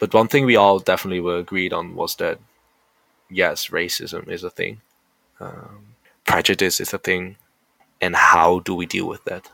But 0.00 0.14
one 0.14 0.28
thing 0.28 0.46
we 0.46 0.56
all 0.56 0.80
definitely 0.80 1.20
were 1.20 1.38
agreed 1.38 1.72
on 1.72 1.94
was 1.96 2.16
that 2.16 2.38
yes, 3.30 3.68
racism 3.68 4.28
is 4.28 4.44
a 4.44 4.50
thing, 4.50 4.80
um, 5.40 5.94
prejudice 6.26 6.80
is 6.80 6.92
a 6.94 6.98
thing, 6.98 7.36
and 8.02 8.16
how 8.16 8.58
do 8.58 8.74
we 8.74 8.84
deal 8.84 9.06
with 9.06 9.24
that? 9.24 9.48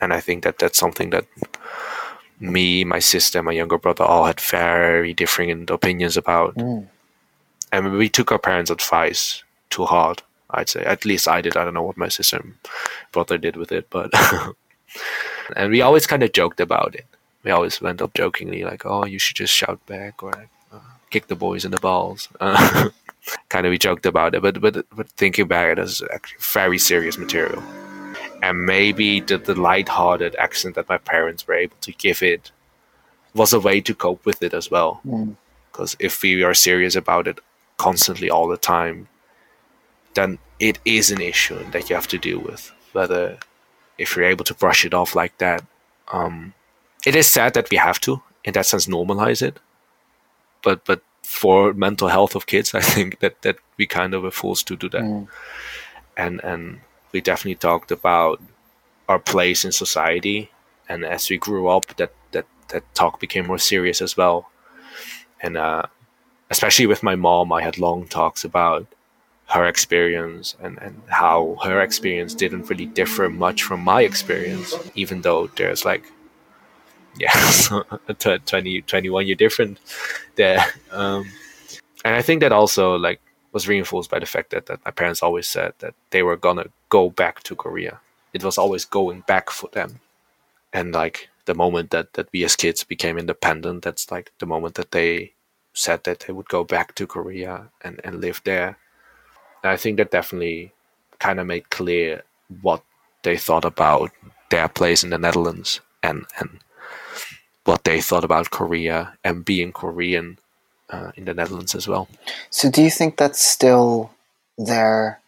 And 0.00 0.12
I 0.12 0.20
think 0.20 0.42
that 0.42 0.58
that's 0.58 0.78
something 0.78 1.10
that 1.10 1.24
me, 2.40 2.82
my 2.82 2.98
sister, 2.98 3.42
my 3.42 3.52
younger 3.52 3.78
brother 3.78 4.02
all 4.04 4.26
had 4.26 4.40
very 4.40 5.14
different 5.14 5.70
opinions 5.70 6.16
about. 6.16 6.56
Mm. 6.56 6.88
And 7.70 7.92
we 7.92 8.08
took 8.08 8.32
our 8.32 8.38
parents' 8.38 8.70
advice 8.70 9.44
too 9.70 9.84
hard, 9.84 10.22
I'd 10.50 10.68
say. 10.68 10.82
At 10.82 11.04
least 11.04 11.28
I 11.28 11.40
did. 11.40 11.56
I 11.56 11.64
don't 11.64 11.74
know 11.74 11.84
what 11.84 11.96
my 11.96 12.08
sister 12.08 12.36
and 12.36 12.54
brother 13.12 13.38
did 13.38 13.56
with 13.56 13.70
it, 13.70 13.86
but. 13.88 14.10
and 15.56 15.70
we 15.70 15.80
always 15.80 16.06
kind 16.06 16.24
of 16.24 16.32
joked 16.32 16.60
about 16.60 16.96
it. 16.96 17.06
We 17.44 17.52
always 17.52 17.80
went 17.80 18.02
up 18.02 18.14
jokingly, 18.14 18.64
like, 18.64 18.84
oh, 18.84 19.06
you 19.06 19.18
should 19.20 19.36
just 19.36 19.54
shout 19.54 19.84
back 19.86 20.22
or 20.22 20.48
uh, 20.72 20.78
kick 21.10 21.28
the 21.28 21.36
boys 21.36 21.64
in 21.64 21.70
the 21.70 21.78
balls. 21.78 22.28
Uh, 22.40 22.88
kind 23.50 23.64
of 23.64 23.70
we 23.70 23.78
joked 23.78 24.04
about 24.04 24.34
it, 24.34 24.42
but, 24.42 24.60
but, 24.60 24.84
but 24.96 25.08
thinking 25.10 25.46
back, 25.46 25.70
it 25.70 25.78
is 25.78 26.02
actually 26.12 26.38
very 26.40 26.76
serious 26.76 27.16
material 27.16 27.62
and 28.42 28.66
maybe 28.66 29.20
the, 29.20 29.38
the 29.38 29.54
light-hearted 29.54 30.34
accent 30.36 30.74
that 30.74 30.88
my 30.88 30.98
parents 30.98 31.46
were 31.46 31.54
able 31.54 31.76
to 31.80 31.92
give 31.92 32.22
it 32.22 32.50
was 33.34 33.52
a 33.52 33.60
way 33.60 33.80
to 33.80 33.94
cope 33.94 34.26
with 34.26 34.42
it 34.42 34.52
as 34.52 34.70
well 34.70 35.00
because 35.70 35.94
mm. 35.94 35.96
if 36.00 36.20
we 36.22 36.42
are 36.42 36.52
serious 36.52 36.96
about 36.96 37.26
it 37.26 37.38
constantly 37.78 38.28
all 38.28 38.48
the 38.48 38.58
time 38.58 39.08
then 40.14 40.38
it 40.58 40.78
is 40.84 41.10
an 41.10 41.20
issue 41.20 41.64
that 41.70 41.88
you 41.88 41.96
have 41.96 42.08
to 42.08 42.18
deal 42.18 42.40
with 42.40 42.72
whether 42.92 43.38
if 43.96 44.14
you're 44.14 44.26
able 44.26 44.44
to 44.44 44.54
brush 44.54 44.84
it 44.84 44.92
off 44.92 45.14
like 45.14 45.38
that 45.38 45.64
um, 46.12 46.52
it 47.06 47.16
is 47.16 47.26
sad 47.26 47.54
that 47.54 47.70
we 47.70 47.76
have 47.76 47.98
to 48.00 48.20
in 48.44 48.52
that 48.52 48.66
sense 48.66 48.86
normalize 48.86 49.40
it 49.40 49.58
but 50.62 50.84
but 50.84 51.00
for 51.22 51.72
mental 51.72 52.08
health 52.08 52.34
of 52.34 52.46
kids 52.46 52.74
i 52.80 52.80
think 52.80 53.20
that 53.20 53.40
that 53.42 53.56
we 53.78 53.86
kind 53.86 54.12
of 54.12 54.24
are 54.24 54.30
forced 54.30 54.66
to 54.66 54.76
do 54.76 54.88
that 54.88 55.02
mm. 55.02 55.26
and 56.16 56.40
and 56.44 56.80
we 57.12 57.20
definitely 57.20 57.56
talked 57.56 57.90
about 57.90 58.40
our 59.08 59.18
place 59.18 59.64
in 59.64 59.72
society, 59.72 60.50
and 60.88 61.04
as 61.04 61.28
we 61.30 61.38
grew 61.38 61.68
up, 61.68 61.86
that 61.96 62.12
that 62.32 62.46
that 62.68 62.94
talk 62.94 63.20
became 63.20 63.46
more 63.46 63.58
serious 63.58 64.00
as 64.00 64.16
well. 64.16 64.50
And 65.40 65.56
uh, 65.56 65.82
especially 66.50 66.86
with 66.86 67.02
my 67.02 67.16
mom, 67.16 67.52
I 67.52 67.62
had 67.62 67.78
long 67.78 68.06
talks 68.06 68.44
about 68.44 68.86
her 69.46 69.66
experience 69.66 70.56
and, 70.60 70.78
and 70.80 71.02
how 71.08 71.58
her 71.62 71.80
experience 71.80 72.34
didn't 72.34 72.70
really 72.70 72.86
differ 72.86 73.28
much 73.28 73.62
from 73.62 73.80
my 73.80 74.02
experience, 74.02 74.74
even 74.94 75.20
though 75.22 75.48
there's 75.56 75.84
like, 75.84 76.04
yeah, 77.18 77.82
20, 78.14 78.82
21 78.82 79.26
year 79.26 79.36
different 79.36 79.78
there. 80.36 80.64
Um, 80.90 81.30
and 82.04 82.14
I 82.14 82.22
think 82.22 82.40
that 82.40 82.52
also 82.52 82.96
like 82.96 83.20
was 83.52 83.68
reinforced 83.68 84.10
by 84.10 84.18
the 84.18 84.26
fact 84.26 84.50
that, 84.50 84.66
that 84.66 84.82
my 84.84 84.90
parents 84.90 85.22
always 85.22 85.46
said 85.46 85.74
that 85.80 85.94
they 86.10 86.22
were 86.22 86.36
gonna 86.36 86.66
go 86.92 87.08
back 87.08 87.42
to 87.44 87.56
Korea. 87.56 88.00
It 88.34 88.44
was 88.44 88.58
always 88.58 88.84
going 88.84 89.20
back 89.26 89.48
for 89.48 89.70
them. 89.72 90.00
And 90.74 90.92
like 90.92 91.30
the 91.46 91.54
moment 91.54 91.90
that, 91.90 92.12
that 92.14 92.28
we 92.32 92.44
as 92.44 92.54
kids 92.54 92.84
became 92.84 93.16
independent, 93.16 93.82
that's 93.82 94.10
like 94.10 94.30
the 94.40 94.46
moment 94.46 94.74
that 94.74 94.90
they 94.90 95.32
said 95.72 96.04
that 96.04 96.20
they 96.20 96.34
would 96.34 96.48
go 96.48 96.64
back 96.64 96.94
to 96.96 97.06
Korea 97.06 97.70
and, 97.80 97.98
and 98.04 98.20
live 98.20 98.42
there. 98.44 98.76
And 99.62 99.72
I 99.72 99.76
think 99.78 99.96
that 99.96 100.10
definitely 100.10 100.72
kind 101.18 101.40
of 101.40 101.46
made 101.46 101.70
clear 101.70 102.24
what 102.60 102.82
they 103.22 103.38
thought 103.38 103.64
about 103.64 104.10
their 104.50 104.68
place 104.68 105.02
in 105.02 105.10
the 105.10 105.18
Netherlands 105.18 105.80
and, 106.02 106.26
and 106.38 106.60
what 107.64 107.84
they 107.84 108.02
thought 108.02 108.24
about 108.24 108.50
Korea 108.50 109.14
and 109.24 109.46
being 109.46 109.72
Korean 109.72 110.38
uh, 110.90 111.12
in 111.16 111.24
the 111.24 111.32
Netherlands 111.32 111.74
as 111.74 111.88
well. 111.88 112.06
So, 112.50 112.70
do 112.70 112.82
you 112.82 112.90
think 112.90 113.16
that's 113.16 113.42
still 113.42 114.10
their 114.58 115.21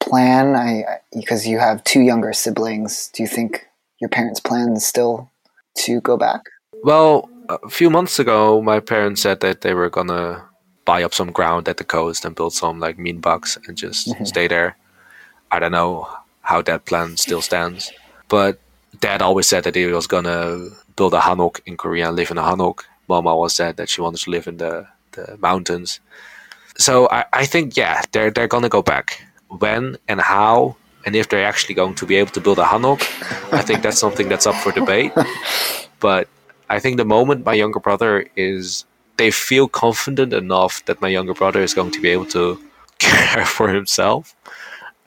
plan? 0.00 0.54
I 0.56 1.00
because 1.12 1.46
you 1.46 1.58
have 1.58 1.84
two 1.84 2.00
younger 2.00 2.32
siblings. 2.32 3.10
Do 3.12 3.22
you 3.22 3.28
think 3.28 3.66
your 4.00 4.10
parents' 4.10 4.40
plan 4.40 4.72
is 4.72 4.86
still 4.86 5.30
to 5.78 6.00
go 6.00 6.16
back? 6.16 6.42
Well, 6.82 7.28
a 7.48 7.68
few 7.68 7.90
months 7.90 8.18
ago, 8.18 8.62
my 8.62 8.80
parents 8.80 9.22
said 9.22 9.40
that 9.40 9.60
they 9.60 9.74
were 9.74 9.90
gonna 9.90 10.44
buy 10.84 11.02
up 11.02 11.14
some 11.14 11.30
ground 11.30 11.68
at 11.68 11.76
the 11.76 11.84
coast 11.84 12.24
and 12.24 12.34
build 12.34 12.52
some 12.54 12.80
like 12.80 12.98
mean 12.98 13.20
box 13.20 13.58
and 13.66 13.76
just 13.76 14.08
mm-hmm. 14.08 14.24
stay 14.24 14.48
there. 14.48 14.76
I 15.50 15.58
don't 15.58 15.72
know 15.72 16.08
how 16.42 16.62
that 16.62 16.86
plan 16.86 17.16
still 17.16 17.42
stands, 17.42 17.92
but 18.28 18.58
Dad 19.00 19.22
always 19.22 19.46
said 19.46 19.64
that 19.64 19.74
he 19.74 19.86
was 19.86 20.06
gonna 20.06 20.68
build 20.96 21.14
a 21.14 21.20
hanok 21.20 21.60
in 21.66 21.76
Korea 21.76 22.08
and 22.08 22.16
live 22.16 22.30
in 22.30 22.38
a 22.38 22.42
hanok. 22.42 22.80
Mom 23.08 23.26
always 23.26 23.52
said 23.52 23.76
that 23.76 23.88
she 23.88 24.00
wanted 24.00 24.20
to 24.20 24.30
live 24.30 24.46
in 24.46 24.56
the 24.56 24.86
the 25.12 25.36
mountains. 25.38 26.00
So 26.78 27.08
I, 27.10 27.24
I 27.32 27.46
think 27.46 27.76
yeah, 27.76 28.02
they're 28.12 28.30
they're 28.30 28.48
gonna 28.48 28.68
go 28.68 28.82
back. 28.82 29.24
When 29.58 29.96
and 30.08 30.20
how 30.20 30.76
and 31.04 31.16
if 31.16 31.28
they're 31.28 31.46
actually 31.46 31.74
going 31.74 31.94
to 31.94 32.06
be 32.06 32.16
able 32.16 32.30
to 32.32 32.40
build 32.40 32.58
a 32.58 32.64
hanok, 32.64 33.00
I 33.52 33.62
think 33.62 33.82
that's 33.82 33.98
something 33.98 34.28
that's 34.28 34.46
up 34.46 34.56
for 34.56 34.72
debate. 34.72 35.12
But 36.00 36.28
I 36.70 36.80
think 36.80 36.96
the 36.96 37.04
moment 37.04 37.44
my 37.44 37.52
younger 37.52 37.78
brother 37.78 38.26
is 38.34 38.86
they 39.18 39.30
feel 39.30 39.68
confident 39.68 40.32
enough 40.32 40.82
that 40.86 41.00
my 41.02 41.08
younger 41.08 41.34
brother 41.34 41.60
is 41.60 41.74
going 41.74 41.90
to 41.90 42.00
be 42.00 42.08
able 42.08 42.24
to 42.26 42.58
care 42.98 43.44
for 43.44 43.68
himself 43.68 44.34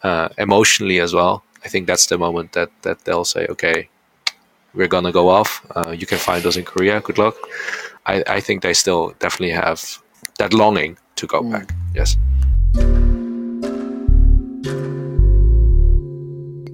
uh, 0.04 0.30
emotionally 0.38 1.00
as 1.00 1.14
well. 1.14 1.44
I 1.66 1.70
think 1.70 1.88
that's 1.88 2.06
the 2.06 2.18
moment 2.18 2.52
that, 2.54 2.70
that 2.84 3.06
they'll 3.06 3.26
say, 3.26 3.48
okay, 3.48 3.90
we're 4.76 4.88
gonna 4.88 5.12
go 5.12 5.30
off. 5.30 5.66
Uh, 5.76 5.92
you 5.92 6.06
can 6.06 6.18
find 6.18 6.46
us 6.46 6.58
in 6.58 6.66
Korea. 6.66 7.00
Good 7.00 7.18
luck. 7.18 7.36
I, 8.06 8.24
I 8.28 8.40
think 8.40 8.62
they 8.62 8.74
still 8.74 9.14
definitely 9.20 9.56
have 9.56 10.00
that 10.40 10.54
longing 10.54 10.98
to 11.16 11.28
go 11.28 11.42
mm. 11.42 11.52
back. 11.52 11.74
Yes. 11.96 12.18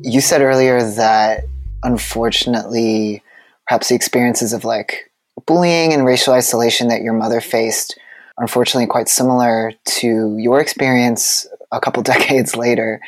You 0.10 0.22
said 0.22 0.41
earlier 0.41 0.82
that 0.82 1.43
unfortunately, 1.84 3.22
perhaps 3.67 3.89
the 3.89 3.95
experiences 3.95 4.54
of 4.54 4.65
like 4.65 5.12
bullying 5.45 5.93
and 5.93 6.04
racial 6.04 6.34
isolation 6.34 6.88
that 6.88 7.04
your 7.04 7.13
mother 7.13 7.39
faced 7.39 7.95
are 8.39 8.45
unfortunately 8.45 8.88
quite 8.88 9.08
similar 9.08 9.72
to 9.86 10.36
your 10.39 10.60
experience 10.60 11.45
a 11.72 11.80
couple 11.80 12.02
decades 12.15 12.56
later, 12.56 13.00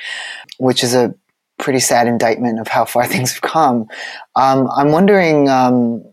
which 0.59 0.83
is 0.83 0.93
a 0.93 1.15
pretty 1.57 1.79
sad 1.79 2.05
indictment 2.05 2.59
of 2.59 2.67
how 2.67 2.85
far 2.85 3.07
things 3.07 3.31
have 3.33 3.41
come. 3.41 3.87
Um, 4.35 4.69
I'm 4.77 4.91
wondering 4.91 5.49
um, 5.49 6.03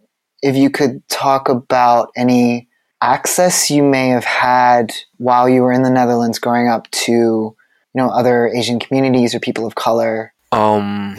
if 0.41 0.57
you 0.57 0.71
could 0.71 1.07
talk 1.11 1.51
about 1.51 2.09
any 2.17 2.67
access 3.03 3.69
you 3.69 3.83
may 3.83 4.09
have 4.09 4.25
had 4.25 4.95
while 5.19 5.51
you 5.51 5.61
were 5.61 5.73
in 5.73 5.83
the 5.83 5.91
Netherlands 5.91 6.39
growing 6.39 6.67
up 6.67 6.91
to 6.93 7.13
you 7.13 7.55
know 7.95 8.09
other 8.09 8.49
Asian 8.49 8.81
communities 8.81 9.35
or 9.35 9.39
people 9.39 9.67
of 9.67 9.75
color. 9.75 10.33
Um, 10.53 11.17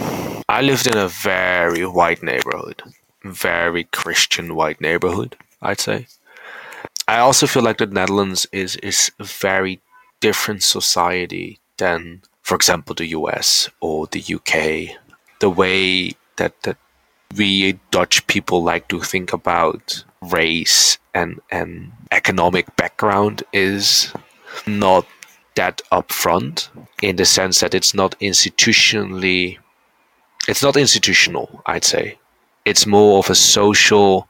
I 0.50 0.62
lived 0.62 0.88
in 0.88 0.98
a 0.98 1.08
very 1.08 1.86
white 1.86 2.24
neighborhood, 2.24 2.82
very 3.24 3.84
Christian 3.86 4.56
white 4.56 4.82
neighborhood. 4.82 5.36
I'd 5.62 5.80
say. 5.80 6.08
I 7.08 7.20
also 7.20 7.48
feel 7.48 7.64
like 7.64 7.78
the 7.78 7.88
Netherlands 7.88 8.48
is 8.52 8.76
is 8.78 9.12
a 9.20 9.24
very 9.24 9.80
different 10.20 10.64
society 10.64 11.60
than, 11.78 12.22
for 12.42 12.56
example, 12.56 12.96
the 12.96 13.08
US 13.08 13.70
or 13.80 14.08
the 14.08 14.22
UK. 14.22 14.96
The 15.40 15.50
way 15.50 16.14
that 16.38 16.62
that 16.64 16.78
we 17.36 17.80
Dutch 17.92 18.26
people 18.28 18.64
like 18.64 18.88
to 18.90 19.00
think 19.02 19.34
about 19.34 20.04
race 20.22 20.98
and 21.14 21.40
and 21.52 21.92
economic 22.12 22.76
background 22.76 23.44
is 23.54 24.14
not 24.66 25.06
that 25.56 25.82
upfront 25.92 26.70
in 27.02 27.16
the 27.16 27.26
sense 27.26 27.60
that 27.60 27.74
it's 27.74 27.94
not 27.94 28.18
institutionally 28.20 29.58
it's 30.48 30.64
not 30.64 30.78
institutional 30.78 31.62
i'd 31.66 31.84
say. 31.84 32.18
It's 32.66 32.86
more 32.86 33.20
of 33.20 33.30
a 33.30 33.36
social 33.36 34.28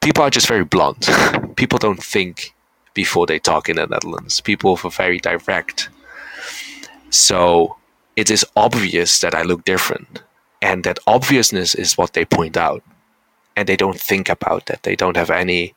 people 0.00 0.22
are 0.22 0.30
just 0.30 0.48
very 0.48 0.64
blunt. 0.64 1.08
People 1.56 1.78
don't 1.78 2.02
think 2.02 2.54
before 2.94 3.26
they 3.26 3.38
talk 3.38 3.68
in 3.68 3.76
the 3.76 3.86
netherlands. 3.86 4.40
People 4.40 4.78
are 4.84 4.90
very 4.90 5.18
direct. 5.18 5.88
So 7.10 7.76
it 8.16 8.30
is 8.30 8.44
obvious 8.54 9.20
that 9.20 9.34
i 9.34 9.42
look 9.42 9.64
different. 9.64 10.22
And 10.62 10.84
that 10.84 10.98
obviousness 11.06 11.74
is 11.74 11.98
what 11.98 12.12
they 12.12 12.24
point 12.24 12.56
out. 12.56 12.82
And 13.56 13.68
they 13.68 13.76
don't 13.76 14.00
think 14.00 14.28
about 14.28 14.66
that. 14.66 14.82
They 14.82 14.96
don't 14.96 15.16
have 15.16 15.30
any 15.30 15.74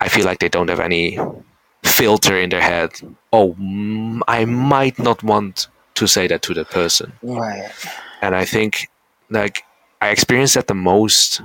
i 0.00 0.08
feel 0.08 0.24
like 0.24 0.40
they 0.40 0.48
don't 0.48 0.68
have 0.68 0.80
any 0.80 1.18
filter 1.94 2.36
in 2.36 2.50
their 2.50 2.60
head 2.62 2.90
oh 3.32 3.54
i 4.28 4.44
might 4.44 4.98
not 4.98 5.22
want 5.22 5.68
to 5.94 6.06
say 6.06 6.26
that 6.26 6.42
to 6.42 6.52
the 6.54 6.64
person 6.64 7.12
Right. 7.22 7.70
and 8.22 8.34
i 8.34 8.44
think 8.44 8.88
like 9.30 9.62
i 10.00 10.08
experienced 10.08 10.54
that 10.54 10.66
the 10.66 10.74
most 10.74 11.40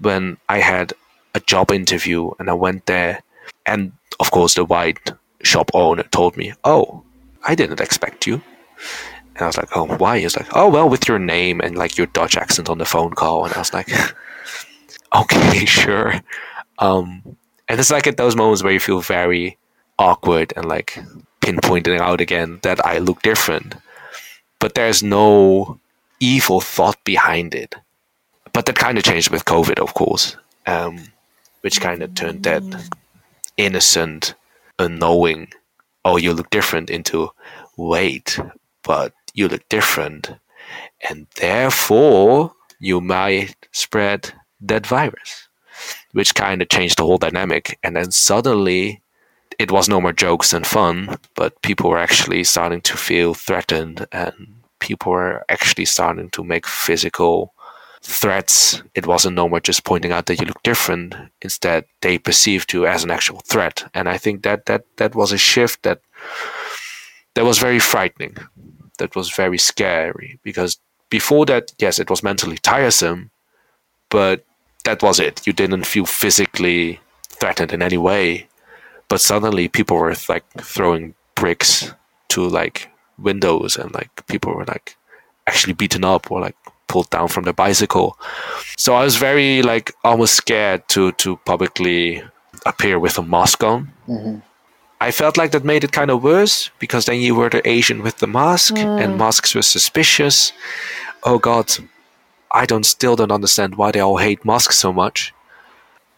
when 0.00 0.36
i 0.48 0.58
had 0.58 0.92
a 1.34 1.40
job 1.40 1.70
interview 1.72 2.30
and 2.38 2.48
i 2.48 2.54
went 2.54 2.86
there 2.86 3.22
and 3.66 3.92
of 4.20 4.30
course 4.30 4.54
the 4.54 4.64
white 4.64 5.12
shop 5.42 5.70
owner 5.74 6.04
told 6.04 6.36
me 6.36 6.52
oh 6.64 7.02
i 7.46 7.54
didn't 7.54 7.80
expect 7.80 8.26
you 8.26 8.40
and 9.34 9.44
I 9.44 9.46
was 9.46 9.56
like, 9.56 9.76
oh, 9.76 9.86
why? 9.98 10.18
He 10.18 10.24
was 10.24 10.36
like, 10.36 10.48
oh, 10.56 10.68
well, 10.68 10.88
with 10.88 11.06
your 11.06 11.20
name 11.20 11.60
and 11.60 11.78
like 11.78 11.96
your 11.96 12.08
Dutch 12.08 12.36
accent 12.36 12.68
on 12.68 12.78
the 12.78 12.84
phone 12.84 13.12
call. 13.12 13.44
And 13.44 13.54
I 13.54 13.58
was 13.60 13.72
like, 13.72 13.88
okay, 15.14 15.64
sure. 15.64 16.20
Um, 16.80 17.22
and 17.68 17.78
it's 17.78 17.92
like 17.92 18.08
at 18.08 18.16
those 18.16 18.34
moments 18.34 18.64
where 18.64 18.72
you 18.72 18.80
feel 18.80 19.00
very 19.00 19.56
awkward 19.98 20.52
and 20.56 20.66
like 20.66 20.98
pinpointing 21.40 22.00
out 22.00 22.20
again 22.20 22.58
that 22.62 22.84
I 22.84 22.98
look 22.98 23.22
different. 23.22 23.74
But 24.58 24.74
there's 24.74 25.02
no 25.02 25.78
evil 26.20 26.60
thought 26.60 27.02
behind 27.04 27.54
it. 27.54 27.74
But 28.52 28.66
that 28.66 28.76
kind 28.76 28.98
of 28.98 29.04
changed 29.04 29.30
with 29.30 29.44
COVID, 29.44 29.78
of 29.78 29.94
course, 29.94 30.36
um, 30.66 30.98
which 31.60 31.80
kind 31.80 32.02
of 32.02 32.14
turned 32.14 32.42
that 32.44 32.62
innocent, 33.56 34.34
unknowing, 34.78 35.48
oh, 36.04 36.16
you 36.16 36.32
look 36.32 36.50
different 36.50 36.90
into, 36.90 37.30
wait, 37.76 38.38
but 38.82 39.12
you 39.34 39.48
look 39.48 39.68
different. 39.68 40.30
And 41.08 41.26
therefore, 41.36 42.52
you 42.80 43.00
might 43.00 43.54
spread 43.72 44.32
that 44.60 44.86
virus, 44.86 45.48
which 46.12 46.34
kind 46.34 46.62
of 46.62 46.68
changed 46.68 46.98
the 46.98 47.04
whole 47.04 47.18
dynamic. 47.18 47.78
And 47.82 47.96
then 47.96 48.10
suddenly, 48.10 49.02
it 49.58 49.72
was 49.72 49.88
no 49.88 50.00
more 50.00 50.12
jokes 50.12 50.52
and 50.52 50.66
fun, 50.66 51.18
but 51.34 51.60
people 51.62 51.90
were 51.90 51.98
actually 51.98 52.44
starting 52.44 52.80
to 52.82 52.96
feel 52.96 53.34
threatened 53.34 54.06
and 54.12 54.54
people 54.78 55.12
were 55.12 55.44
actually 55.48 55.84
starting 55.84 56.30
to 56.30 56.44
make 56.44 56.66
physical 56.66 57.52
threats. 58.00 58.82
It 58.94 59.06
wasn't 59.06 59.34
no 59.34 59.48
more 59.48 59.60
just 59.60 59.84
pointing 59.84 60.12
out 60.12 60.26
that 60.26 60.40
you 60.40 60.46
look 60.46 60.62
different. 60.62 61.14
Instead, 61.42 61.84
they 62.00 62.18
perceived 62.18 62.72
you 62.72 62.86
as 62.86 63.02
an 63.02 63.10
actual 63.10 63.40
threat. 63.40 63.90
And 63.94 64.08
I 64.08 64.16
think 64.16 64.42
that 64.44 64.66
that, 64.66 64.84
that 64.96 65.14
was 65.14 65.32
a 65.32 65.38
shift 65.38 65.82
that 65.82 66.00
that 67.34 67.44
was 67.44 67.58
very 67.58 67.78
frightening. 67.78 68.36
That 68.98 69.14
was 69.14 69.30
very 69.30 69.58
scary 69.58 70.38
because 70.42 70.78
before 71.10 71.46
that, 71.46 71.72
yes, 71.78 71.98
it 71.98 72.10
was 72.10 72.22
mentally 72.22 72.58
tiresome, 72.58 73.30
but 74.10 74.44
that 74.84 75.02
was 75.02 75.20
it. 75.20 75.46
You 75.46 75.52
didn't 75.52 75.84
feel 75.84 76.06
physically 76.06 77.00
threatened 77.28 77.72
in 77.72 77.82
any 77.82 77.98
way. 77.98 78.47
But 79.08 79.20
suddenly 79.20 79.68
people 79.68 79.96
were 79.96 80.14
like 80.28 80.44
throwing 80.60 81.14
bricks 81.34 81.92
to 82.28 82.46
like 82.46 82.90
windows 83.18 83.76
and 83.76 83.92
like 83.94 84.26
people 84.26 84.54
were 84.54 84.64
like 84.64 84.96
actually 85.46 85.72
beaten 85.72 86.04
up 86.04 86.30
or 86.30 86.40
like 86.40 86.56
pulled 86.88 87.10
down 87.10 87.28
from 87.28 87.44
their 87.44 87.52
bicycle. 87.52 88.18
So 88.76 88.94
I 88.94 89.04
was 89.04 89.16
very 89.16 89.62
like 89.62 89.92
almost 90.04 90.34
scared 90.34 90.88
to 90.88 91.12
to 91.12 91.36
publicly 91.44 92.22
appear 92.66 92.98
with 92.98 93.18
a 93.18 93.22
mask 93.22 93.62
on. 93.62 93.92
Mm-hmm. 94.08 94.36
I 95.00 95.10
felt 95.12 95.36
like 95.36 95.52
that 95.52 95.64
made 95.64 95.84
it 95.84 95.92
kind 95.92 96.10
of 96.10 96.24
worse 96.24 96.70
because 96.80 97.06
then 97.06 97.20
you 97.20 97.34
were 97.34 97.48
the 97.48 97.66
Asian 97.68 98.02
with 98.02 98.18
the 98.18 98.26
mask 98.26 98.74
mm. 98.74 99.00
and 99.00 99.16
masks 99.16 99.54
were 99.54 99.62
suspicious. 99.62 100.52
Oh 101.22 101.38
god, 101.38 101.70
I 102.50 102.66
don't 102.66 102.84
still 102.84 103.14
don't 103.14 103.32
understand 103.32 103.76
why 103.76 103.92
they 103.92 104.00
all 104.00 104.16
hate 104.16 104.44
masks 104.44 104.76
so 104.76 104.92
much. 104.92 105.32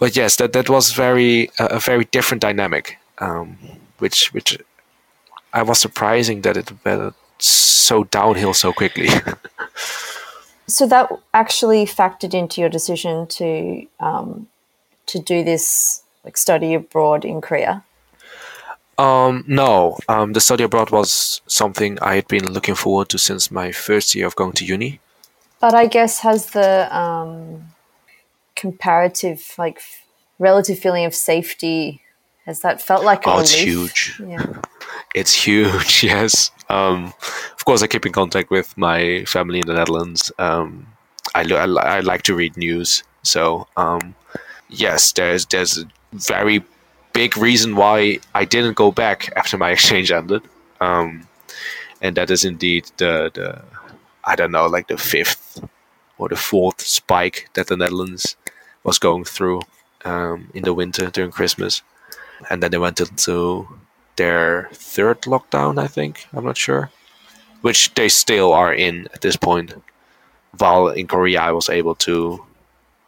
But 0.01 0.17
yes, 0.17 0.37
that 0.37 0.53
that 0.55 0.69
was 0.69 0.91
very 0.93 1.51
uh, 1.61 1.69
a 1.71 1.79
very 1.79 2.07
different 2.07 2.41
dynamic, 2.43 2.99
um, 3.19 3.57
which 3.99 4.35
which 4.35 4.59
I 5.53 5.63
was 5.63 5.79
surprising 5.79 6.41
that 6.43 6.57
it 6.57 6.73
went 6.85 7.15
so 7.39 8.05
downhill 8.05 8.55
so 8.55 8.73
quickly. 8.73 9.09
So 10.71 10.87
that 10.87 11.11
actually 11.35 11.85
factored 11.85 12.33
into 12.33 12.61
your 12.61 12.71
decision 12.71 13.27
to 13.27 13.87
um, 13.99 14.47
to 15.07 15.19
do 15.19 15.43
this 15.43 16.03
like 16.25 16.37
study 16.37 16.75
abroad 16.75 17.25
in 17.25 17.41
Korea. 17.41 17.85
Um, 18.97 19.45
no, 19.49 19.99
um, 20.09 20.33
the 20.33 20.41
study 20.41 20.63
abroad 20.63 20.91
was 20.91 21.41
something 21.47 21.99
I 22.01 22.17
had 22.17 22.29
been 22.29 22.53
looking 22.53 22.75
forward 22.75 23.09
to 23.09 23.19
since 23.19 23.51
my 23.51 23.73
first 23.73 24.15
year 24.15 24.27
of 24.27 24.37
going 24.37 24.53
to 24.53 24.65
uni. 24.65 25.01
But 25.59 25.75
I 25.75 25.87
guess 25.87 26.21
has 26.21 26.51
the 26.51 26.95
um, 26.97 27.70
comparative, 28.61 29.41
like 29.59 29.81
relative 30.39 30.79
feeling 30.79 31.05
of 31.07 31.15
safety, 31.15 32.03
has 32.47 32.61
that 32.61 32.81
felt 32.81 33.05
like 33.05 33.27
a 33.27 33.31
Oh, 33.31 33.39
it's 33.41 33.53
relief? 33.55 33.69
huge. 33.69 34.21
Yeah. 34.27 34.47
It's 35.15 35.35
huge, 35.47 36.05
yes. 36.13 36.51
Um, 36.69 37.13
of 37.57 37.65
course, 37.65 37.83
I 37.83 37.87
keep 37.89 38.07
in 38.07 38.13
contact 38.13 38.51
with 38.51 38.77
my 38.77 39.25
family 39.25 39.59
in 39.59 39.67
the 39.67 39.75
Netherlands. 39.75 40.31
Um, 40.39 40.87
I, 41.35 41.43
lo- 41.43 41.57
I, 41.57 41.67
li- 41.67 41.83
I 41.97 42.01
like 42.01 42.23
to 42.23 42.35
read 42.35 42.57
news, 42.57 43.03
so 43.23 43.67
um, 43.77 44.15
yes, 44.69 45.13
there's 45.13 45.47
there's 45.47 45.79
a 45.79 45.85
very 46.13 46.63
big 47.13 47.37
reason 47.37 47.75
why 47.77 48.19
I 48.35 48.45
didn't 48.45 48.75
go 48.77 48.93
back 48.93 49.33
after 49.37 49.59
my 49.59 49.71
exchange 49.77 50.13
ended, 50.13 50.43
um, 50.81 51.27
and 52.03 52.17
that 52.17 52.31
is 52.31 52.45
indeed 52.45 52.85
the 52.99 53.31
the 53.35 53.63
I 54.25 54.37
don't 54.37 54.53
know 54.53 54.67
like 54.67 54.87
the 54.89 54.97
fifth 54.99 55.61
or 56.21 56.29
the 56.29 56.37
fourth 56.37 56.83
spike 56.83 57.49
that 57.55 57.67
the 57.69 57.77
Netherlands 57.77 58.37
was 58.85 58.99
going 58.99 59.25
through 59.25 59.63
um, 60.05 60.51
in 60.55 60.63
the 60.65 60.75
winter 60.75 61.11
during 61.11 61.31
Christmas, 61.31 61.83
and 62.51 62.63
then 62.63 62.71
they 62.71 62.79
went 62.79 63.01
into 63.01 63.67
their 64.17 64.69
third 64.73 65.23
lockdown, 65.23 65.79
I 65.79 65.87
think. 65.87 66.27
I'm 66.33 66.45
not 66.45 66.59
sure. 66.59 66.91
Which 67.63 67.95
they 67.95 68.09
still 68.09 68.53
are 68.53 68.73
in 68.73 69.09
at 69.15 69.23
this 69.23 69.37
point. 69.37 69.75
While 70.59 70.89
in 70.89 71.07
Korea, 71.07 71.41
I 71.41 71.53
was 71.53 71.71
able 71.71 71.95
to, 72.07 72.45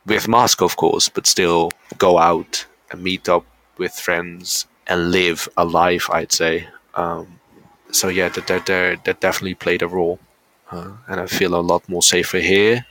with 0.06 0.28
mask, 0.28 0.62
of 0.62 0.76
course, 0.76 1.08
but 1.08 1.26
still 1.26 1.70
go 1.98 2.18
out 2.18 2.66
and 2.90 3.02
meet 3.02 3.28
up 3.28 3.44
with 3.76 3.92
friends 3.92 4.66
and 4.86 5.10
live 5.10 5.48
a 5.56 5.64
life, 5.64 6.08
I'd 6.10 6.32
say. 6.32 6.68
Um, 6.94 7.40
so, 7.90 8.08
yeah, 8.08 8.28
that, 8.30 8.46
that, 8.46 8.66
that, 9.04 9.20
definitely 9.20 9.54
played 9.54 9.82
a 9.82 9.88
role. 9.88 10.18
Uh, 10.70 10.92
and 11.08 11.20
I 11.20 11.26
feel 11.26 11.54
a 11.54 11.60
lot 11.60 11.86
more 11.88 12.02
safer 12.02 12.38
here 12.38 12.86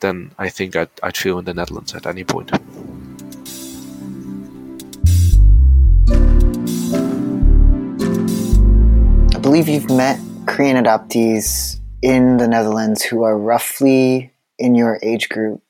than 0.00 0.32
I 0.38 0.48
think 0.48 0.76
I'd, 0.76 0.90
I'd 1.02 1.16
feel 1.16 1.38
in 1.38 1.44
the 1.44 1.54
Netherlands 1.54 1.94
at 1.94 2.06
any 2.06 2.24
point. 2.24 2.52
I 9.34 9.38
believe 9.38 9.68
you've 9.68 9.90
met 9.90 10.18
Korean 10.46 10.82
adoptees 10.82 11.80
in 12.02 12.38
the 12.38 12.48
Netherlands 12.48 13.02
who 13.02 13.22
are 13.22 13.38
roughly 13.38 14.32
in 14.58 14.74
your 14.74 14.98
age 15.02 15.28
group. 15.28 15.62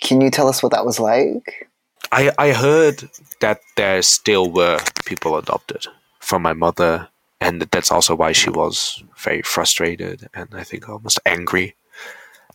Can 0.00 0.20
you 0.20 0.30
tell 0.30 0.48
us 0.48 0.62
what 0.62 0.72
that 0.72 0.86
was 0.86 0.98
like? 0.98 1.68
I, 2.12 2.32
I 2.38 2.52
heard 2.52 3.08
that 3.40 3.60
there 3.76 4.02
still 4.02 4.50
were 4.50 4.78
people 5.04 5.36
adopted 5.36 5.86
from 6.18 6.42
my 6.42 6.52
mother, 6.52 7.08
and 7.40 7.62
that's 7.62 7.90
also 7.90 8.14
why 8.14 8.32
she 8.32 8.50
was 8.50 9.02
very 9.16 9.42
frustrated 9.42 10.28
and 10.34 10.48
I 10.52 10.64
think 10.64 10.88
almost 10.88 11.20
angry 11.24 11.74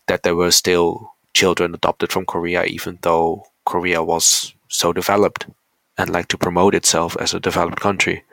that 0.07 0.23
there 0.23 0.35
were 0.35 0.51
still 0.51 1.14
children 1.35 1.75
adopted 1.75 2.11
from 2.11 2.25
Korea, 2.25 2.63
even 2.63 2.97
though 3.01 3.43
Korea 3.65 4.01
was 4.01 4.53
so 4.69 4.93
developed 4.93 5.45
and 5.97 6.09
like 6.09 6.27
to 6.29 6.37
promote 6.37 6.73
itself 6.75 7.15
as 7.19 7.33
a 7.33 7.39
developed 7.39 7.79
country. 7.79 8.23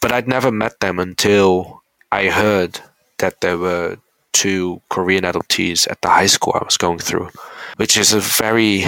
But 0.00 0.12
I'd 0.12 0.28
never 0.28 0.52
met 0.52 0.80
them 0.80 0.98
until 0.98 1.82
I 2.10 2.28
heard 2.28 2.80
that 3.18 3.40
there 3.40 3.58
were 3.58 3.98
two 4.32 4.80
Korean 4.88 5.24
adoptees 5.24 5.90
at 5.90 6.00
the 6.02 6.08
high 6.08 6.26
school 6.26 6.54
I 6.54 6.64
was 6.64 6.76
going 6.76 6.98
through, 6.98 7.28
which 7.76 7.96
is 7.96 8.12
a 8.12 8.20
very 8.20 8.86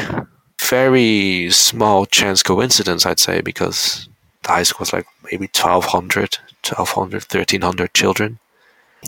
very 0.65 1.51
small 1.51 2.07
chance 2.07 2.43
coincidence, 2.43 3.05
I'd 3.05 3.21
say, 3.21 3.41
because 3.41 4.09
the 4.43 4.51
high 4.51 4.63
school 4.63 4.81
was 4.81 4.93
like 4.93 5.07
maybe 5.25 5.49
1,200, 5.53 6.39
1,200, 6.65 7.23
1,300 7.23 7.95
children, 7.95 8.39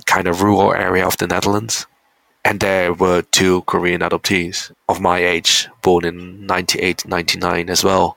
kind 0.05 0.29
of 0.29 0.43
rural 0.43 0.75
area 0.75 1.07
of 1.07 1.17
the 1.17 1.27
Netherlands. 1.27 1.87
And 2.47 2.61
there 2.61 2.95
were 2.95 3.23
two 3.23 3.63
Korean 3.63 4.03
adoptees 4.03 4.71
of 4.89 5.01
my 5.01 5.19
age, 5.19 5.69
born 5.83 6.05
in 6.05 6.47
98, 6.47 7.05
99 7.05 7.69
as 7.69 7.83
well. 7.83 8.17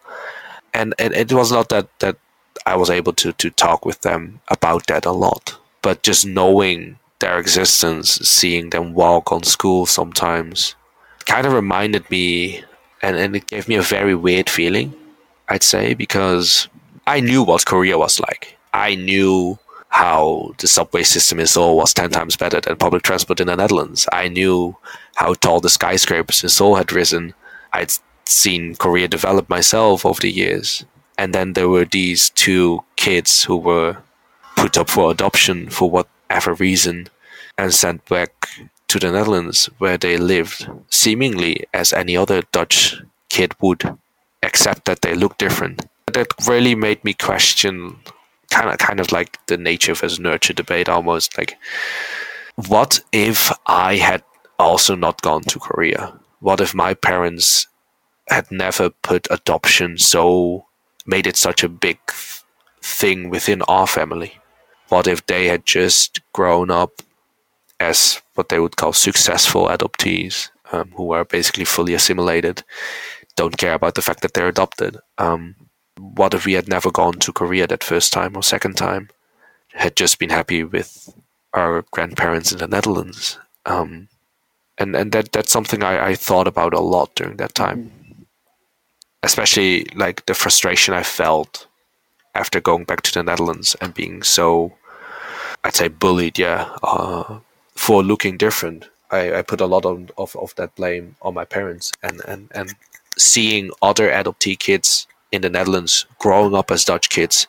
And, 0.71 0.93
and 0.99 1.15
it 1.15 1.33
was 1.33 1.51
not 1.51 1.69
that, 1.69 1.87
that 1.97 2.17
I 2.63 2.75
was 2.75 2.91
able 2.91 3.13
to, 3.13 3.33
to 3.33 3.49
talk 3.49 3.87
with 3.87 4.01
them 4.01 4.39
about 4.49 4.85
that 4.85 5.07
a 5.07 5.11
lot, 5.11 5.57
but 5.81 6.03
just 6.03 6.27
knowing 6.27 6.99
their 7.17 7.39
existence, 7.39 8.11
seeing 8.11 8.69
them 8.69 8.93
walk 8.93 9.31
on 9.31 9.41
school 9.41 9.87
sometimes, 9.87 10.75
kind 11.25 11.47
of 11.47 11.53
reminded 11.53 12.07
me 12.11 12.63
and, 13.01 13.17
and 13.17 13.35
it 13.35 13.47
gave 13.47 13.67
me 13.67 13.77
a 13.77 13.81
very 13.81 14.13
weird 14.13 14.47
feeling, 14.47 14.93
I'd 15.47 15.63
say, 15.63 15.95
because 15.95 16.67
I 17.07 17.19
knew 17.19 17.41
what 17.41 17.65
Korea 17.65 17.97
was 17.97 18.19
like. 18.19 18.59
I 18.73 18.93
knew 18.93 19.57
how 19.89 20.53
the 20.59 20.67
subway 20.67 21.03
system 21.03 21.39
in 21.39 21.47
Seoul 21.47 21.75
was 21.75 21.93
10 21.93 22.11
times 22.11 22.37
better 22.37 22.61
than 22.61 22.77
public 22.77 23.03
transport 23.03 23.39
in 23.39 23.47
the 23.47 23.55
Netherlands. 23.55 24.07
I 24.11 24.27
knew 24.27 24.77
how 25.15 25.33
tall 25.33 25.59
the 25.59 25.69
skyscrapers 25.69 26.43
in 26.43 26.49
Seoul 26.49 26.75
had 26.75 26.91
risen. 26.91 27.33
I'd 27.73 27.91
seen 28.25 28.75
Korea 28.75 29.07
develop 29.07 29.49
myself 29.49 30.05
over 30.05 30.21
the 30.21 30.31
years. 30.31 30.85
And 31.17 31.33
then 31.33 31.53
there 31.53 31.67
were 31.67 31.85
these 31.85 32.29
two 32.29 32.83
kids 32.95 33.43
who 33.43 33.57
were 33.57 33.97
put 34.55 34.77
up 34.77 34.89
for 34.89 35.11
adoption 35.11 35.69
for 35.69 35.89
whatever 35.89 36.53
reason 36.53 37.07
and 37.57 37.73
sent 37.73 38.05
back 38.05 38.47
to 38.87 38.99
the 38.99 39.11
Netherlands 39.11 39.69
where 39.79 39.97
they 39.97 40.17
lived, 40.17 40.69
seemingly 40.89 41.65
as 41.73 41.93
any 41.93 42.15
other 42.15 42.43
Dutch 42.51 42.95
kid 43.29 43.53
would, 43.61 43.97
except 44.41 44.85
that 44.85 45.01
they 45.01 45.13
looked 45.13 45.39
different. 45.39 45.85
That 46.13 46.27
really 46.47 46.75
made 46.75 47.03
me 47.03 47.13
question 47.13 47.97
kind 48.49 48.69
of 48.69 48.77
kind 48.77 48.99
of 48.99 49.11
like 49.11 49.43
the 49.47 49.57
nature 49.57 49.93
versus 49.93 50.19
nurture 50.19 50.53
debate 50.53 50.89
almost 50.89 51.37
like 51.37 51.57
what 52.67 52.99
if 53.11 53.51
I 53.65 53.95
had 53.95 54.23
also 54.57 54.95
not 54.95 55.21
gone 55.21 55.43
to 55.43 55.59
Korea? 55.59 56.13
What 56.41 56.59
if 56.59 56.75
my 56.75 56.93
parents 56.93 57.67
had 58.27 58.51
never 58.51 58.89
put 58.89 59.27
adoption 59.31 59.97
so 59.97 60.65
made 61.05 61.25
it 61.25 61.37
such 61.37 61.63
a 61.63 61.69
big 61.69 61.99
thing 62.81 63.29
within 63.29 63.61
our 63.63 63.87
family? 63.87 64.33
What 64.89 65.07
if 65.07 65.25
they 65.25 65.45
had 65.47 65.65
just 65.65 66.19
grown 66.33 66.69
up 66.69 67.01
as 67.79 68.21
what 68.35 68.49
they 68.49 68.59
would 68.59 68.75
call 68.75 68.91
successful 68.93 69.67
adoptees, 69.67 70.49
um, 70.71 70.91
who 70.95 71.11
are 71.13 71.23
basically 71.23 71.65
fully 71.65 71.93
assimilated, 71.93 72.63
don't 73.35 73.57
care 73.57 73.73
about 73.73 73.95
the 73.95 74.01
fact 74.01 74.21
that 74.21 74.33
they're 74.33 74.49
adopted? 74.49 74.97
Um, 75.17 75.55
what 75.99 76.33
if 76.33 76.45
we 76.45 76.53
had 76.53 76.67
never 76.67 76.91
gone 76.91 77.19
to 77.19 77.33
Korea 77.33 77.67
that 77.67 77.83
first 77.83 78.13
time 78.13 78.35
or 78.35 78.43
second 78.43 78.75
time? 78.75 79.09
Had 79.73 79.95
just 79.95 80.19
been 80.19 80.29
happy 80.29 80.63
with 80.63 81.13
our 81.53 81.83
grandparents 81.91 82.51
in 82.51 82.57
the 82.57 82.67
Netherlands. 82.67 83.37
Um, 83.65 84.07
and 84.77 84.95
and 84.95 85.11
that 85.11 85.31
that's 85.31 85.51
something 85.51 85.83
I, 85.83 86.09
I 86.09 86.15
thought 86.15 86.47
about 86.47 86.73
a 86.73 86.79
lot 86.79 87.13
during 87.15 87.37
that 87.37 87.55
time. 87.55 87.91
Especially 89.21 89.85
like 89.95 90.25
the 90.25 90.33
frustration 90.33 90.93
I 90.93 91.03
felt 91.03 91.67
after 92.35 92.61
going 92.61 92.85
back 92.85 93.01
to 93.01 93.13
the 93.13 93.23
Netherlands 93.23 93.75
and 93.81 93.93
being 93.93 94.23
so, 94.23 94.73
I'd 95.63 95.75
say, 95.75 95.89
bullied, 95.89 96.39
yeah, 96.39 96.73
uh, 96.83 97.39
for 97.75 98.01
looking 98.01 98.37
different. 98.37 98.87
I, 99.11 99.39
I 99.39 99.41
put 99.41 99.59
a 99.59 99.65
lot 99.65 99.85
of, 99.85 100.11
of, 100.17 100.35
of 100.35 100.55
that 100.55 100.75
blame 100.75 101.15
on 101.21 101.33
my 101.33 101.43
parents 101.43 101.91
and, 102.03 102.21
and, 102.27 102.49
and 102.53 102.75
seeing 103.17 103.71
other 103.81 104.09
adoptee 104.09 104.57
kids 104.57 105.07
in 105.31 105.41
the 105.41 105.49
Netherlands 105.49 106.05
growing 106.17 106.55
up 106.55 106.71
as 106.71 106.85
Dutch 106.85 107.09
kids 107.09 107.47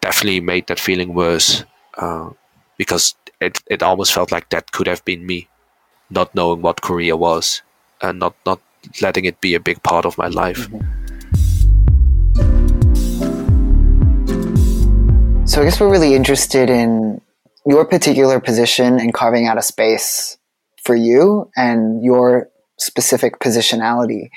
definitely 0.00 0.40
made 0.40 0.66
that 0.66 0.80
feeling 0.80 1.14
worse 1.14 1.64
uh, 1.98 2.30
because 2.76 3.14
it, 3.40 3.62
it 3.66 3.82
almost 3.82 4.12
felt 4.12 4.32
like 4.32 4.48
that 4.50 4.72
could 4.72 4.86
have 4.86 5.04
been 5.04 5.26
me, 5.26 5.48
not 6.08 6.34
knowing 6.34 6.62
what 6.62 6.80
Korea 6.80 7.16
was 7.16 7.62
and 8.00 8.18
not, 8.18 8.34
not 8.46 8.60
letting 9.02 9.24
it 9.26 9.40
be 9.40 9.54
a 9.54 9.60
big 9.60 9.82
part 9.82 10.06
of 10.06 10.16
my 10.16 10.28
life. 10.28 10.68
So 15.46 15.60
I 15.60 15.64
guess 15.64 15.80
we're 15.80 15.90
really 15.90 16.14
interested 16.14 16.70
in 16.70 17.20
your 17.66 17.84
particular 17.84 18.40
position 18.40 18.98
and 18.98 19.12
carving 19.12 19.46
out 19.46 19.58
a 19.58 19.62
space 19.62 20.38
for 20.82 20.94
you 20.94 21.50
and 21.56 22.02
your 22.02 22.48
specific 22.78 23.38
positionality. 23.40 24.30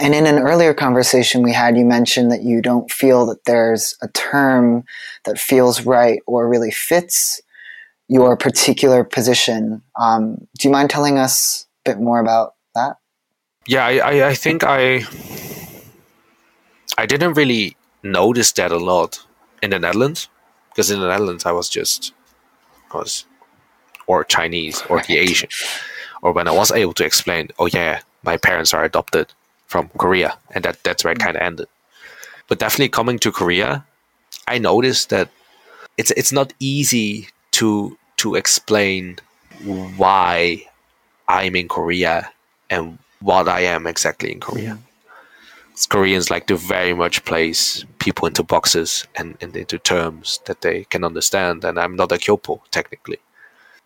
And 0.00 0.14
in 0.14 0.26
an 0.26 0.38
earlier 0.38 0.74
conversation 0.74 1.42
we 1.42 1.52
had, 1.52 1.76
you 1.76 1.84
mentioned 1.84 2.30
that 2.30 2.42
you 2.42 2.62
don't 2.62 2.90
feel 2.90 3.26
that 3.26 3.44
there's 3.44 3.96
a 4.00 4.08
term 4.08 4.84
that 5.24 5.38
feels 5.38 5.84
right 5.84 6.20
or 6.26 6.48
really 6.48 6.70
fits 6.70 7.40
your 8.08 8.36
particular 8.36 9.04
position. 9.04 9.82
Um, 10.00 10.46
do 10.58 10.68
you 10.68 10.70
mind 10.70 10.90
telling 10.90 11.18
us 11.18 11.66
a 11.84 11.90
bit 11.90 12.00
more 12.00 12.20
about 12.20 12.54
that? 12.74 12.96
Yeah, 13.66 13.84
I, 13.84 13.98
I, 13.98 14.28
I 14.28 14.34
think 14.34 14.64
I 14.64 15.02
I 16.96 17.04
didn't 17.06 17.34
really 17.34 17.76
notice 18.02 18.52
that 18.52 18.72
a 18.72 18.78
lot 18.78 19.26
in 19.62 19.70
the 19.70 19.78
Netherlands 19.78 20.28
because 20.70 20.90
in 20.90 21.00
the 21.00 21.08
Netherlands 21.08 21.44
I 21.44 21.52
was 21.52 21.68
just 21.68 22.14
I 22.92 22.98
was 22.98 23.26
or 24.06 24.24
Chinese 24.24 24.80
or 24.88 25.02
the 25.02 25.18
Asian 25.18 25.50
or 26.22 26.32
when 26.32 26.48
I 26.48 26.52
was 26.52 26.72
able 26.72 26.94
to 26.94 27.04
explain, 27.04 27.48
oh 27.58 27.66
yeah, 27.66 28.00
my 28.22 28.36
parents 28.36 28.72
are 28.72 28.84
adopted 28.84 29.34
from 29.68 29.88
Korea, 29.98 30.36
and 30.50 30.64
that 30.64 30.82
that's 30.82 31.04
where 31.04 31.12
it 31.12 31.18
mm. 31.18 31.24
kind 31.24 31.36
of 31.36 31.42
ended. 31.42 31.68
But 32.48 32.58
definitely 32.58 32.88
coming 32.88 33.18
to 33.20 33.30
Korea, 33.30 33.84
I 34.48 34.58
noticed 34.58 35.10
that 35.10 35.28
it's 35.96 36.10
it's 36.12 36.32
not 36.32 36.52
easy 36.58 37.28
to 37.52 37.96
to 38.16 38.34
explain 38.34 39.18
why 39.96 40.64
I'm 41.28 41.54
in 41.54 41.68
Korea 41.68 42.30
and 42.70 42.98
what 43.20 43.48
I 43.48 43.60
am 43.60 43.86
exactly 43.86 44.32
in 44.32 44.40
Korea. 44.40 44.74
Mm. 44.74 45.88
Koreans 45.88 46.28
like 46.28 46.46
to 46.48 46.56
very 46.56 46.92
much 46.92 47.24
place 47.24 47.84
people 48.00 48.26
into 48.26 48.42
boxes 48.42 49.06
and, 49.14 49.36
and 49.40 49.56
into 49.56 49.78
terms 49.78 50.40
that 50.46 50.62
they 50.62 50.84
can 50.90 51.04
understand, 51.04 51.64
and 51.64 51.78
I'm 51.78 51.94
not 51.94 52.10
a 52.10 52.18
kyopo 52.18 52.60
technically, 52.72 53.18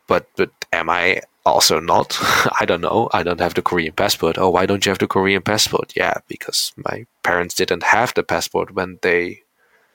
but 0.06 0.26
but 0.36 0.50
am 0.72 0.88
I 0.88 1.20
also 1.44 1.80
not. 1.80 2.16
I 2.60 2.64
don't 2.64 2.80
know. 2.80 3.08
I 3.12 3.22
don't 3.22 3.40
have 3.40 3.54
the 3.54 3.62
Korean 3.62 3.92
passport. 3.92 4.38
Oh, 4.38 4.50
why 4.50 4.66
don't 4.66 4.84
you 4.84 4.90
have 4.90 4.98
the 4.98 5.06
Korean 5.06 5.42
passport? 5.42 5.92
Yeah, 5.96 6.18
because 6.28 6.72
my 6.76 7.06
parents 7.22 7.54
didn't 7.54 7.82
have 7.82 8.14
the 8.14 8.22
passport 8.22 8.74
when 8.74 8.98
they 9.02 9.42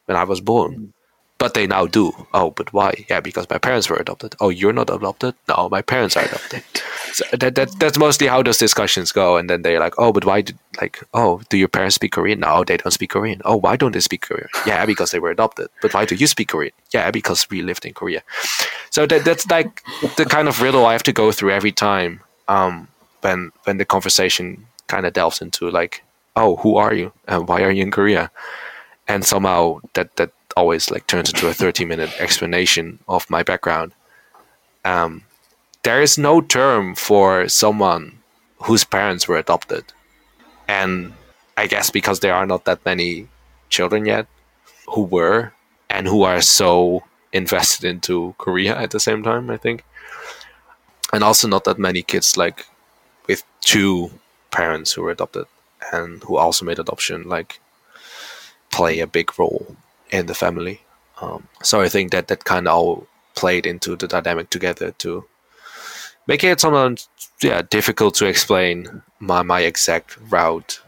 when 0.06 0.18
I 0.18 0.24
was 0.24 0.42
born. 0.42 0.94
But 1.40 1.54
they 1.54 1.68
now 1.68 1.86
do. 1.86 2.14
Oh, 2.34 2.50
but 2.52 2.74
why? 2.74 3.06
Yeah, 3.10 3.20
because 3.20 3.48
my 3.50 3.60
parents 3.60 3.90
were 3.90 3.98
adopted. 3.98 4.36
Oh, 4.40 4.50
you're 4.50 4.74
not 4.74 4.90
adopted? 4.90 5.36
No, 5.48 5.70
my 5.70 5.84
parents 5.84 6.18
are 6.18 6.26
adopted. 6.26 6.64
so 7.14 7.26
that, 7.32 7.54
that 7.56 7.80
that's 7.80 7.98
mostly 8.00 8.26
how 8.26 8.42
those 8.42 8.58
discussions 8.58 9.12
go. 9.12 9.38
And 9.38 9.48
then 9.50 9.62
they're 9.62 9.80
like, 9.80 9.94
oh, 10.00 10.12
but 10.12 10.26
why? 10.26 10.42
Did, 10.42 10.58
like, 10.82 11.04
oh, 11.14 11.42
do 11.50 11.58
your 11.58 11.68
parents 11.68 11.96
speak 11.96 12.14
Korean? 12.14 12.40
No, 12.40 12.64
they 12.64 12.78
don't 12.78 12.92
speak 12.92 13.12
Korean. 13.12 13.42
Oh, 13.46 13.56
why 13.58 13.76
don't 13.76 13.92
they 13.92 14.00
speak 14.00 14.22
Korean? 14.22 14.50
Yeah, 14.66 14.86
because 14.86 15.12
they 15.12 15.20
were 15.20 15.32
adopted. 15.32 15.70
But 15.82 15.94
why 15.94 16.06
do 16.06 16.16
you 16.16 16.28
speak 16.28 16.50
Korean? 16.50 16.74
Yeah, 16.92 17.12
because 17.12 17.48
we 17.50 17.62
lived 17.62 17.86
in 17.86 17.94
Korea. 17.94 18.24
So 18.90 19.06
that 19.06 19.24
that's 19.24 19.48
like 19.48 19.84
the 20.16 20.26
kind 20.26 20.48
of 20.48 20.62
riddle 20.62 20.86
I 20.86 20.94
have 20.94 21.04
to 21.04 21.14
go 21.14 21.32
through 21.32 21.52
every 21.52 21.72
time 21.72 22.22
um, 22.48 22.88
when 23.22 23.52
when 23.66 23.78
the 23.78 23.86
conversation 23.86 24.66
kind 24.88 25.06
of 25.06 25.14
delves 25.14 25.42
into 25.42 25.70
like, 25.70 26.04
oh, 26.36 26.56
who 26.58 26.78
are 26.78 26.94
you 26.94 27.12
and 27.28 27.48
why 27.48 27.62
are 27.62 27.72
you 27.72 27.84
in 27.84 27.92
Korea? 27.92 28.32
And 29.08 29.24
somehow 29.24 29.80
that 29.94 30.16
that 30.16 30.32
always 30.58 30.90
like 30.90 31.06
turns 31.06 31.30
into 31.30 31.48
a 31.48 31.54
30 31.54 31.86
minute 31.86 32.12
explanation 32.20 33.00
of 33.08 33.30
my 33.30 33.44
background. 33.44 33.94
Um, 34.84 35.24
there 35.84 36.02
is 36.02 36.18
no 36.18 36.42
term 36.42 36.96
for 36.96 37.48
someone 37.48 38.20
whose 38.66 38.84
parents 38.84 39.28
were 39.28 39.38
adopted. 39.38 39.86
And 40.68 41.14
I 41.56 41.68
guess 41.68 41.90
because 41.90 42.20
there 42.20 42.34
are 42.34 42.48
not 42.48 42.66
that 42.66 42.86
many 42.86 43.28
children 43.70 44.06
yet 44.06 44.26
who 44.94 45.04
were 45.04 45.54
and 45.90 46.08
who 46.08 46.24
are 46.24 46.42
so 46.42 47.04
invested 47.32 47.84
into 47.86 48.34
Korea 48.38 48.76
at 48.76 48.92
the 48.92 49.00
same 49.00 49.22
time, 49.24 49.50
I 49.50 49.58
think. 49.58 49.84
And 51.14 51.24
also 51.24 51.48
not 51.48 51.64
that 51.66 51.78
many 51.78 52.02
kids 52.02 52.36
like 52.36 52.66
with 53.28 53.44
two 53.62 54.10
parents 54.50 54.92
who 54.92 55.04
were 55.04 55.12
adopted 55.12 55.46
and 55.94 56.24
who 56.24 56.36
also 56.38 56.66
made 56.66 56.80
adoption 56.80 57.30
like 57.30 57.60
play 58.72 59.00
a 59.00 59.08
big 59.08 59.38
role 59.40 59.78
in 60.12 60.26
the 60.26 60.36
family. 60.36 60.82
Um, 61.22 61.48
so 61.64 61.82
I 61.82 61.90
think 61.90 62.12
that 62.12 62.28
that 62.28 62.46
kind 62.46 62.68
of 62.68 62.76
all 62.76 63.08
played 63.36 63.66
into 63.66 63.96
the 63.96 64.08
dynamic 64.08 64.50
together 64.50 64.92
to 64.92 65.26
make 66.28 66.44
it 66.44 66.60
sometimes 66.60 67.08
yeah 67.42 67.62
difficult 67.62 68.16
to 68.16 68.26
explain 68.26 69.04
my 69.20 69.44
my 69.44 69.62
exact 69.62 70.18
route 70.30 70.82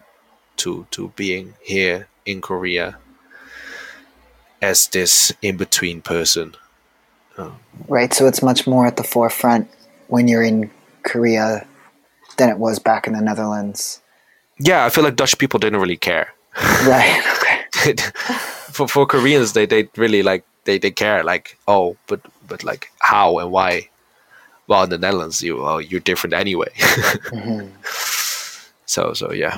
to 0.58 0.88
to 0.91 1.13
being 1.15 1.53
here 1.62 2.08
in 2.25 2.41
Korea 2.41 2.97
as 4.62 4.88
this 4.88 5.32
in 5.41 5.58
between 5.58 6.01
person. 6.01 6.55
Um, 7.38 7.59
right. 7.88 8.13
So 8.13 8.28
it's 8.28 8.41
much 8.41 8.67
more 8.67 8.86
at 8.86 8.97
the 8.97 9.03
forefront 9.03 9.70
when 10.07 10.28
you're 10.28 10.43
in 10.43 10.70
Korea 11.03 11.65
than 12.38 12.49
it 12.49 12.57
was 12.57 12.80
back 12.80 13.07
in 13.07 13.13
the 13.13 13.22
Netherlands. 13.22 14.01
Yeah, 14.59 14.86
I 14.86 14.89
feel 14.89 15.05
like 15.05 15.15
Dutch 15.15 15.38
people 15.38 15.59
didn't 15.59 15.80
really 15.80 15.97
care. 15.97 16.34
Right. 16.86 17.24
Okay. 17.82 17.95
for 18.80 18.88
for 18.88 19.05
Koreans, 19.05 19.53
they 19.53 19.65
they 19.65 19.89
really 19.97 20.23
like 20.23 20.43
they 20.63 20.77
they 20.80 20.91
care 20.91 21.23
like 21.23 21.57
oh, 21.67 21.97
but 22.07 22.21
but 22.47 22.63
like 22.63 22.91
how 22.99 23.39
and 23.39 23.51
why. 23.51 23.89
Well, 24.67 24.84
in 24.84 24.89
the 24.89 24.97
Netherlands, 24.97 25.41
you 25.41 25.57
well, 25.57 25.82
you're 25.82 25.99
different 25.99 26.34
anyway. 26.34 26.71
mm-hmm. 26.77 27.67
So 28.86 29.13
so 29.13 29.32
yeah. 29.34 29.57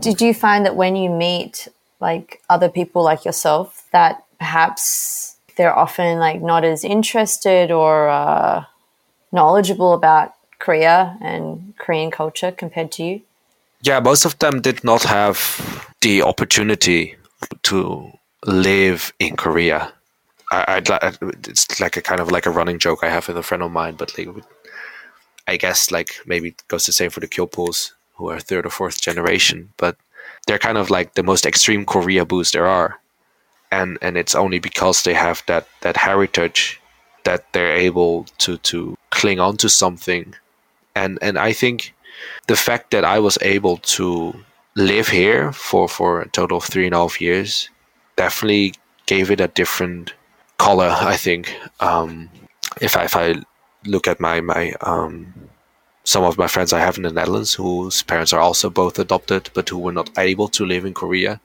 Did 0.00 0.20
you 0.20 0.32
find 0.32 0.64
that 0.64 0.76
when 0.76 0.96
you 0.96 1.10
meet 1.10 1.68
like 2.00 2.40
other 2.48 2.68
people 2.68 3.02
like 3.02 3.24
yourself, 3.24 3.84
that 3.92 4.24
perhaps 4.38 5.36
they're 5.56 5.76
often 5.76 6.18
like 6.18 6.40
not 6.40 6.64
as 6.64 6.84
interested 6.84 7.70
or 7.70 8.08
uh, 8.08 8.64
knowledgeable 9.32 9.92
about 9.92 10.34
Korea 10.58 11.18
and 11.20 11.74
Korean 11.78 12.10
culture 12.10 12.52
compared 12.52 12.92
to 12.92 13.04
you? 13.04 13.20
Yeah, 13.82 14.00
most 14.00 14.24
of 14.24 14.38
them 14.38 14.60
did 14.60 14.84
not 14.84 15.02
have 15.02 15.38
the 16.00 16.22
opportunity 16.22 17.16
to 17.64 18.12
live 18.46 19.12
in 19.18 19.36
Korea. 19.36 19.92
I, 20.50 20.74
would 20.74 20.88
like 20.88 21.16
it's 21.48 21.80
like 21.80 21.96
a 21.96 22.02
kind 22.02 22.20
of 22.20 22.30
like 22.30 22.44
a 22.44 22.50
running 22.50 22.78
joke 22.78 23.02
I 23.02 23.08
have 23.08 23.28
with 23.28 23.38
a 23.38 23.42
friend 23.42 23.62
of 23.62 23.72
mine, 23.72 23.94
but 23.94 24.16
like 24.18 24.28
I 25.46 25.56
guess 25.56 25.90
like 25.90 26.20
maybe 26.26 26.48
it 26.48 26.62
goes 26.68 26.86
the 26.86 26.92
same 26.92 27.10
for 27.10 27.20
the 27.20 27.28
Kyopos 27.28 27.92
who 28.16 28.28
are 28.28 28.38
third 28.38 28.66
or 28.66 28.70
fourth 28.70 29.00
generation, 29.00 29.70
but 29.78 29.96
they're 30.46 30.58
kind 30.58 30.76
of 30.76 30.90
like 30.90 31.14
the 31.14 31.22
most 31.22 31.46
extreme 31.46 31.86
Korea 31.86 32.24
boos 32.26 32.50
there 32.50 32.66
are. 32.66 32.98
And 33.70 33.96
and 34.02 34.18
it's 34.18 34.34
only 34.34 34.58
because 34.58 35.02
they 35.02 35.14
have 35.14 35.42
that 35.46 35.66
that 35.80 35.96
heritage 35.96 36.80
that 37.24 37.50
they're 37.52 37.74
able 37.74 38.24
to 38.38 38.58
to 38.58 38.98
cling 39.10 39.40
on 39.40 39.56
to 39.58 39.68
something. 39.68 40.34
And 40.94 41.18
and 41.22 41.38
I 41.38 41.54
think 41.54 41.94
the 42.46 42.56
fact 42.56 42.90
that 42.90 43.04
I 43.04 43.18
was 43.18 43.38
able 43.40 43.78
to 43.96 44.34
live 44.74 45.08
here 45.08 45.52
for, 45.52 45.88
for 45.88 46.22
a 46.22 46.28
total 46.28 46.58
of 46.58 46.64
three 46.64 46.86
and 46.86 46.94
a 46.94 46.98
half 46.98 47.20
years 47.20 47.68
definitely 48.16 48.74
gave 49.06 49.30
it 49.30 49.40
a 49.40 49.48
different 49.48 50.14
color, 50.58 50.90
I 51.14 51.16
think. 51.16 51.54
Um, 51.80 52.30
if 52.80 52.96
I 52.96 53.04
if 53.04 53.16
I 53.16 53.34
look 53.86 54.06
at 54.06 54.20
my 54.20 54.40
my 54.40 54.72
um, 54.80 55.34
some 56.04 56.24
of 56.24 56.38
my 56.38 56.46
friends 56.46 56.72
I 56.72 56.80
have 56.80 56.96
in 56.96 57.04
the 57.04 57.12
Netherlands 57.12 57.54
whose 57.54 58.02
parents 58.02 58.32
are 58.32 58.40
also 58.40 58.70
both 58.70 58.98
adopted, 58.98 59.50
but 59.54 59.68
who 59.68 59.78
were 59.78 59.92
not 59.92 60.10
able 60.18 60.48
to 60.48 60.66
live 60.66 60.84
in 60.84 60.94
Korea. 60.94 61.40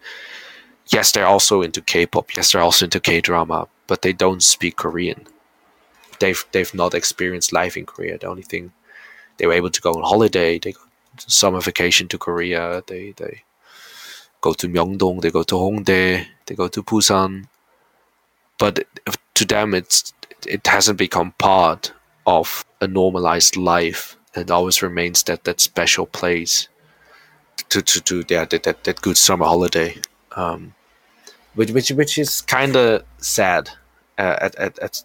Yes, 0.89 1.11
they're 1.11 1.25
also 1.25 1.61
into 1.61 1.81
K-pop. 1.81 2.35
Yes, 2.35 2.51
they're 2.51 2.61
also 2.61 2.85
into 2.85 3.01
K-drama, 3.01 3.67
but 3.87 4.01
they 4.03 4.13
don't 4.13 4.41
speak 4.41 4.77
Korean. 4.77 5.27
They've 6.19 6.43
they've 6.51 6.73
not 6.73 6.93
experienced 6.93 7.53
life 7.53 7.75
in 7.77 7.85
Korea. 7.85 8.17
The 8.17 8.27
only 8.27 8.43
thing 8.43 8.71
they 9.37 9.45
were 9.47 9.53
able 9.53 9.69
to 9.69 9.81
go 9.81 9.91
on 9.93 10.03
holiday. 10.03 10.59
They 10.59 10.71
go 10.71 10.81
summer 11.17 11.61
vacation 11.61 12.07
to 12.09 12.17
Korea. 12.17 12.83
They 12.87 13.13
they 13.17 13.43
go 14.41 14.53
to 14.53 14.67
Myeongdong. 14.67 15.21
They 15.21 15.31
go 15.31 15.43
to 15.43 15.55
Hongdae. 15.55 16.25
They 16.45 16.55
go 16.55 16.67
to 16.67 16.83
Busan. 16.83 17.47
But 18.57 18.85
to 19.35 19.45
them, 19.45 19.73
it's 19.73 20.13
it 20.47 20.65
hasn't 20.65 20.97
become 20.97 21.31
part 21.33 21.93
of 22.25 22.65
a 22.81 22.87
normalized 22.87 23.57
life 23.57 24.17
and 24.35 24.51
always 24.51 24.81
remains 24.81 25.23
that 25.23 25.43
that 25.45 25.59
special 25.59 26.05
place 26.05 26.67
to 27.69 27.81
to 27.81 28.01
to 28.01 28.23
yeah, 28.29 28.45
that, 28.45 28.63
that 28.63 28.83
that 28.83 29.01
good 29.01 29.17
summer 29.17 29.45
holiday 29.45 29.95
um, 30.35 30.73
which 31.55 31.71
which 31.71 31.89
which 31.91 32.17
is 32.17 32.41
kind 32.41 32.75
of 32.75 33.03
sad 33.17 33.69
uh, 34.17 34.37
at, 34.41 34.55
at 34.55 34.79
at 34.79 35.03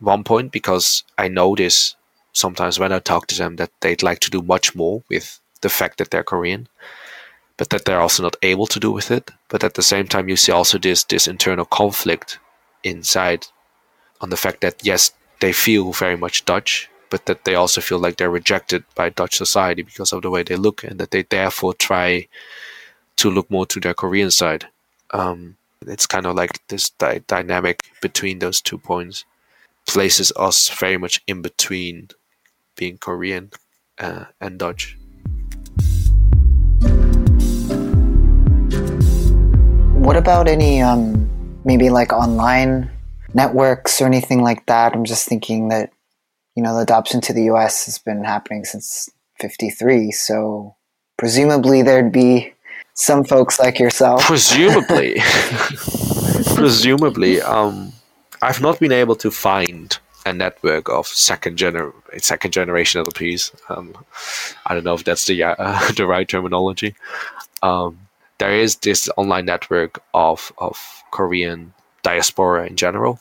one 0.00 0.24
point 0.24 0.50
because 0.50 1.04
I 1.16 1.28
notice 1.28 1.94
sometimes 2.32 2.78
when 2.78 2.92
I 2.92 2.98
talk 2.98 3.28
to 3.28 3.36
them 3.36 3.56
that 3.56 3.70
they'd 3.80 4.02
like 4.02 4.18
to 4.20 4.30
do 4.30 4.42
much 4.42 4.74
more 4.74 5.02
with 5.08 5.38
the 5.60 5.68
fact 5.68 5.98
that 5.98 6.10
they're 6.10 6.24
Korean 6.24 6.68
but 7.56 7.70
that 7.70 7.84
they're 7.84 8.00
also 8.00 8.22
not 8.22 8.36
able 8.42 8.66
to 8.66 8.80
do 8.80 8.90
with 8.90 9.10
it 9.10 9.30
but 9.48 9.64
at 9.64 9.74
the 9.74 9.82
same 9.82 10.06
time 10.06 10.28
you 10.28 10.36
see 10.36 10.52
also 10.52 10.78
this 10.78 11.04
this 11.04 11.26
internal 11.26 11.64
conflict 11.64 12.38
inside 12.84 13.46
on 14.20 14.30
the 14.30 14.36
fact 14.36 14.60
that 14.60 14.84
yes 14.84 15.12
they 15.40 15.52
feel 15.52 15.92
very 15.92 16.16
much 16.16 16.44
Dutch 16.44 16.88
but 17.12 17.26
that 17.26 17.44
they 17.44 17.54
also 17.54 17.82
feel 17.82 17.98
like 17.98 18.16
they're 18.16 18.30
rejected 18.30 18.84
by 18.94 19.10
Dutch 19.10 19.36
society 19.36 19.82
because 19.82 20.14
of 20.14 20.22
the 20.22 20.30
way 20.30 20.42
they 20.42 20.56
look, 20.56 20.82
and 20.82 20.98
that 20.98 21.10
they 21.10 21.20
therefore 21.20 21.74
try 21.74 22.26
to 23.16 23.30
look 23.30 23.50
more 23.50 23.66
to 23.66 23.78
their 23.78 23.92
Korean 23.92 24.30
side. 24.30 24.68
Um, 25.10 25.56
it's 25.82 26.06
kind 26.06 26.24
of 26.24 26.34
like 26.34 26.66
this 26.68 26.88
di- 26.88 27.20
dynamic 27.26 27.82
between 28.00 28.38
those 28.38 28.62
two 28.62 28.78
points 28.78 29.26
places 29.86 30.32
us 30.36 30.70
very 30.70 30.96
much 30.96 31.20
in 31.26 31.42
between 31.42 32.08
being 32.76 32.96
Korean 32.96 33.50
uh, 33.98 34.24
and 34.40 34.58
Dutch. 34.58 34.96
What 40.02 40.16
about 40.16 40.48
any 40.48 40.82
um, 40.82 41.30
maybe 41.64 41.88
like 41.88 42.12
online 42.12 42.90
networks 43.34 44.00
or 44.02 44.06
anything 44.06 44.42
like 44.42 44.66
that? 44.66 44.94
I'm 44.94 45.04
just 45.04 45.28
thinking 45.28 45.68
that 45.68 45.92
you 46.54 46.62
know, 46.62 46.74
the 46.74 46.82
adoption 46.82 47.20
to 47.22 47.32
the 47.32 47.44
US 47.44 47.86
has 47.86 47.98
been 47.98 48.24
happening 48.24 48.64
since 48.64 49.08
53. 49.40 50.10
So 50.10 50.76
presumably 51.16 51.82
there'd 51.82 52.12
be 52.12 52.52
some 52.94 53.24
folks 53.24 53.58
like 53.58 53.78
yourself. 53.78 54.22
Presumably. 54.22 55.16
presumably. 56.54 57.40
Um, 57.40 57.92
I've 58.42 58.60
not 58.60 58.80
been 58.80 58.92
able 58.92 59.16
to 59.16 59.30
find 59.30 59.96
a 60.26 60.32
network 60.32 60.88
of 60.88 61.06
second 61.06 61.58
gener 61.58 61.92
second 62.18 62.52
generation 62.52 63.04
LPs. 63.04 63.52
Um, 63.70 63.96
I 64.66 64.74
don't 64.74 64.84
know 64.84 64.94
if 64.94 65.04
that's 65.04 65.26
the 65.26 65.42
uh, 65.42 65.92
the 65.96 66.06
right 66.06 66.28
terminology. 66.28 66.94
Um, 67.62 67.98
there 68.38 68.52
is 68.52 68.76
this 68.76 69.08
online 69.16 69.46
network 69.46 70.02
of 70.14 70.52
of 70.58 70.76
Korean 71.10 71.74
diaspora 72.02 72.66
in 72.66 72.76
general, 72.76 73.18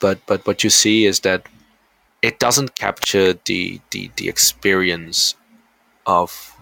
but 0.00 0.18
but 0.26 0.46
what 0.46 0.64
you 0.64 0.70
see 0.70 1.06
is 1.06 1.20
that 1.20 1.46
it 2.22 2.38
doesn't 2.38 2.76
capture 2.76 3.32
the, 3.32 3.80
the, 3.90 4.08
the 4.14 4.28
experience 4.28 5.34
of 6.06 6.56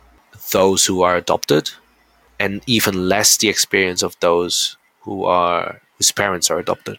those 0.52 0.86
who 0.86 1.02
are 1.02 1.16
adopted 1.16 1.70
and 2.38 2.62
even 2.66 3.10
less 3.10 3.36
the 3.36 3.48
experience 3.50 4.02
of 4.02 4.16
those 4.20 4.78
who 5.00 5.24
are 5.24 5.82
whose 5.98 6.12
parents 6.12 6.50
are 6.50 6.58
adopted. 6.58 6.98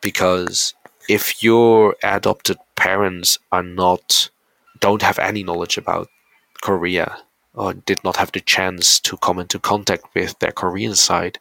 Because 0.00 0.74
if 1.08 1.42
your 1.42 1.96
adopted 2.02 2.56
parents 2.76 3.38
are 3.50 3.62
not 3.62 4.30
don't 4.80 5.02
have 5.02 5.18
any 5.18 5.42
knowledge 5.42 5.78
about 5.78 6.08
korea 6.60 7.18
or 7.54 7.74
did 7.74 8.02
not 8.04 8.16
have 8.16 8.32
the 8.32 8.40
chance 8.40 8.98
to 9.00 9.16
come 9.18 9.38
into 9.38 9.58
contact 9.58 10.04
with 10.14 10.38
their 10.38 10.52
korean 10.52 10.94
side 10.94 11.38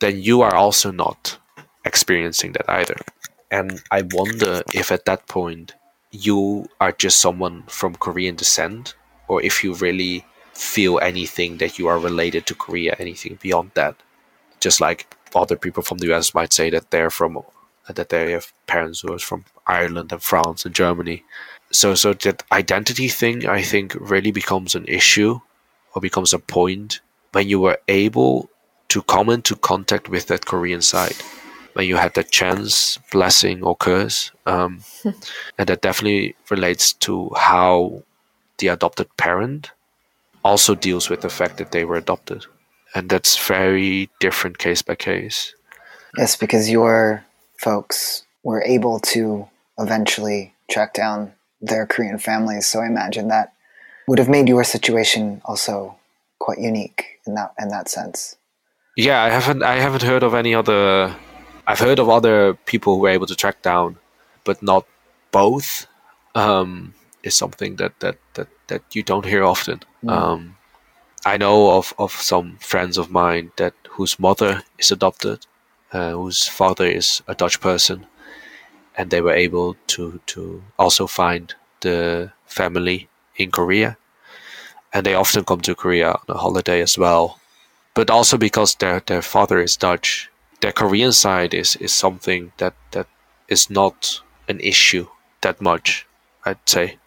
then 0.00 0.20
you 0.20 0.42
are 0.42 0.54
also 0.54 0.90
not 0.90 1.38
experiencing 1.84 2.52
that 2.52 2.68
either 2.68 2.96
and 3.50 3.82
I 3.90 4.02
wonder 4.12 4.62
if 4.72 4.92
at 4.92 5.06
that 5.06 5.26
point 5.26 5.74
you 6.12 6.68
are 6.80 6.92
just 6.92 7.20
someone 7.20 7.64
from 7.66 7.94
Korean 7.96 8.36
descent, 8.36 8.94
or 9.28 9.42
if 9.42 9.64
you 9.64 9.74
really 9.74 10.24
feel 10.54 10.98
anything 11.00 11.58
that 11.58 11.78
you 11.78 11.88
are 11.88 11.98
related 11.98 12.46
to 12.46 12.54
Korea, 12.54 12.94
anything 12.98 13.38
beyond 13.40 13.72
that. 13.74 13.96
Just 14.60 14.80
like 14.80 15.14
other 15.34 15.56
people 15.56 15.82
from 15.82 15.98
the 15.98 16.12
US 16.12 16.34
might 16.34 16.52
say 16.52 16.70
that 16.70 16.90
they're 16.90 17.10
from 17.10 17.38
that 17.88 18.10
they 18.10 18.32
have 18.32 18.52
parents 18.66 19.00
who 19.00 19.12
are 19.12 19.18
from 19.18 19.44
Ireland 19.66 20.12
and 20.12 20.22
France 20.22 20.64
and 20.64 20.74
Germany. 20.74 21.24
So 21.72 21.94
so 21.94 22.12
that 22.14 22.42
identity 22.50 23.08
thing 23.08 23.46
I 23.46 23.62
think 23.62 23.96
really 23.98 24.32
becomes 24.32 24.74
an 24.74 24.86
issue 24.86 25.40
or 25.94 26.00
becomes 26.00 26.32
a 26.32 26.38
point 26.38 27.00
when 27.32 27.48
you 27.48 27.60
were 27.60 27.78
able 27.88 28.50
to 28.88 29.02
come 29.02 29.30
into 29.30 29.54
contact 29.54 30.08
with 30.08 30.26
that 30.26 30.46
Korean 30.46 30.82
side 30.82 31.16
when 31.74 31.86
you 31.86 31.96
had 31.96 32.14
that 32.14 32.30
chance, 32.30 32.98
blessing 33.12 33.62
or 33.62 33.76
curse. 33.76 34.32
Um, 34.46 34.82
and 35.04 35.68
that 35.68 35.82
definitely 35.82 36.34
relates 36.50 36.92
to 36.94 37.30
how 37.36 38.02
the 38.58 38.68
adopted 38.68 39.08
parent 39.16 39.70
also 40.44 40.74
deals 40.74 41.08
with 41.08 41.20
the 41.20 41.28
fact 41.28 41.58
that 41.58 41.72
they 41.72 41.84
were 41.84 41.96
adopted. 41.96 42.46
And 42.94 43.08
that's 43.08 43.36
very 43.46 44.10
different 44.18 44.58
case 44.58 44.82
by 44.82 44.96
case. 44.96 45.54
Yes, 46.18 46.34
because 46.34 46.68
your 46.68 47.24
folks 47.58 48.24
were 48.42 48.62
able 48.64 48.98
to 49.00 49.48
eventually 49.78 50.54
track 50.68 50.94
down 50.94 51.32
their 51.60 51.86
Korean 51.86 52.18
families. 52.18 52.66
So 52.66 52.80
I 52.80 52.86
imagine 52.86 53.28
that 53.28 53.52
would 54.08 54.18
have 54.18 54.28
made 54.28 54.48
your 54.48 54.64
situation 54.64 55.40
also 55.44 55.96
quite 56.38 56.58
unique 56.58 57.20
in 57.26 57.34
that 57.34 57.54
in 57.58 57.68
that 57.68 57.88
sense. 57.88 58.36
Yeah, 58.96 59.22
I 59.22 59.30
haven't 59.30 59.62
I 59.62 59.76
haven't 59.76 60.02
heard 60.02 60.22
of 60.22 60.34
any 60.34 60.54
other 60.54 61.14
I've 61.66 61.78
heard 61.78 61.98
of 61.98 62.08
other 62.08 62.54
people 62.66 62.94
who 62.94 63.02
were 63.02 63.10
able 63.10 63.26
to 63.26 63.36
track 63.36 63.62
down, 63.62 63.98
but 64.44 64.62
not 64.62 64.86
both. 65.30 65.86
Um, 66.34 66.94
is 67.22 67.36
something 67.36 67.76
that, 67.76 67.98
that 68.00 68.16
that 68.34 68.48
that 68.68 68.82
you 68.94 69.02
don't 69.02 69.26
hear 69.26 69.44
often. 69.44 69.80
Mm. 70.04 70.10
Um, 70.10 70.56
I 71.24 71.36
know 71.36 71.76
of, 71.76 71.92
of 71.98 72.12
some 72.12 72.56
friends 72.60 72.96
of 72.96 73.10
mine 73.10 73.52
that 73.56 73.74
whose 73.90 74.18
mother 74.18 74.62
is 74.78 74.90
adopted, 74.90 75.46
uh, 75.92 76.12
whose 76.12 76.46
father 76.46 76.86
is 76.86 77.22
a 77.28 77.34
Dutch 77.34 77.60
person, 77.60 78.06
and 79.00 79.08
they 79.08 79.22
were 79.22 79.32
able 79.46 79.76
to 79.86 80.20
to 80.26 80.62
also 80.78 81.06
find 81.06 81.54
the 81.80 82.30
family 82.44 83.08
in 83.36 83.50
Korea, 83.50 83.96
and 84.92 85.06
they 85.06 85.14
often 85.14 85.44
come 85.44 85.62
to 85.62 85.74
Korea 85.74 86.10
on 86.10 86.28
a 86.28 86.36
holiday 86.36 86.82
as 86.82 86.98
well, 86.98 87.40
but 87.94 88.10
also 88.10 88.36
because 88.36 88.74
their 88.74 89.00
their 89.00 89.22
father 89.22 89.58
is 89.58 89.78
Dutch, 89.78 90.28
their 90.60 90.72
Korean 90.72 91.12
side 91.12 91.54
is, 91.54 91.76
is 91.76 91.92
something 91.92 92.52
that, 92.58 92.74
that 92.90 93.06
is 93.48 93.70
not 93.70 94.20
an 94.48 94.60
issue 94.60 95.06
that 95.40 95.60
much, 95.62 96.06
I'd 96.44 96.68
say. 96.68 96.98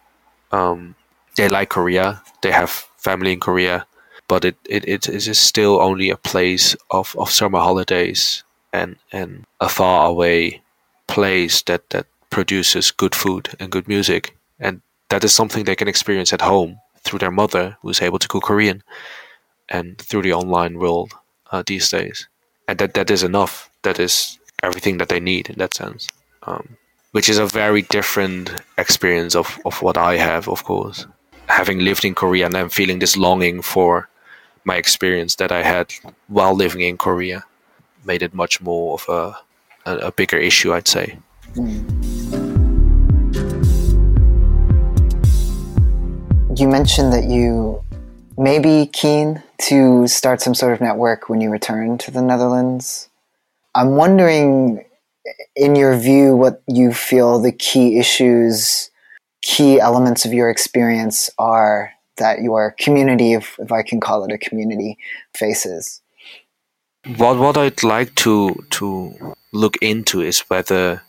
Um, 0.50 0.96
they 1.36 1.48
like 1.48 1.68
Korea, 1.68 2.22
they 2.42 2.50
have 2.50 2.70
family 2.96 3.32
in 3.32 3.38
Korea, 3.38 3.86
but 4.26 4.44
it, 4.44 4.56
it, 4.68 4.88
it 4.88 5.08
is 5.08 5.38
still 5.38 5.80
only 5.80 6.10
a 6.10 6.16
place 6.16 6.74
of, 6.90 7.14
of 7.16 7.30
summer 7.30 7.60
holidays 7.60 8.42
and, 8.72 8.96
and 9.12 9.44
a 9.60 9.68
far 9.68 10.08
away 10.08 10.63
place 11.06 11.62
that, 11.62 11.90
that 11.90 12.06
produces 12.30 12.90
good 12.90 13.14
food 13.14 13.50
and 13.60 13.70
good 13.70 13.88
music. 13.88 14.36
And 14.58 14.82
that 15.08 15.24
is 15.24 15.32
something 15.32 15.64
they 15.64 15.76
can 15.76 15.88
experience 15.88 16.32
at 16.32 16.40
home 16.40 16.78
through 17.00 17.18
their 17.18 17.30
mother, 17.30 17.76
who's 17.82 18.02
able 18.02 18.18
to 18.18 18.28
cook 18.28 18.44
Korean, 18.44 18.82
and 19.68 19.98
through 19.98 20.22
the 20.22 20.32
online 20.32 20.78
world 20.78 21.12
uh, 21.50 21.62
these 21.66 21.88
days 21.90 22.28
and 22.68 22.78
that 22.78 22.94
that 22.94 23.10
is 23.10 23.22
enough. 23.22 23.70
That 23.82 23.98
is 23.98 24.38
everything 24.62 24.98
that 24.98 25.08
they 25.08 25.20
need 25.20 25.50
in 25.50 25.58
that 25.58 25.74
sense. 25.74 26.08
Um, 26.44 26.76
which 27.12 27.28
is 27.28 27.38
a 27.38 27.46
very 27.46 27.82
different 27.82 28.52
experience 28.76 29.36
of, 29.36 29.60
of 29.64 29.80
what 29.82 29.96
I 29.96 30.16
have, 30.16 30.48
of 30.48 30.64
course. 30.64 31.06
Having 31.46 31.80
lived 31.80 32.04
in 32.04 32.14
Korea 32.14 32.46
and 32.46 32.54
then 32.54 32.68
feeling 32.68 32.98
this 32.98 33.16
longing 33.16 33.62
for 33.62 34.08
my 34.64 34.76
experience 34.76 35.36
that 35.36 35.52
I 35.52 35.62
had 35.62 35.94
while 36.26 36.54
living 36.54 36.80
in 36.80 36.96
Korea 36.96 37.44
made 38.04 38.22
it 38.22 38.34
much 38.34 38.60
more 38.60 38.94
of 38.94 39.08
a, 39.08 39.38
a, 39.86 39.96
a 39.96 40.12
bigger 40.12 40.38
issue, 40.38 40.72
I'd 40.72 40.88
say. 40.88 41.18
You 46.56 46.68
mentioned 46.68 47.12
that 47.12 47.24
you 47.28 47.82
may 48.36 48.58
be 48.58 48.86
keen 48.86 49.42
to 49.62 50.06
start 50.06 50.40
some 50.40 50.54
sort 50.54 50.72
of 50.72 50.80
network 50.80 51.28
when 51.28 51.40
you 51.40 51.50
return 51.50 51.98
to 51.98 52.10
the 52.10 52.22
Netherlands. 52.22 53.08
I'm 53.74 53.96
wondering, 53.96 54.84
in 55.56 55.76
your 55.76 55.96
view, 55.96 56.36
what 56.36 56.62
you 56.66 56.92
feel 56.92 57.38
the 57.40 57.52
key 57.52 57.98
issues, 57.98 58.90
key 59.42 59.80
elements 59.80 60.24
of 60.24 60.32
your 60.32 60.50
experience 60.50 61.30
are 61.38 61.92
that 62.16 62.40
your 62.40 62.74
community, 62.78 63.32
if, 63.32 63.58
if 63.58 63.72
I 63.72 63.82
can 63.82 64.00
call 64.00 64.24
it 64.24 64.32
a 64.32 64.38
community, 64.38 64.98
faces. 65.34 66.00
What 67.16 67.38
what 67.38 67.58
I'd 67.58 67.82
like 67.82 68.14
to 68.16 68.64
to 68.70 69.33
look 69.54 69.76
into 69.80 70.20
is 70.20 70.40
whether 70.50 71.02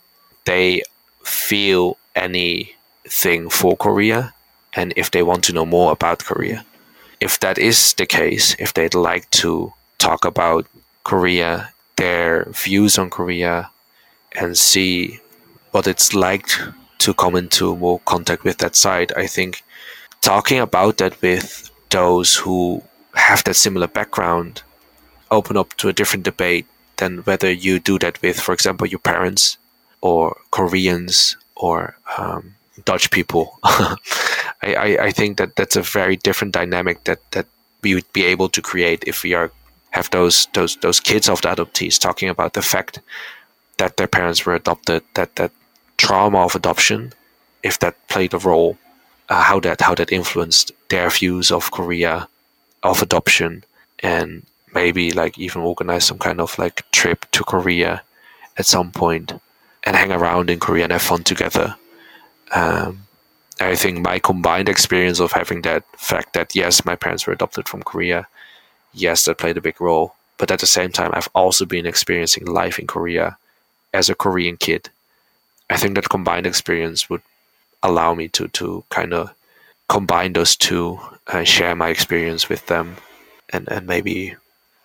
they 0.44 0.82
feel 1.22 1.98
anything 2.14 3.50
for 3.50 3.76
Korea 3.76 4.32
and 4.74 4.92
if 4.96 5.10
they 5.10 5.22
want 5.22 5.44
to 5.44 5.52
know 5.52 5.66
more 5.66 5.92
about 5.92 6.24
Korea. 6.24 6.64
If 7.20 7.40
that 7.40 7.58
is 7.58 7.94
the 7.94 8.06
case, 8.06 8.54
if 8.58 8.72
they'd 8.72 8.94
like 8.94 9.28
to 9.42 9.72
talk 9.98 10.24
about 10.24 10.66
Korea, 11.04 11.70
their 11.96 12.44
views 12.50 12.98
on 12.98 13.10
Korea, 13.10 13.70
and 14.32 14.56
see 14.56 15.20
what 15.70 15.86
it's 15.86 16.14
like 16.14 16.48
to 16.98 17.14
come 17.14 17.36
into 17.36 17.76
more 17.76 18.00
contact 18.00 18.44
with 18.44 18.58
that 18.58 18.76
side, 18.76 19.12
I 19.16 19.26
think 19.26 19.62
talking 20.20 20.60
about 20.60 20.98
that 20.98 21.20
with 21.22 21.70
those 21.90 22.36
who 22.36 22.82
have 23.14 23.42
that 23.44 23.56
similar 23.56 23.86
background 23.86 24.62
open 25.30 25.56
up 25.56 25.74
to 25.78 25.88
a 25.88 25.92
different 25.92 26.24
debate 26.24 26.66
than 26.96 27.18
whether 27.18 27.50
you 27.50 27.78
do 27.78 27.98
that 27.98 28.20
with, 28.22 28.40
for 28.40 28.52
example, 28.52 28.86
your 28.86 28.98
parents 28.98 29.58
or 30.00 30.36
Koreans 30.50 31.36
or 31.54 31.96
um, 32.18 32.54
Dutch 32.84 33.10
people. 33.10 33.58
I, 33.64 33.98
I, 34.62 35.04
I, 35.06 35.10
think 35.10 35.38
that 35.38 35.56
that's 35.56 35.76
a 35.76 35.82
very 35.82 36.16
different 36.16 36.54
dynamic 36.54 37.04
that, 37.04 37.20
that 37.32 37.46
we 37.82 37.94
would 37.94 38.10
be 38.12 38.24
able 38.24 38.48
to 38.50 38.62
create 38.62 39.04
if 39.06 39.22
we 39.22 39.34
are 39.34 39.50
have 39.90 40.10
those 40.10 40.46
those 40.52 40.76
those 40.76 41.00
kids 41.00 41.28
of 41.28 41.40
the 41.40 41.48
adoptees 41.48 41.98
talking 41.98 42.28
about 42.28 42.52
the 42.52 42.62
fact 42.62 43.00
that 43.78 43.96
their 43.96 44.06
parents 44.06 44.44
were 44.44 44.54
adopted, 44.54 45.02
that 45.14 45.36
that 45.36 45.52
trauma 45.96 46.44
of 46.44 46.54
adoption, 46.54 47.12
if 47.62 47.78
that 47.78 47.94
played 48.08 48.34
a 48.34 48.38
role, 48.38 48.76
uh, 49.28 49.42
how 49.42 49.60
that 49.60 49.80
how 49.80 49.94
that 49.94 50.12
influenced 50.12 50.72
their 50.88 51.08
views 51.10 51.50
of 51.50 51.70
Korea, 51.70 52.28
of 52.82 53.02
adoption, 53.02 53.64
and 54.00 54.42
maybe 54.76 55.10
like 55.22 55.38
even 55.38 55.62
organize 55.62 56.04
some 56.04 56.18
kind 56.18 56.38
of 56.40 56.58
like 56.58 56.84
trip 56.92 57.24
to 57.32 57.42
Korea 57.52 58.02
at 58.58 58.66
some 58.66 58.92
point 58.92 59.32
and 59.84 59.96
hang 59.96 60.12
around 60.12 60.50
in 60.50 60.60
Korea 60.60 60.84
and 60.84 60.92
have 60.92 61.10
fun 61.10 61.22
together. 61.24 61.74
Um, 62.54 62.90
I 63.58 63.74
think 63.74 63.94
my 64.00 64.18
combined 64.18 64.68
experience 64.68 65.18
of 65.18 65.32
having 65.32 65.62
that 65.62 65.84
fact 65.96 66.34
that 66.34 66.54
yes, 66.54 66.84
my 66.84 66.96
parents 66.96 67.26
were 67.26 67.32
adopted 67.32 67.68
from 67.68 67.82
Korea, 67.82 68.26
yes, 68.92 69.24
that 69.24 69.38
played 69.38 69.56
a 69.56 69.66
big 69.68 69.80
role. 69.80 70.14
But 70.38 70.50
at 70.50 70.60
the 70.60 70.66
same 70.78 70.92
time, 70.92 71.12
I've 71.14 71.32
also 71.34 71.64
been 71.64 71.86
experiencing 71.86 72.44
life 72.44 72.78
in 72.78 72.86
Korea 72.86 73.38
as 73.94 74.10
a 74.10 74.14
Korean 74.14 74.56
kid. 74.58 74.90
I 75.70 75.76
think 75.78 75.94
that 75.94 76.10
combined 76.10 76.46
experience 76.46 77.08
would 77.08 77.22
allow 77.82 78.14
me 78.14 78.28
to 78.36 78.48
to 78.60 78.84
kind 78.90 79.12
of 79.14 79.32
combine 79.88 80.32
those 80.34 80.54
two 80.56 81.00
and 81.32 81.48
share 81.48 81.74
my 81.74 81.88
experience 81.88 82.50
with 82.50 82.66
them, 82.66 82.96
and 83.52 83.64
and 83.72 83.86
maybe 83.86 84.36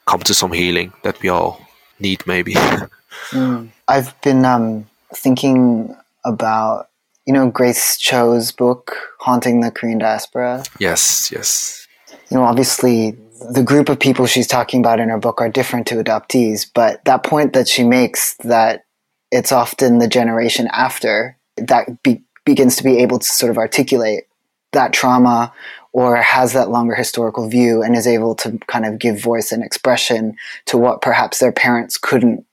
come 0.05 0.21
to 0.21 0.33
some 0.33 0.51
healing 0.51 0.93
that 1.03 1.21
we 1.21 1.29
all 1.29 1.61
need, 1.99 2.25
maybe. 2.27 2.53
mm. 3.31 3.69
I've 3.87 4.19
been 4.21 4.45
um, 4.45 4.87
thinking 5.13 5.95
about 6.25 6.89
you 7.25 7.33
know 7.33 7.49
Grace 7.49 7.97
Cho's 7.97 8.51
book 8.51 8.95
"Haunting 9.19 9.61
the 9.61 9.71
Korean 9.71 9.99
Diaspora." 9.99 10.63
Yes, 10.79 11.31
yes. 11.31 11.87
You 12.29 12.37
know, 12.37 12.43
obviously, 12.43 13.17
the 13.51 13.63
group 13.63 13.89
of 13.89 13.99
people 13.99 14.25
she's 14.25 14.47
talking 14.47 14.79
about 14.79 14.99
in 14.99 15.09
her 15.09 15.17
book 15.17 15.41
are 15.41 15.49
different 15.49 15.87
to 15.87 15.95
adoptees, 15.95 16.69
but 16.73 17.03
that 17.05 17.23
point 17.23 17.53
that 17.53 17.67
she 17.67 17.83
makes 17.83 18.35
that 18.37 18.85
it's 19.31 19.51
often 19.51 19.99
the 19.99 20.07
generation 20.07 20.67
after 20.71 21.37
that 21.57 22.03
be- 22.03 22.23
begins 22.45 22.75
to 22.77 22.83
be 22.83 22.99
able 22.99 23.19
to 23.19 23.27
sort 23.27 23.49
of 23.49 23.57
articulate 23.57 24.25
that 24.71 24.93
trauma 24.93 25.53
or 25.93 26.15
has 26.17 26.53
that 26.53 26.69
longer 26.69 26.95
historical 26.95 27.49
view 27.49 27.81
and 27.81 27.95
is 27.95 28.07
able 28.07 28.35
to 28.35 28.57
kind 28.67 28.85
of 28.85 28.99
give 28.99 29.19
voice 29.19 29.51
and 29.51 29.63
expression 29.63 30.35
to 30.65 30.77
what 30.77 31.01
perhaps 31.01 31.39
their 31.39 31.51
parents 31.51 31.97
couldn't. 31.97 32.45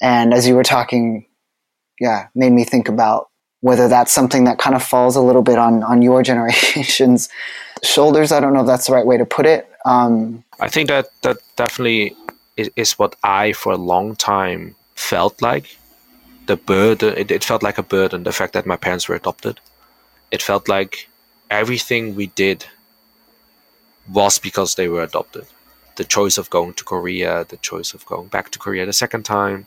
And 0.00 0.32
as 0.32 0.46
you 0.46 0.54
were 0.54 0.62
talking, 0.62 1.26
yeah, 1.98 2.28
made 2.34 2.52
me 2.52 2.64
think 2.64 2.88
about 2.88 3.28
whether 3.60 3.88
that's 3.88 4.12
something 4.12 4.44
that 4.44 4.58
kind 4.58 4.76
of 4.76 4.82
falls 4.82 5.16
a 5.16 5.20
little 5.20 5.42
bit 5.42 5.58
on 5.58 5.82
on 5.82 6.02
your 6.02 6.22
generation's 6.30 7.28
shoulders. 7.82 8.30
I 8.32 8.40
don't 8.40 8.52
know 8.52 8.60
if 8.60 8.66
that's 8.66 8.86
the 8.86 8.92
right 8.92 9.06
way 9.06 9.16
to 9.16 9.26
put 9.26 9.46
it. 9.46 9.68
Um, 9.84 10.44
I 10.60 10.68
think 10.68 10.88
that 10.88 11.06
that 11.22 11.38
definitely 11.56 12.14
is, 12.56 12.70
is 12.76 12.92
what 12.98 13.16
I 13.22 13.52
for 13.52 13.72
a 13.72 13.76
long 13.76 14.14
time 14.16 14.76
felt 14.94 15.42
like 15.42 15.76
the 16.46 16.56
burden. 16.56 17.14
It, 17.16 17.30
it 17.30 17.44
felt 17.44 17.62
like 17.62 17.78
a 17.78 17.82
burden. 17.82 18.22
The 18.22 18.32
fact 18.32 18.52
that 18.52 18.66
my 18.66 18.76
parents 18.76 19.08
were 19.08 19.16
adopted. 19.16 19.60
It 20.30 20.42
felt 20.42 20.68
like 20.68 21.08
everything 21.50 22.14
we 22.16 22.26
did 22.28 22.66
was 24.08 24.38
because 24.38 24.74
they 24.74 24.88
were 24.88 25.02
adopted. 25.02 25.46
The 25.96 26.04
choice 26.04 26.38
of 26.38 26.50
going 26.50 26.74
to 26.74 26.84
Korea, 26.84 27.44
the 27.48 27.56
choice 27.56 27.94
of 27.94 28.04
going 28.06 28.28
back 28.28 28.50
to 28.50 28.58
Korea 28.58 28.86
the 28.86 28.92
second 28.92 29.24
time, 29.24 29.66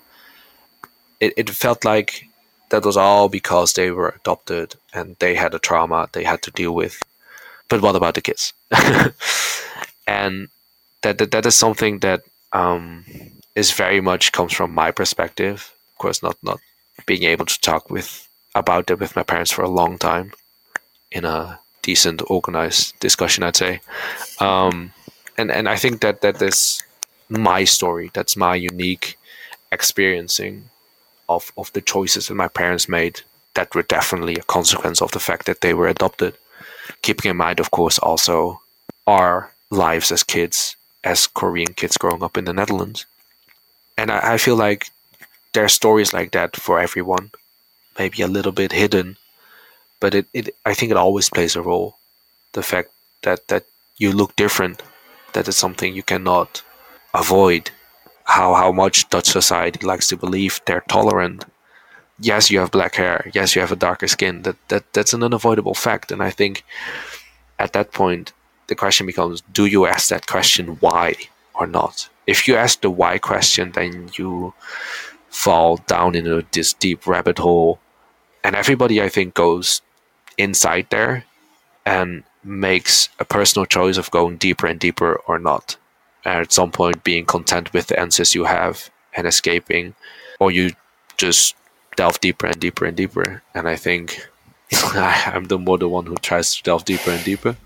it, 1.20 1.34
it 1.36 1.50
felt 1.50 1.84
like 1.84 2.28
that 2.70 2.86
was 2.86 2.98
all 2.98 3.30
because 3.30 3.74
they 3.74 3.92
were 3.92 4.10
adopted 4.10 4.76
and 4.94 5.16
they 5.20 5.36
had 5.36 5.54
a 5.54 5.60
trauma 5.60 6.08
they 6.12 6.24
had 6.24 6.42
to 6.44 6.52
deal 6.52 6.74
with. 6.74 7.02
But 7.68 7.82
what 7.82 7.96
about 7.96 8.16
the 8.16 8.22
kids? 8.22 8.54
and 10.08 10.50
that, 11.02 11.18
that 11.18 11.32
that 11.32 11.46
is 11.46 11.56
something 11.56 12.00
that 12.00 12.24
um, 12.54 13.06
is 13.56 13.72
very 13.72 14.02
much 14.02 14.32
comes 14.32 14.54
from 14.54 14.74
my 14.74 14.92
perspective. 14.92 15.74
Of 15.94 15.98
course, 15.98 16.24
not 16.24 16.38
not 16.44 16.60
being 17.06 17.24
able 17.24 17.46
to 17.46 17.62
talk 17.62 17.90
with 17.90 18.28
about 18.56 18.90
it 18.92 19.00
with 19.00 19.16
my 19.16 19.24
parents 19.24 19.52
for 19.52 19.64
a 19.64 19.70
long 19.70 19.98
time 19.98 20.34
in 21.12 21.26
a 21.26 21.60
decent, 21.82 22.22
organized 22.30 23.00
discussion, 23.00 23.44
I'd 23.44 23.56
say. 23.56 23.82
Um, 24.40 24.94
and 25.38 25.52
and 25.52 25.70
I 25.70 25.76
think 25.76 26.02
that 26.02 26.22
that 26.22 26.42
is 26.42 26.84
my 27.30 27.64
story. 27.64 28.12
That's 28.14 28.36
my 28.36 28.56
unique 28.56 29.18
experiencing 29.72 30.70
of 31.28 31.52
of 31.58 31.72
the 31.74 31.82
choices 31.82 32.28
that 32.28 32.36
my 32.36 32.48
parents 32.48 32.90
made 32.90 33.22
that 33.54 33.74
were 33.76 33.84
definitely 33.84 34.36
a 34.36 34.44
consequence 34.44 35.02
of 35.02 35.12
the 35.12 35.20
fact 35.20 35.46
that 35.46 35.62
they 35.62 35.74
were 35.74 35.88
adopted. 35.88 36.34
Keeping 37.02 37.32
in 37.32 37.38
mind, 37.38 37.60
of 37.60 37.72
course, 37.72 38.00
also 38.00 38.62
our 39.06 39.52
lives 39.70 40.12
as 40.12 40.24
kids, 40.24 40.76
as 41.04 41.28
Korean 41.28 41.74
kids 41.74 41.98
growing 41.98 42.24
up 42.24 42.38
in 42.38 42.46
the 42.46 42.54
Netherlands. 42.54 43.06
And 43.98 44.12
I, 44.12 44.34
I 44.34 44.38
feel 44.38 44.56
like 44.56 44.92
there 45.54 45.64
are 45.64 45.70
stories 45.70 46.14
like 46.14 46.32
that 46.32 46.56
for 46.56 46.80
everyone, 46.80 47.32
maybe 47.98 48.22
a 48.22 48.28
little 48.28 48.52
bit 48.52 48.72
hidden 48.72 49.18
but 50.00 50.16
it, 50.16 50.28
it 50.34 50.56
I 50.66 50.74
think 50.74 50.92
it 50.92 50.98
always 50.98 51.30
plays 51.30 51.56
a 51.56 51.62
role. 51.62 51.98
The 52.54 52.64
fact 52.64 52.90
that 53.24 53.48
that 53.48 53.66
you 53.98 54.12
look 54.12 54.36
different, 54.36 54.82
that 55.34 55.48
is 55.48 55.58
something 55.58 55.94
you 55.94 56.04
cannot 56.04 56.64
avoid. 57.14 57.72
How 58.26 58.54
how 58.54 58.72
much 58.72 59.10
Dutch 59.10 59.28
society 59.28 59.86
likes 59.86 60.08
to 60.08 60.18
believe 60.18 60.62
they're 60.66 60.86
tolerant. 60.88 61.46
Yes, 62.20 62.52
you 62.52 62.60
have 62.60 62.72
black 62.72 62.96
hair. 62.96 63.32
Yes, 63.34 63.56
you 63.56 63.62
have 63.62 63.72
a 63.72 63.84
darker 63.88 64.08
skin. 64.08 64.44
That 64.44 64.58
that 64.68 64.94
that's 64.94 65.14
an 65.14 65.24
unavoidable 65.24 65.76
fact. 65.76 66.12
And 66.12 66.22
I 66.22 66.30
think 66.30 66.64
at 67.58 67.74
that 67.74 67.92
point 67.92 68.34
the 68.68 68.76
question 68.76 69.06
becomes: 69.06 69.42
Do 69.52 69.66
you 69.66 69.86
ask 69.86 70.10
that 70.10 70.28
question 70.28 70.78
why 70.80 71.16
or 71.54 71.68
not? 71.68 72.10
If 72.28 72.48
you 72.48 72.56
ask 72.56 72.82
the 72.82 72.92
why 72.92 73.18
question, 73.18 73.72
then 73.72 74.10
you 74.14 74.54
fall 75.30 75.78
down 75.88 76.16
into 76.16 76.46
this 76.52 76.74
deep 76.74 77.06
rabbit 77.08 77.38
hole 77.38 77.80
and 78.44 78.56
everybody 78.56 79.02
i 79.02 79.10
think 79.10 79.34
goes 79.34 79.82
inside 80.40 80.88
there 80.90 81.26
and 81.86 82.24
makes 82.44 83.10
a 83.20 83.26
personal 83.26 83.66
choice 83.66 83.98
of 83.98 84.10
going 84.12 84.38
deeper 84.38 84.66
and 84.66 84.80
deeper 84.80 85.16
or 85.28 85.38
not. 85.38 85.76
And 86.26 86.40
at 86.42 86.54
some 86.54 86.72
point, 86.72 87.04
being 87.04 87.26
content 87.26 87.74
with 87.74 87.88
the 87.88 88.00
answers 88.00 88.34
you 88.34 88.46
have 88.46 88.90
and 89.14 89.28
escaping, 89.28 89.96
or 90.40 90.52
you 90.52 90.72
just 91.18 91.56
delve 91.96 92.20
deeper 92.22 92.48
and 92.48 92.60
deeper 92.60 92.86
and 92.86 92.96
deeper. 92.96 93.44
And 93.54 93.68
I 93.68 93.76
think 93.76 94.28
I'm 94.94 95.46
the 95.46 95.58
more 95.58 95.78
the 95.78 95.90
one 95.90 96.06
who 96.06 96.16
tries 96.16 96.56
to 96.56 96.64
delve 96.64 96.86
deeper 96.86 97.12
and 97.12 97.24
deeper. 97.24 97.58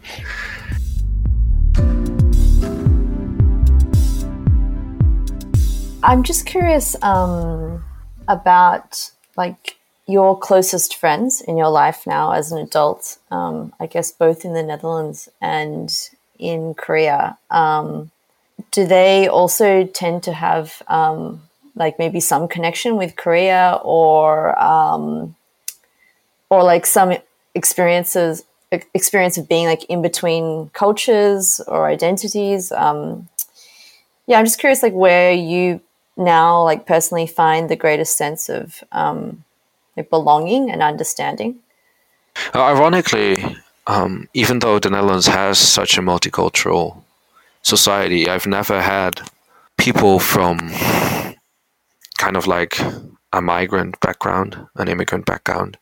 I'm 6.04 6.24
just 6.24 6.46
curious 6.46 7.02
um, 7.02 7.84
about 8.28 9.12
like 9.38 9.78
your 10.08 10.38
closest 10.38 10.96
friends 10.96 11.42
in 11.42 11.58
your 11.58 11.70
life 11.70 12.06
now 12.06 12.32
as 12.32 12.52
an 12.52 12.58
adult, 12.58 13.18
um, 13.32 13.74
I 13.80 13.86
guess 13.86 14.12
both 14.12 14.44
in 14.44 14.54
the 14.54 14.64
Netherlands 14.64 15.30
and 15.42 15.92
in 16.38 16.74
Korea, 16.74 17.38
um, 17.50 18.12
do 18.72 18.86
they 18.86 19.28
also 19.28 19.86
tend 19.86 20.24
to 20.24 20.34
have 20.34 20.82
um, 20.88 21.44
like 21.76 22.00
maybe 22.00 22.20
some 22.20 22.48
connection 22.48 22.98
with 22.98 23.16
Korea 23.16 23.80
or 23.84 24.60
um, 24.62 25.36
or 26.50 26.64
like 26.64 26.86
some 26.86 27.14
experiences 27.56 28.44
experience 28.72 29.38
of 29.38 29.48
being 29.48 29.68
like 29.68 29.84
in 29.86 30.02
between 30.02 30.70
cultures 30.74 31.62
or 31.68 31.88
identities? 31.88 32.72
Um, 32.72 33.30
yeah, 34.28 34.40
I'm 34.40 34.46
just 34.46 34.60
curious, 34.60 34.84
like 34.84 34.94
where 34.94 35.32
you 35.32 35.82
now 36.18 36.64
like 36.64 36.86
personally 36.86 37.28
find 37.28 37.70
the 37.70 37.76
greatest 37.76 38.18
sense 38.18 38.50
of 38.50 38.84
um, 38.92 39.44
belonging 40.02 40.72
and 40.72 40.82
understanding? 40.82 41.60
Uh, 42.54 42.64
ironically, 42.64 43.36
um, 43.88 44.28
even 44.34 44.60
though 44.60 44.80
the 44.80 44.90
Netherlands 44.90 45.28
has 45.28 45.60
such 45.60 45.98
a 45.98 46.02
multicultural 46.02 47.04
society, 47.62 48.28
I've 48.28 48.48
never 48.48 48.82
had 48.82 49.22
people 49.78 50.20
from 50.20 50.72
kind 52.18 52.38
of 52.38 52.48
like 52.48 52.80
a 53.34 53.42
migrant 53.42 54.00
background, 54.00 54.68
an 54.76 54.88
immigrant 54.88 55.26
background. 55.26 55.78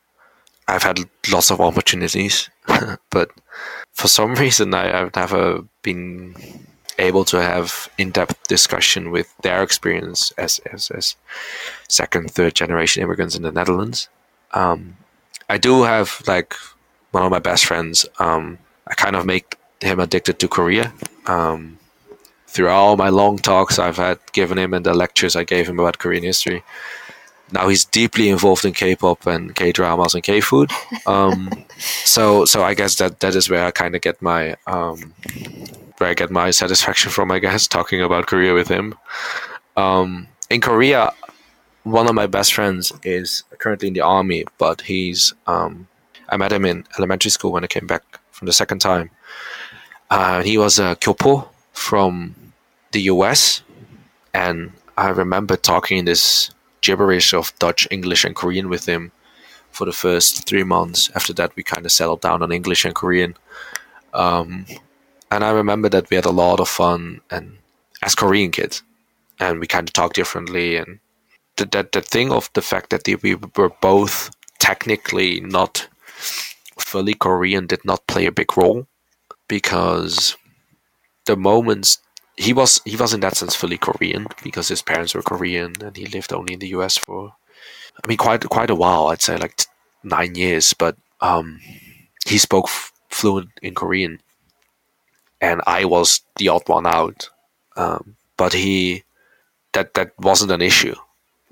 I've 0.68 0.84
had 0.84 1.00
lots 1.32 1.52
of 1.52 1.60
opportunities, 1.60 2.50
but 3.10 3.32
for 3.94 4.08
some 4.08 4.36
reason, 4.36 4.74
I, 4.74 4.88
have 4.88 5.16
never 5.16 5.64
been 5.84 6.36
able 7.02 7.26
to 7.26 7.42
have 7.42 7.90
in-depth 7.98 8.48
discussion 8.48 9.12
with 9.12 9.36
their 9.42 9.64
experience 9.64 10.32
as 10.38 10.60
as, 10.72 10.92
as 10.92 11.16
second, 11.88 12.32
third 12.32 12.56
generation 12.56 13.04
immigrants 13.04 13.36
in 13.36 13.44
the 13.44 13.52
Netherlands. 13.52 14.10
Um, 14.54 14.98
I 15.50 15.58
do 15.58 15.84
have 15.84 16.22
like 16.28 16.56
one 17.12 17.26
of 17.26 17.32
my 17.32 17.40
best 17.40 17.66
friends. 17.66 18.06
Um, 18.20 18.58
I 18.88 18.94
kind 18.94 19.16
of 19.16 19.26
make 19.26 19.58
him 19.82 20.00
addicted 20.00 20.40
to 20.40 20.48
Korea. 20.48 20.94
Um, 21.28 21.78
through 22.48 22.70
all 22.70 22.98
my 22.98 23.10
long 23.10 23.38
talks 23.38 23.80
I've 23.80 23.98
had 23.98 24.20
given 24.34 24.58
him 24.58 24.74
and 24.74 24.86
the 24.86 24.94
lectures 24.94 25.38
I 25.38 25.46
gave 25.46 25.70
him 25.70 25.80
about 25.80 26.00
Korean 26.00 26.24
history, 26.24 26.64
now 27.52 27.68
he's 27.68 27.86
deeply 27.86 28.30
involved 28.30 28.66
in 28.66 28.74
K-pop 28.74 29.26
and 29.26 29.56
K-dramas 29.56 30.14
and 30.14 30.24
K-food. 30.24 30.72
Um, 31.06 31.50
so 31.78 32.46
so 32.46 32.64
I 32.64 32.74
guess 32.74 32.96
that 32.96 33.20
that 33.20 33.36
is 33.36 33.50
where 33.50 33.66
I 33.66 33.72
kind 33.72 33.96
of 33.96 34.02
get 34.02 34.22
my 34.22 34.56
um, 34.68 35.14
where 36.02 36.10
I 36.10 36.16
get 36.16 36.32
my 36.32 36.50
satisfaction 36.52 37.12
from, 37.12 37.32
I 37.32 37.40
guess, 37.40 37.68
talking 37.68 38.02
about 38.02 38.26
Korea 38.26 38.54
with 38.54 38.68
him. 38.68 38.96
Um, 39.78 40.28
in 40.50 40.60
Korea, 40.60 41.14
one 41.84 42.08
of 42.08 42.16
my 42.16 42.28
best 42.28 42.54
friends 42.54 42.92
is 43.04 43.44
currently 43.60 43.88
in 43.88 43.94
the 43.94 44.02
army, 44.02 44.46
but 44.58 44.82
he's 44.82 45.34
um, 45.48 45.88
I 46.28 46.38
met 46.38 46.52
him 46.52 46.66
in 46.66 46.86
elementary 46.98 47.30
school 47.30 47.52
when 47.52 47.64
I 47.64 47.68
came 47.68 47.88
back 47.88 48.04
from 48.32 48.48
the 48.48 48.54
second 48.54 48.80
time. 48.80 49.12
Uh, 50.10 50.42
he 50.42 50.58
was 50.58 50.80
a 50.80 50.96
kyopo 50.96 51.48
from 51.72 52.36
the 52.92 53.02
US, 53.14 53.62
and 54.34 54.72
I 54.98 55.10
remember 55.10 55.56
talking 55.56 56.00
in 56.00 56.06
this 56.06 56.50
gibberish 56.82 57.34
of 57.34 57.54
Dutch, 57.60 57.88
English, 57.92 58.26
and 58.26 58.36
Korean 58.36 58.70
with 58.70 58.86
him 58.88 59.12
for 59.70 59.86
the 59.86 59.94
first 59.94 60.48
three 60.48 60.64
months. 60.64 61.10
After 61.16 61.32
that, 61.34 61.56
we 61.56 61.64
kind 61.64 61.86
of 61.86 61.92
settled 61.92 62.22
down 62.22 62.42
on 62.42 62.52
English 62.52 62.86
and 62.86 62.96
Korean. 62.96 63.38
Um, 64.14 64.66
and 65.32 65.44
I 65.46 65.52
remember 65.52 65.90
that 65.90 66.10
we 66.10 66.16
had 66.16 66.26
a 66.26 66.32
lot 66.32 66.60
of 66.60 66.68
fun 66.68 67.22
and 67.32 67.58
as 68.04 68.16
Korean 68.16 68.52
kids, 68.52 68.84
and 69.40 69.60
we 69.60 69.68
kind 69.68 69.88
of 69.88 69.94
talked 69.94 70.16
differently. 70.16 70.76
And 70.76 71.00
the, 71.56 71.66
that 71.66 71.94
the 71.94 72.02
thing 72.02 72.32
of 72.32 72.50
the 72.54 72.62
fact 72.62 72.90
that 72.90 73.08
we 73.24 73.36
were 73.56 73.72
both 73.82 74.32
technically 74.60 75.40
not 75.40 75.88
fully 76.78 77.14
Korean 77.14 77.68
did 77.68 77.86
not 77.86 78.08
play 78.08 78.26
a 78.26 78.32
big 78.32 78.56
role 78.58 78.88
because 79.48 80.36
the 81.26 81.36
moments 81.36 82.00
he 82.38 82.54
was 82.54 82.82
he 82.86 82.96
was 82.96 83.14
in 83.14 83.20
that 83.22 83.38
sense 83.38 83.56
fully 83.56 83.78
Korean 83.78 84.28
because 84.44 84.68
his 84.68 84.82
parents 84.82 85.14
were 85.14 85.22
Korean 85.22 85.74
and 85.82 85.96
he 85.96 86.06
lived 86.06 86.34
only 86.34 86.54
in 86.54 86.60
the 86.60 86.70
U.S. 86.70 86.98
for 86.98 87.34
I 88.04 88.08
mean 88.08 88.18
quite 88.18 88.44
quite 88.50 88.70
a 88.70 88.76
while 88.76 89.08
I'd 89.08 89.22
say 89.22 89.38
like 89.38 89.62
nine 90.04 90.36
years 90.36 90.74
but 90.74 90.96
um, 91.22 91.60
he 92.26 92.38
spoke 92.38 92.66
f- 92.68 92.92
fluent 93.10 93.50
in 93.62 93.76
Korean 93.76 94.22
and 95.42 95.62
I 95.68 95.86
was 95.86 96.22
the 96.38 96.50
odd 96.50 96.68
one 96.68 96.88
out. 96.88 97.30
Um, 97.76 98.16
but 98.38 98.54
he 98.54 99.04
that 99.74 99.94
that 99.96 100.14
wasn't 100.20 100.52
an 100.52 100.62
issue. 100.62 100.96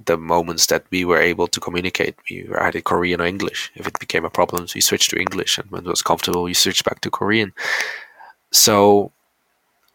The 0.05 0.17
moments 0.17 0.67
that 0.67 0.85
we 0.91 1.03
were 1.03 1.19
able 1.19 1.47
to 1.47 1.59
communicate, 1.59 2.15
we 2.29 2.43
were 2.43 2.61
either 2.63 2.81
Korean 2.81 3.21
or 3.21 3.25
English. 3.25 3.71
If 3.75 3.85
it 3.87 3.99
became 3.99 4.23
a 4.23 4.29
problem, 4.29 4.65
we 4.73 4.81
switched 4.81 5.09
to 5.09 5.19
English, 5.19 5.57
and 5.57 5.69
when 5.71 5.85
it 5.85 5.89
was 5.89 6.01
comfortable, 6.01 6.43
we 6.43 6.53
switched 6.53 6.85
back 6.85 7.01
to 7.01 7.11
Korean. 7.11 7.53
So 8.51 9.11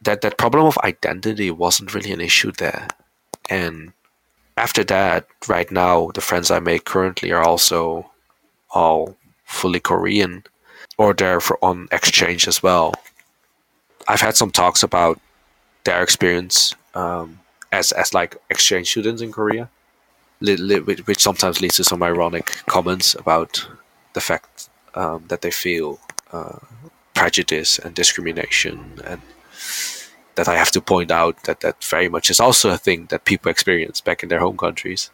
that 0.02 0.20
that 0.20 0.38
problem 0.38 0.66
of 0.66 0.78
identity 0.84 1.50
wasn't 1.50 1.94
really 1.94 2.12
an 2.12 2.20
issue 2.20 2.52
there. 2.52 2.88
And 3.48 3.92
after 4.56 4.84
that, 4.84 5.26
right 5.48 5.70
now, 5.70 6.10
the 6.14 6.20
friends 6.20 6.50
I 6.50 6.60
make 6.60 6.84
currently 6.84 7.32
are 7.32 7.42
also 7.42 8.10
all 8.70 9.16
fully 9.44 9.80
Korean, 9.80 10.44
or 10.98 11.14
they're 11.14 11.40
for, 11.40 11.58
on 11.62 11.88
exchange 11.90 12.46
as 12.46 12.62
well. 12.62 12.94
I've 14.08 14.20
had 14.20 14.36
some 14.36 14.50
talks 14.50 14.82
about 14.82 15.20
their 15.84 16.02
experience 16.02 16.74
um, 16.94 17.40
as 17.72 17.92
as 17.92 18.14
like 18.14 18.36
exchange 18.50 18.90
students 18.90 19.22
in 19.22 19.32
Korea, 19.32 19.68
which 20.40 21.22
sometimes 21.22 21.60
leads 21.60 21.76
to 21.76 21.84
some 21.84 22.02
ironic 22.02 22.46
comments 22.66 23.14
about 23.14 23.66
the 24.12 24.20
fact 24.20 24.68
um, 24.94 25.24
that 25.28 25.40
they 25.42 25.50
feel 25.50 25.98
uh, 26.32 26.58
prejudice 27.14 27.78
and 27.78 27.94
discrimination, 27.94 29.00
and 29.04 29.20
that 30.34 30.48
I 30.48 30.56
have 30.56 30.70
to 30.72 30.80
point 30.80 31.10
out 31.10 31.44
that 31.44 31.60
that 31.60 31.82
very 31.84 32.08
much 32.08 32.30
is 32.30 32.40
also 32.40 32.70
a 32.70 32.78
thing 32.78 33.06
that 33.06 33.24
people 33.24 33.50
experience 33.50 34.00
back 34.00 34.22
in 34.22 34.28
their 34.28 34.40
home 34.40 34.56
countries, 34.56 35.10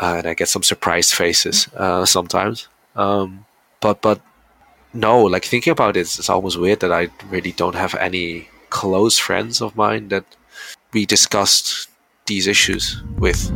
uh, 0.00 0.14
and 0.18 0.26
I 0.26 0.34
get 0.34 0.48
some 0.48 0.62
surprised 0.62 1.14
faces 1.14 1.68
uh, 1.76 2.04
sometimes. 2.06 2.68
Um, 2.94 3.46
but 3.80 4.00
but 4.00 4.20
no, 4.96 5.22
like 5.22 5.44
thinking 5.44 5.70
about 5.70 5.96
it, 5.96 6.00
it's 6.00 6.30
almost 6.30 6.58
weird 6.58 6.80
that 6.80 6.92
I 6.92 7.08
really 7.28 7.52
don't 7.52 7.74
have 7.74 7.94
any 7.96 8.48
close 8.70 9.18
friends 9.18 9.60
of 9.60 9.76
mine 9.76 10.08
that 10.08 10.24
we 10.92 11.06
discussed 11.06 11.88
these 12.26 12.46
issues 12.46 13.02
with. 13.18 13.50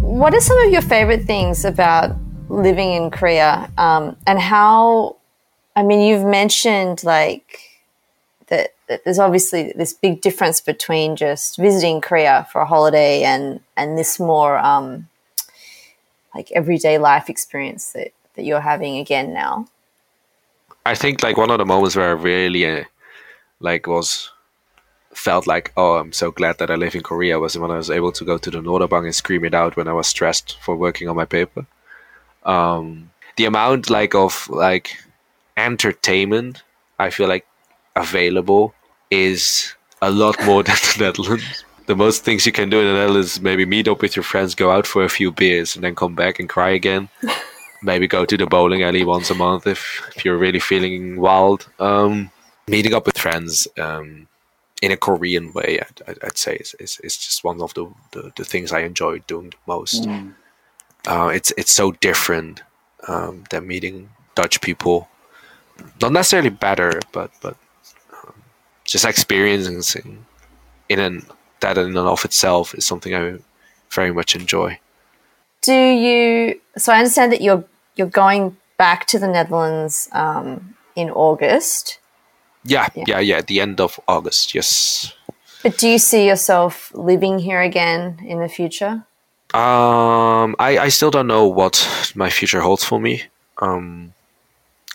What 0.00 0.34
are 0.34 0.40
some 0.40 0.58
of 0.64 0.70
your 0.70 0.82
favorite 0.82 1.24
things 1.24 1.64
about 1.64 2.16
living 2.48 2.92
in 2.92 3.10
Korea 3.10 3.70
um, 3.76 4.16
and 4.26 4.38
how? 4.38 5.16
I 5.74 5.82
mean, 5.82 6.00
you've 6.00 6.24
mentioned 6.24 7.04
like 7.04 7.60
that, 8.46 8.74
that, 8.88 9.04
there's 9.04 9.18
obviously 9.18 9.72
this 9.76 9.92
big 9.92 10.22
difference 10.22 10.60
between 10.60 11.16
just 11.16 11.58
visiting 11.58 12.00
Korea 12.00 12.46
for 12.50 12.62
a 12.62 12.66
holiday 12.66 13.24
and 13.24 13.60
and 13.76 13.98
this 13.98 14.18
more 14.18 14.58
um, 14.58 15.08
like 16.36 16.52
everyday 16.52 16.98
life 16.98 17.28
experience 17.30 17.92
that, 17.92 18.12
that 18.34 18.44
you're 18.44 18.60
having 18.60 18.98
again 18.98 19.32
now? 19.32 19.66
I 20.84 20.94
think 20.94 21.22
like 21.22 21.36
one 21.36 21.50
of 21.50 21.58
the 21.58 21.64
moments 21.64 21.96
where 21.96 22.08
I 22.08 22.12
really 22.12 22.64
uh, 22.66 22.84
like 23.60 23.86
was 23.86 24.30
felt 25.12 25.46
like 25.46 25.72
oh 25.76 25.94
I'm 25.94 26.12
so 26.12 26.30
glad 26.30 26.58
that 26.58 26.70
I 26.70 26.74
live 26.74 26.94
in 26.94 27.02
Korea 27.02 27.40
was 27.40 27.58
when 27.58 27.70
I 27.70 27.78
was 27.78 27.90
able 27.90 28.12
to 28.12 28.24
go 28.24 28.36
to 28.38 28.50
the 28.50 28.60
Noraebang 28.60 29.04
and 29.04 29.14
scream 29.14 29.44
it 29.44 29.54
out 29.54 29.76
when 29.76 29.88
I 29.88 29.94
was 29.94 30.06
stressed 30.06 30.58
for 30.60 30.76
working 30.76 31.08
on 31.08 31.16
my 31.16 31.24
paper. 31.24 31.66
Um, 32.44 33.10
the 33.36 33.46
amount 33.46 33.90
like 33.90 34.14
of 34.14 34.48
like 34.50 34.96
entertainment 35.56 36.62
I 36.98 37.10
feel 37.10 37.28
like 37.28 37.46
available 37.96 38.74
is 39.10 39.74
a 40.02 40.10
lot 40.10 40.36
more 40.44 40.62
than 40.68 40.76
the 40.76 40.96
Netherlands 41.00 41.64
the 41.86 41.96
most 41.96 42.24
things 42.24 42.44
you 42.44 42.52
can 42.52 42.68
do 42.68 42.80
in 42.80 42.86
the 42.86 42.92
Netherlands 42.92 43.32
is 43.34 43.40
maybe 43.40 43.64
meet 43.64 43.88
up 43.88 44.02
with 44.02 44.16
your 44.16 44.22
friends, 44.22 44.54
go 44.54 44.70
out 44.70 44.86
for 44.86 45.04
a 45.04 45.08
few 45.08 45.30
beers, 45.30 45.74
and 45.74 45.84
then 45.84 45.94
come 45.94 46.14
back 46.14 46.38
and 46.38 46.48
cry 46.48 46.70
again. 46.70 47.08
maybe 47.82 48.08
go 48.08 48.24
to 48.24 48.36
the 48.36 48.46
bowling 48.46 48.82
alley 48.82 49.04
once 49.04 49.30
a 49.30 49.34
month 49.34 49.66
if, 49.66 50.02
if 50.16 50.24
you're 50.24 50.38
really 50.38 50.58
feeling 50.58 51.20
wild. 51.20 51.68
Um, 51.78 52.30
meeting 52.66 52.94
up 52.94 53.06
with 53.06 53.18
friends 53.18 53.68
um, 53.78 54.26
in 54.82 54.90
a 54.90 54.96
Korean 54.96 55.52
way, 55.52 55.80
I'd, 56.08 56.18
I'd 56.22 56.38
say, 56.38 56.56
is, 56.56 56.74
is, 56.80 57.00
is, 57.04 57.16
just 57.16 57.44
one 57.44 57.60
of 57.62 57.72
the, 57.74 57.90
the, 58.12 58.32
the, 58.36 58.44
things 58.44 58.72
I 58.72 58.80
enjoy 58.80 59.20
doing 59.20 59.50
the 59.50 59.56
most. 59.66 60.04
Mm. 60.04 60.34
Uh, 61.06 61.30
it's 61.32 61.52
it's 61.56 61.70
so 61.70 61.92
different 61.92 62.62
um, 63.06 63.44
than 63.50 63.68
meeting 63.68 64.10
Dutch 64.34 64.60
people. 64.60 65.08
Not 66.02 66.12
necessarily 66.12 66.50
better, 66.50 67.00
but 67.12 67.30
but 67.40 67.56
um, 68.12 68.34
just 68.84 69.04
experiencing 69.04 70.26
in 70.88 70.98
an 70.98 71.22
that 71.74 71.78
in 71.78 71.96
and 71.96 72.08
of 72.08 72.24
itself 72.24 72.74
is 72.74 72.84
something 72.84 73.14
I 73.14 73.38
very 73.90 74.12
much 74.12 74.36
enjoy. 74.36 74.78
Do 75.62 75.74
you? 75.74 76.60
So 76.76 76.92
I 76.92 76.98
understand 76.98 77.32
that 77.32 77.40
you're 77.40 77.64
you're 77.96 78.06
going 78.06 78.56
back 78.76 79.06
to 79.08 79.18
the 79.18 79.28
Netherlands 79.28 80.08
um, 80.12 80.76
in 80.94 81.10
August. 81.10 81.98
Yeah, 82.64 82.88
yeah, 82.94 83.04
yeah, 83.06 83.20
yeah. 83.20 83.36
At 83.38 83.46
the 83.46 83.60
end 83.60 83.80
of 83.80 83.98
August, 84.06 84.54
yes. 84.54 85.12
But 85.62 85.78
do 85.78 85.88
you 85.88 85.98
see 85.98 86.26
yourself 86.26 86.92
living 86.94 87.38
here 87.38 87.60
again 87.60 88.20
in 88.24 88.40
the 88.40 88.48
future? 88.48 89.04
Um, 89.54 90.54
I, 90.58 90.78
I 90.78 90.88
still 90.88 91.10
don't 91.10 91.26
know 91.26 91.46
what 91.46 92.12
my 92.14 92.30
future 92.30 92.60
holds 92.60 92.84
for 92.84 93.00
me. 93.00 93.22
Um, 93.58 94.12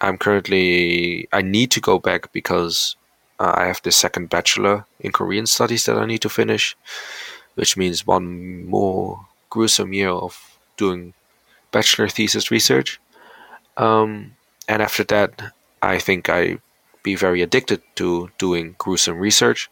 I'm 0.02 0.18
currently 0.18 1.28
I 1.32 1.42
need 1.42 1.72
to 1.72 1.82
go 1.82 2.00
back 2.00 2.32
because 2.32 2.96
uh, 3.42 3.54
I 3.58 3.66
have 3.66 3.82
the 3.82 3.92
second 3.92 4.30
bachelor 4.30 4.86
in 5.00 5.12
Korean 5.12 5.48
studies 5.48 5.86
that 5.86 5.98
I 5.98 6.06
need 6.06 6.22
to 6.22 6.30
finish, 6.30 6.78
which 7.56 7.76
means 7.76 8.06
one 8.06 8.66
more 8.66 9.26
gruesome 9.50 9.94
year 9.94 10.12
of 10.12 10.60
doing 10.78 11.14
bachelor 11.72 12.08
thesis 12.08 12.52
research. 12.52 13.00
Um, 13.78 14.36
and 14.68 14.82
after 14.84 15.04
that, 15.06 15.54
I 15.82 15.98
think 15.98 16.30
I 16.30 16.60
be 17.02 17.16
very 17.16 17.42
addicted 17.42 17.82
to 17.96 18.30
doing 18.38 18.76
gruesome 18.78 19.18
research. 19.18 19.72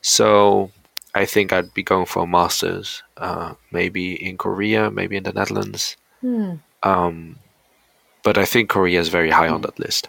So 0.00 0.70
I 1.14 1.26
think 1.26 1.52
I'd 1.52 1.74
be 1.74 1.82
going 1.82 2.06
for 2.06 2.22
a 2.22 2.26
master's, 2.26 3.02
uh, 3.18 3.52
maybe 3.70 4.14
in 4.14 4.38
Korea, 4.38 4.90
maybe 4.90 5.16
in 5.18 5.24
the 5.24 5.34
Netherlands. 5.34 5.98
Hmm. 6.22 6.54
Um, 6.82 7.36
but 8.22 8.38
I 8.38 8.46
think 8.46 8.70
Korea 8.70 8.98
is 8.98 9.10
very 9.10 9.30
high 9.30 9.48
on 9.48 9.60
that 9.60 9.78
list. 9.78 10.08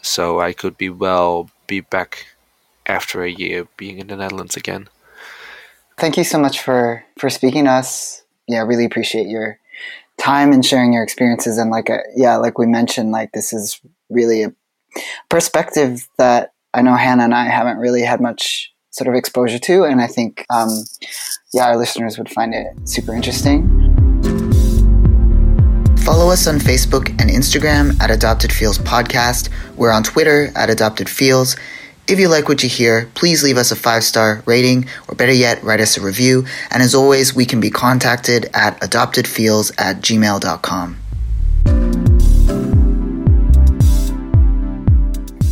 So 0.00 0.40
I 0.40 0.54
could 0.54 0.78
be 0.78 0.88
well 0.88 1.50
be 1.70 1.80
back 1.80 2.26
after 2.86 3.22
a 3.22 3.30
year 3.30 3.68
being 3.76 3.98
in 3.98 4.08
the 4.08 4.16
Netherlands 4.16 4.56
again. 4.56 4.88
Thank 5.96 6.16
you 6.16 6.24
so 6.24 6.38
much 6.38 6.60
for 6.60 7.04
for 7.16 7.30
speaking 7.30 7.64
to 7.64 7.70
us. 7.70 8.24
Yeah, 8.48 8.62
really 8.62 8.84
appreciate 8.84 9.28
your 9.28 9.58
time 10.18 10.52
and 10.52 10.66
sharing 10.66 10.92
your 10.92 11.04
experiences. 11.04 11.56
And 11.56 11.70
like, 11.70 11.88
a, 11.88 12.00
yeah, 12.16 12.36
like 12.36 12.58
we 12.58 12.66
mentioned, 12.66 13.12
like 13.12 13.30
this 13.32 13.52
is 13.52 13.80
really 14.08 14.42
a 14.42 14.52
perspective 15.28 16.08
that 16.18 16.52
I 16.74 16.82
know 16.82 16.96
Hannah 16.96 17.24
and 17.24 17.34
I 17.34 17.44
haven't 17.44 17.78
really 17.78 18.02
had 18.02 18.20
much 18.20 18.72
sort 18.90 19.06
of 19.06 19.14
exposure 19.14 19.60
to, 19.60 19.84
and 19.84 20.00
I 20.00 20.08
think, 20.08 20.44
um, 20.50 20.70
yeah, 21.54 21.66
our 21.66 21.76
listeners 21.76 22.18
would 22.18 22.28
find 22.28 22.52
it 22.52 22.66
super 22.88 23.14
interesting. 23.14 23.89
Follow 26.10 26.32
us 26.32 26.48
on 26.48 26.56
Facebook 26.58 27.08
and 27.20 27.30
Instagram 27.30 27.96
at 28.02 28.10
Adopted 28.10 28.52
Feels 28.52 28.78
Podcast. 28.78 29.48
We're 29.76 29.92
on 29.92 30.02
Twitter 30.02 30.50
at 30.56 30.68
Adopted 30.68 31.08
Feels. 31.08 31.54
If 32.08 32.18
you 32.18 32.26
like 32.26 32.48
what 32.48 32.64
you 32.64 32.68
hear, 32.68 33.08
please 33.14 33.44
leave 33.44 33.56
us 33.56 33.70
a 33.70 33.76
five 33.76 34.02
star 34.02 34.42
rating, 34.44 34.88
or 35.06 35.14
better 35.14 35.32
yet, 35.32 35.62
write 35.62 35.80
us 35.80 35.96
a 35.96 36.00
review. 36.00 36.46
And 36.72 36.82
as 36.82 36.96
always, 36.96 37.32
we 37.36 37.44
can 37.44 37.60
be 37.60 37.70
contacted 37.70 38.50
at 38.54 38.80
adoptedfeels 38.80 39.72
at 39.78 39.98
gmail.com. 39.98 40.96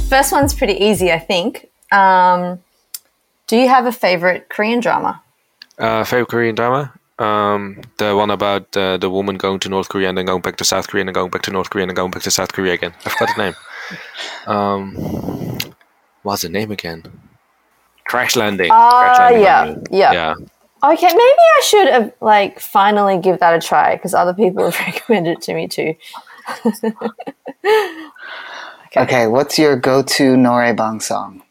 First 0.09 0.33
one's 0.33 0.55
pretty 0.55 0.85
easy, 0.85 1.13
I 1.13 1.21
think. 1.21 1.71
Um, 1.93 2.59
do 3.47 3.57
you 3.57 3.69
have 3.69 3.87
a 3.87 3.93
favorite 3.93 4.49
Korean 4.49 4.81
drama? 4.81 5.23
Uh, 5.79 6.03
favorite 6.03 6.31
Korean 6.31 6.57
drama? 6.57 6.98
Um, 7.19 7.81
the 7.97 8.15
one 8.15 8.31
about 8.31 8.77
uh, 8.77 8.97
the 8.97 9.11
woman 9.11 9.37
going 9.37 9.59
to 9.61 9.69
North 9.69 9.89
Korea 9.89 10.09
and 10.09 10.17
then 10.17 10.27
going 10.27 10.41
back 10.41 10.57
to 10.57 10.65
South 10.65 10.87
Korea 10.89 11.03
and 11.03 11.09
then 11.09 11.15
going 11.15 11.31
back 11.31 11.43
to 11.43 11.51
North 11.51 11.69
Korea 11.71 11.83
and 11.85 11.91
then 11.91 11.97
going 11.97 12.11
back 12.13 12.23
to 12.23 12.31
South 12.31 12.53
Korea 12.53 12.75
again. 12.75 12.95
I 13.05 13.11
forgot 13.11 13.35
the 13.37 13.43
name. 13.43 13.55
Um, 14.47 15.59
what's 16.23 16.43
the 16.43 16.49
name 16.49 16.71
again? 16.71 17.03
Crash 18.07 18.37
Landing. 18.37 18.69
Crash 18.69 19.19
Ah, 19.19 19.23
Landing 19.25 19.43
yeah, 19.43 19.61
on 19.63 19.83
yeah. 19.91 20.13
Yeah. 20.13 20.35
Okay, 20.85 21.07
maybe 21.09 21.19
I 21.19 21.63
should 21.65 21.89
have 21.89 22.13
like 22.21 22.61
finally 22.61 23.19
give 23.19 23.41
that 23.41 23.53
a 23.53 23.61
try 23.61 23.97
because 23.97 24.15
other 24.15 24.33
people 24.33 24.65
have 24.71 24.87
recommended 24.87 25.39
it 25.39 25.43
to 25.43 25.55
me 25.55 25.67
too. 25.69 25.95
Okay, 28.97 29.27
what's 29.27 29.59
your 29.59 29.77
go 29.77 30.03
to 30.03 30.35
Noraebang 30.35 31.03
song? 31.03 31.43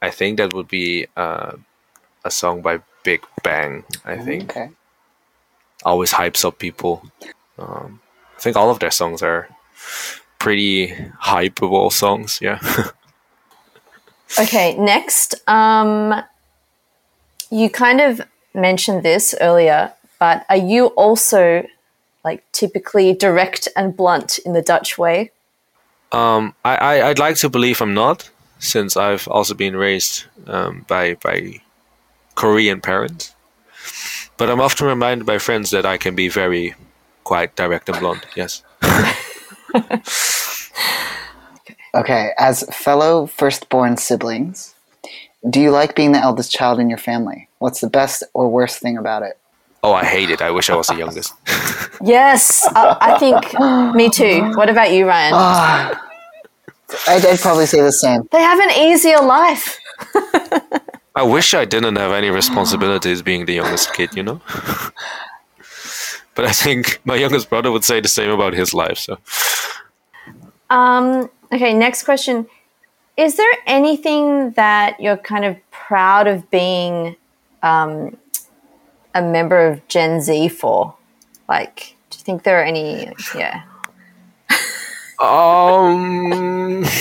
I 0.00 0.10
think 0.10 0.38
that 0.38 0.54
would 0.54 0.66
be 0.68 1.06
uh, 1.16 1.52
a 2.24 2.30
song 2.30 2.62
by 2.62 2.80
Big 3.02 3.22
Bang. 3.42 3.84
I 4.04 4.16
think 4.16 4.50
Okay. 4.50 4.70
Always 5.84 6.12
hypes 6.12 6.44
up 6.44 6.58
people. 6.58 7.02
Um, 7.58 8.00
I 8.36 8.40
think 8.40 8.56
all 8.56 8.70
of 8.70 8.78
their 8.78 8.90
songs 8.90 9.22
are 9.22 9.48
pretty 10.38 10.88
hypeable 11.22 11.92
songs. 11.92 12.38
Yeah. 12.40 12.58
Okay, 14.36 14.76
next, 14.76 15.36
um, 15.46 16.12
you 17.50 17.70
kind 17.70 18.00
of 18.00 18.20
mentioned 18.52 19.04
this 19.04 19.32
earlier, 19.40 19.92
but 20.18 20.44
are 20.48 20.56
you 20.56 20.86
also 20.96 21.64
like 22.24 22.42
typically 22.50 23.12
direct 23.12 23.68
and 23.76 23.96
blunt 23.96 24.38
in 24.38 24.52
the 24.52 24.62
Dutch 24.62 24.98
way? 24.98 25.30
um, 26.14 26.54
I, 26.64 26.76
I 26.76 27.08
I'd 27.08 27.18
like 27.18 27.36
to 27.36 27.48
believe 27.48 27.80
I'm 27.80 27.94
not, 27.94 28.30
since 28.58 28.96
I've 28.96 29.26
also 29.28 29.54
been 29.54 29.76
raised 29.76 30.24
um, 30.46 30.84
by 30.88 31.14
by 31.14 31.60
Korean 32.34 32.80
parents. 32.80 33.34
But 34.36 34.50
I'm 34.50 34.60
often 34.60 34.86
reminded 34.86 35.26
by 35.26 35.38
friends 35.38 35.70
that 35.70 35.86
I 35.86 35.96
can 35.96 36.14
be 36.14 36.28
very 36.28 36.74
quite 37.24 37.54
direct 37.56 37.88
and 37.88 37.98
blunt. 38.00 38.26
Yes. 38.36 38.62
Okay, 41.94 42.30
as 42.38 42.64
fellow 42.74 43.26
firstborn 43.26 43.96
siblings, 43.96 44.74
do 45.48 45.60
you 45.60 45.70
like 45.70 45.94
being 45.94 46.10
the 46.10 46.18
eldest 46.18 46.50
child 46.50 46.80
in 46.80 46.88
your 46.88 46.98
family? 46.98 47.48
What's 47.60 47.80
the 47.80 47.88
best 47.88 48.24
or 48.34 48.50
worst 48.50 48.80
thing 48.80 48.98
about 48.98 49.22
it? 49.22 49.38
Oh, 49.84 49.92
I 49.92 50.04
hate 50.04 50.28
it. 50.30 50.42
I 50.42 50.50
wish 50.50 50.70
I 50.70 50.74
was 50.74 50.88
the 50.88 50.96
youngest. 50.96 51.32
Yes, 52.02 52.66
I, 52.74 52.98
I 53.00 53.18
think 53.18 53.94
me 53.94 54.10
too. 54.10 54.42
What 54.56 54.68
about 54.68 54.92
you, 54.92 55.06
Ryan? 55.06 55.32
Ah, 55.34 56.10
I'd, 57.06 57.24
I'd 57.24 57.38
probably 57.38 57.66
say 57.66 57.80
the 57.80 57.92
same. 57.92 58.28
They 58.32 58.42
have 58.42 58.58
an 58.58 58.70
easier 58.72 59.20
life. 59.20 59.78
I 61.16 61.22
wish 61.22 61.54
I 61.54 61.64
didn't 61.64 61.96
have 61.96 62.10
any 62.10 62.30
responsibilities 62.30 63.22
being 63.22 63.46
the 63.46 63.54
youngest 63.54 63.94
kid, 63.94 64.16
you 64.16 64.22
know? 64.22 64.40
but 66.34 66.44
I 66.44 66.50
think 66.50 67.00
my 67.04 67.14
youngest 67.14 67.48
brother 67.48 67.70
would 67.70 67.84
say 67.84 68.00
the 68.00 68.08
same 68.08 68.30
about 68.30 68.52
his 68.52 68.74
life, 68.74 68.98
so. 68.98 69.18
Um, 70.70 71.30
okay, 71.52 71.72
next 71.72 72.02
question. 72.02 72.48
Is 73.16 73.36
there 73.36 73.52
anything 73.66 74.50
that 74.52 74.98
you're 74.98 75.16
kind 75.16 75.44
of 75.44 75.56
proud 75.70 76.26
of 76.26 76.50
being 76.50 77.14
um, 77.62 78.16
a 79.14 79.22
member 79.22 79.68
of 79.68 79.86
Gen 79.86 80.20
Z 80.20 80.48
for? 80.48 80.96
Like, 81.48 81.94
do 82.10 82.18
you 82.18 82.24
think 82.24 82.42
there 82.42 82.60
are 82.60 82.64
any, 82.64 83.12
yeah. 83.36 83.62
Um. 85.20 86.84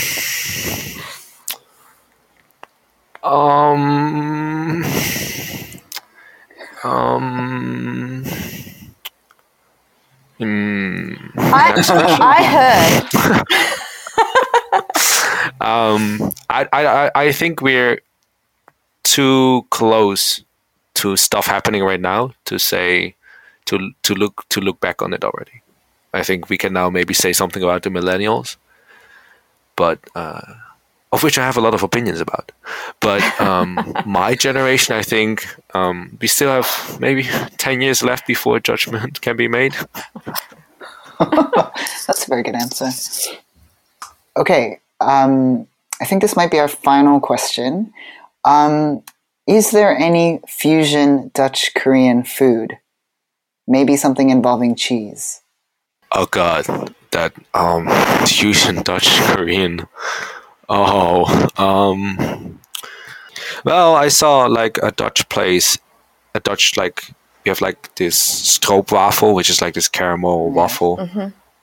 Um. 3.24 4.84
Um. 6.84 8.24
Hmm. 10.38 11.14
I, 11.38 11.74
I 12.22 12.44
heard, 12.44 13.46
Um. 15.62 16.32
I, 16.50 16.68
I. 16.74 16.86
I- 16.88 17.12
I 17.16 17.32
think 17.32 17.62
we're 17.62 18.02
too 19.04 19.66
close 19.70 20.44
to 20.96 21.16
stuff 21.18 21.48
happening 21.48 21.84
right 21.84 22.02
now 22.02 22.34
to 22.46 22.60
say 22.60 23.16
to 23.66 23.92
to 24.04 24.14
look 24.16 24.46
to 24.50 24.62
look 24.62 24.80
back 24.82 25.02
on 25.02 25.14
it 25.14 25.24
already. 25.24 25.62
I 26.14 26.24
think 26.24 26.50
we 26.50 26.58
can 26.58 26.74
now 26.74 26.90
maybe 26.90 27.14
say 27.14 27.34
something 27.34 27.64
about 27.64 27.84
the 27.84 27.90
millennials, 27.90 28.58
but 29.76 30.00
uh, 30.16 30.42
of 31.14 31.22
which 31.22 31.38
I 31.38 31.46
have 31.46 31.58
a 31.58 31.62
lot 31.62 31.76
of 31.76 31.84
opinions 31.84 32.20
about. 32.20 32.52
But 33.00 33.22
um, 33.40 33.94
my 34.06 34.34
generation, 34.34 34.96
I 34.96 35.04
think 35.04 35.46
um, 35.74 36.18
we 36.20 36.28
still 36.28 36.50
have 36.50 36.98
maybe 37.00 37.24
ten 37.58 37.82
years 37.82 38.04
left 38.04 38.28
before 38.28 38.60
judgment 38.60 39.22
can 39.22 39.38
be 39.38 39.48
made. 39.48 39.76
That's 41.20 42.26
a 42.26 42.30
very 42.30 42.42
good 42.42 42.56
answer. 42.56 42.90
Okay, 44.36 44.80
um, 45.00 45.68
I 46.02 46.06
think 46.06 46.22
this 46.22 46.36
might 46.36 46.52
be 46.52 46.60
our 46.60 46.68
final 46.68 47.20
question. 47.20 47.94
Um, 48.44 49.04
is 49.48 49.72
there 49.72 49.96
any 49.96 50.40
fusion 50.48 51.30
Dutch 51.34 51.76
Korean 51.76 52.24
food? 52.24 52.80
Maybe 53.68 53.96
something 53.96 54.30
involving 54.32 54.76
cheese. 54.76 55.42
Oh 56.12 56.26
God, 56.26 56.66
that 57.12 57.34
um, 57.54 57.88
fusion 58.26 58.82
Dutch 58.82 59.10
Korean. 59.22 59.88
Oh, 60.76 61.50
um, 61.58 62.60
well, 63.64 63.96
I 63.96 64.08
saw 64.08 64.46
like 64.48 64.80
a 64.82 64.92
Dutch 64.92 65.28
place, 65.30 65.78
a 66.34 66.40
Dutch 66.40 66.76
like 66.78 67.10
you 67.46 67.52
have 67.52 67.62
like 67.62 67.94
this 67.96 68.18
stroopwafel, 68.58 69.36
which 69.36 69.50
is 69.52 69.62
like 69.62 69.76
this 69.76 69.88
caramel 69.88 70.50
waffle, 70.52 70.98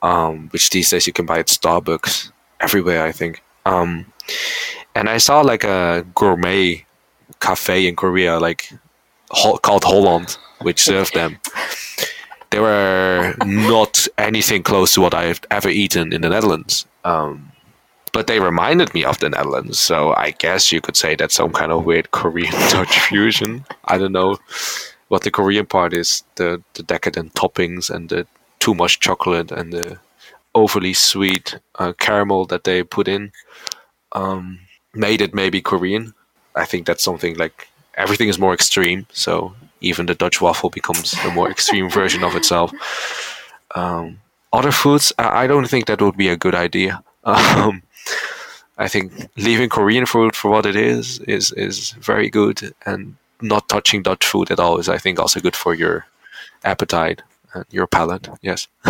um, 0.02 0.48
which 0.52 0.70
these 0.70 0.90
days 0.90 1.06
you 1.08 1.12
can 1.12 1.26
buy 1.26 1.40
at 1.40 1.48
Starbucks 1.48 2.30
everywhere, 2.60 3.02
I 3.04 3.12
think. 3.12 3.42
Um, 3.66 4.12
and 4.94 5.08
I 5.08 5.18
saw 5.18 5.40
like 5.40 5.64
a 5.64 6.06
gourmet 6.14 6.84
cafe 7.40 7.88
in 7.88 7.96
Korea, 7.96 8.38
like 8.38 8.72
Hol- 9.30 9.58
called 9.58 9.84
Holland, 9.84 10.36
which 10.62 10.80
served 10.82 11.14
them. 11.14 11.38
They 12.50 12.60
were 12.60 13.34
not 13.44 14.06
anything 14.18 14.62
close 14.62 14.94
to 14.94 15.00
what 15.00 15.14
I've 15.14 15.40
ever 15.50 15.68
eaten 15.68 16.12
in 16.12 16.20
the 16.20 16.28
Netherlands. 16.28 16.86
Um, 17.04 17.49
but 18.12 18.26
they 18.26 18.40
reminded 18.40 18.92
me 18.94 19.04
of 19.04 19.18
the 19.18 19.30
Netherlands. 19.30 19.78
So 19.78 20.14
I 20.14 20.32
guess 20.32 20.72
you 20.72 20.80
could 20.80 20.96
say 20.96 21.14
that's 21.14 21.34
some 21.34 21.52
kind 21.52 21.72
of 21.72 21.84
weird 21.84 22.10
Korean 22.10 22.52
Dutch 22.70 22.98
fusion. 23.00 23.64
I 23.84 23.98
don't 23.98 24.12
know 24.12 24.38
what 25.08 25.22
the 25.22 25.30
Korean 25.30 25.66
part 25.66 25.92
is 25.92 26.22
the, 26.36 26.62
the 26.74 26.82
decadent 26.82 27.34
toppings 27.34 27.90
and 27.90 28.08
the 28.08 28.26
too 28.58 28.74
much 28.74 29.00
chocolate 29.00 29.50
and 29.50 29.72
the 29.72 29.98
overly 30.54 30.92
sweet 30.92 31.58
uh, 31.78 31.92
caramel 31.98 32.44
that 32.46 32.64
they 32.64 32.82
put 32.82 33.08
in 33.08 33.32
um, 34.12 34.60
made 34.94 35.20
it 35.20 35.34
maybe 35.34 35.60
Korean. 35.60 36.14
I 36.54 36.64
think 36.64 36.86
that's 36.86 37.02
something 37.02 37.36
like 37.36 37.68
everything 37.96 38.28
is 38.28 38.38
more 38.38 38.54
extreme. 38.54 39.06
So 39.12 39.54
even 39.80 40.06
the 40.06 40.14
Dutch 40.14 40.40
waffle 40.40 40.70
becomes 40.70 41.14
a 41.24 41.30
more 41.30 41.50
extreme 41.50 41.88
version 41.90 42.24
of 42.24 42.34
itself. 42.36 42.72
Um, 43.74 44.20
other 44.52 44.72
foods, 44.72 45.12
I 45.18 45.46
don't 45.46 45.68
think 45.68 45.86
that 45.86 46.02
would 46.02 46.16
be 46.16 46.28
a 46.28 46.36
good 46.36 46.54
idea. 46.54 47.02
Um, 47.24 47.82
I 48.78 48.88
think 48.88 49.28
leaving 49.36 49.68
Korean 49.68 50.06
food 50.06 50.34
for 50.34 50.50
what 50.50 50.66
it 50.66 50.76
is 50.76 51.18
is 51.20 51.52
is 51.52 51.90
very 51.92 52.30
good, 52.30 52.74
and 52.86 53.16
not 53.42 53.68
touching 53.68 54.02
Dutch 54.02 54.24
food 54.26 54.50
at 54.50 54.60
all 54.60 54.78
is, 54.78 54.88
I 54.88 54.98
think, 54.98 55.18
also 55.18 55.40
good 55.40 55.56
for 55.56 55.74
your 55.74 56.06
appetite 56.64 57.22
and 57.54 57.64
your 57.70 57.86
palate. 57.86 58.28
Yes. 58.42 58.68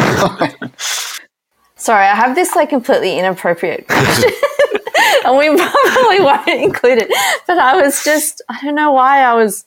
Sorry, 1.77 2.05
I 2.05 2.15
have 2.15 2.35
this 2.35 2.55
like 2.55 2.69
completely 2.69 3.19
inappropriate 3.19 3.89
question. 3.89 4.31
and 5.25 5.37
we 5.37 5.49
probably 5.57 6.21
won't 6.21 6.49
include 6.49 6.99
it. 6.99 7.09
But 7.47 7.59
I 7.59 7.81
was 7.81 8.05
just, 8.05 8.43
I 8.49 8.59
don't 8.63 8.75
know 8.75 8.93
why 8.93 9.21
I 9.23 9.35
was. 9.35 9.65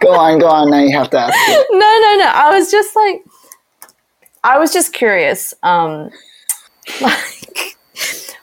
Go 0.00 0.12
on, 0.12 0.38
go 0.38 0.46
on. 0.48 0.70
Now 0.70 0.80
you 0.80 0.96
have 0.96 1.10
to 1.10 1.18
ask. 1.18 1.34
No, 1.70 1.78
no, 1.78 2.16
no. 2.18 2.30
I 2.32 2.50
was 2.56 2.70
just 2.70 2.94
like, 2.94 3.24
I 4.42 4.58
was 4.58 4.72
just 4.72 4.92
curious, 4.92 5.54
um, 5.62 6.10
like 7.00 7.76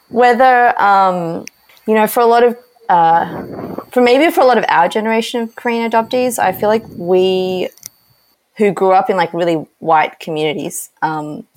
whether, 0.10 0.80
um, 0.82 1.46
you 1.88 1.94
know, 1.94 2.08
for 2.08 2.22
a 2.22 2.26
lot 2.26 2.44
of, 2.44 2.58
uh, 2.90 3.76
for 3.92 4.02
maybe 4.02 4.32
for 4.32 4.42
a 4.42 4.46
lot 4.46 4.58
of 4.58 4.66
our 4.68 4.90
generation 4.90 5.42
of 5.42 5.56
Korean 5.56 5.90
adoptees, 5.90 6.40
I 6.40 6.52
feel 6.52 6.70
like 6.70 6.86
we, 6.90 7.70
who 8.58 8.72
grew 8.72 8.92
up 8.92 9.10
in 9.10 9.18
like 9.18 9.34
really 9.34 9.66
white 9.80 10.20
communities, 10.20 10.90
um, 11.02 11.48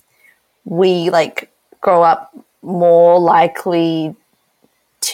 we 0.65 1.11
like 1.11 1.51
grow 1.81 2.03
up 2.03 2.35
more 2.63 3.19
likely 3.19 4.15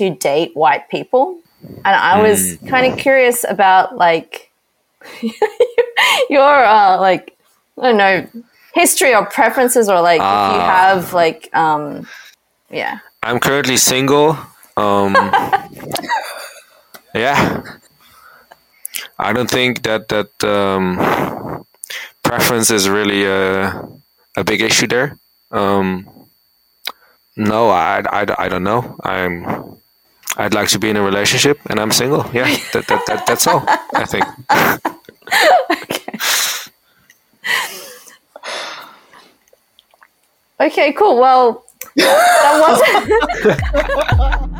to 0.01 0.09
date 0.09 0.57
white 0.57 0.89
people. 0.89 1.39
And 1.85 1.95
I 1.95 2.23
was 2.23 2.57
mm. 2.57 2.69
kind 2.69 2.91
of 2.91 2.99
curious 2.99 3.45
about 3.47 3.99
like 3.99 4.51
your 6.31 6.65
uh, 6.65 6.99
like 6.99 7.37
I 7.77 7.93
don't 7.93 7.99
know 7.99 8.27
history 8.73 9.15
or 9.15 9.27
preferences 9.27 9.91
or 9.91 10.01
like 10.01 10.23
uh, 10.23 10.25
if 10.25 10.55
you 10.57 10.61
ah. 10.63 10.77
have 10.81 11.13
like 11.13 11.51
um 11.53 12.09
yeah. 12.71 13.01
I'm 13.23 13.41
currently 13.41 13.77
single. 13.77 14.39
Um 14.79 15.13
Yeah. 17.15 17.63
I 19.19 19.35
don't 19.35 19.51
think 19.51 19.83
that 19.83 20.09
that 20.09 20.33
um 20.45 20.97
preference 22.23 22.71
is 22.71 22.89
really 22.89 23.27
a 23.27 23.85
a 24.35 24.45
big 24.45 24.63
issue 24.63 24.87
there. 24.87 25.19
Um 25.51 26.09
no, 27.37 27.71
I, 27.71 28.03
I, 28.11 28.27
I 28.39 28.49
don't 28.49 28.65
know. 28.65 28.97
I'm 29.03 29.80
I'd 30.37 30.55
like 30.55 30.69
to 30.69 30.79
be 30.79 30.91
in 30.91 30.97
a 30.97 31.03
relationship 31.03 31.59
and 31.69 31.81
I'm 31.81 31.91
single. 31.91 32.25
Yeah, 32.33 32.45
that, 32.73 32.87
that, 32.87 33.07
that 33.07 33.27
that's 33.27 33.47
all. 33.47 33.65
I 33.95 34.05
think. 34.05 34.25
okay. 35.83 36.19
Okay, 40.61 40.93
cool. 40.93 41.19
Well, 41.19 41.65
that 41.97 42.61
was 43.41 44.51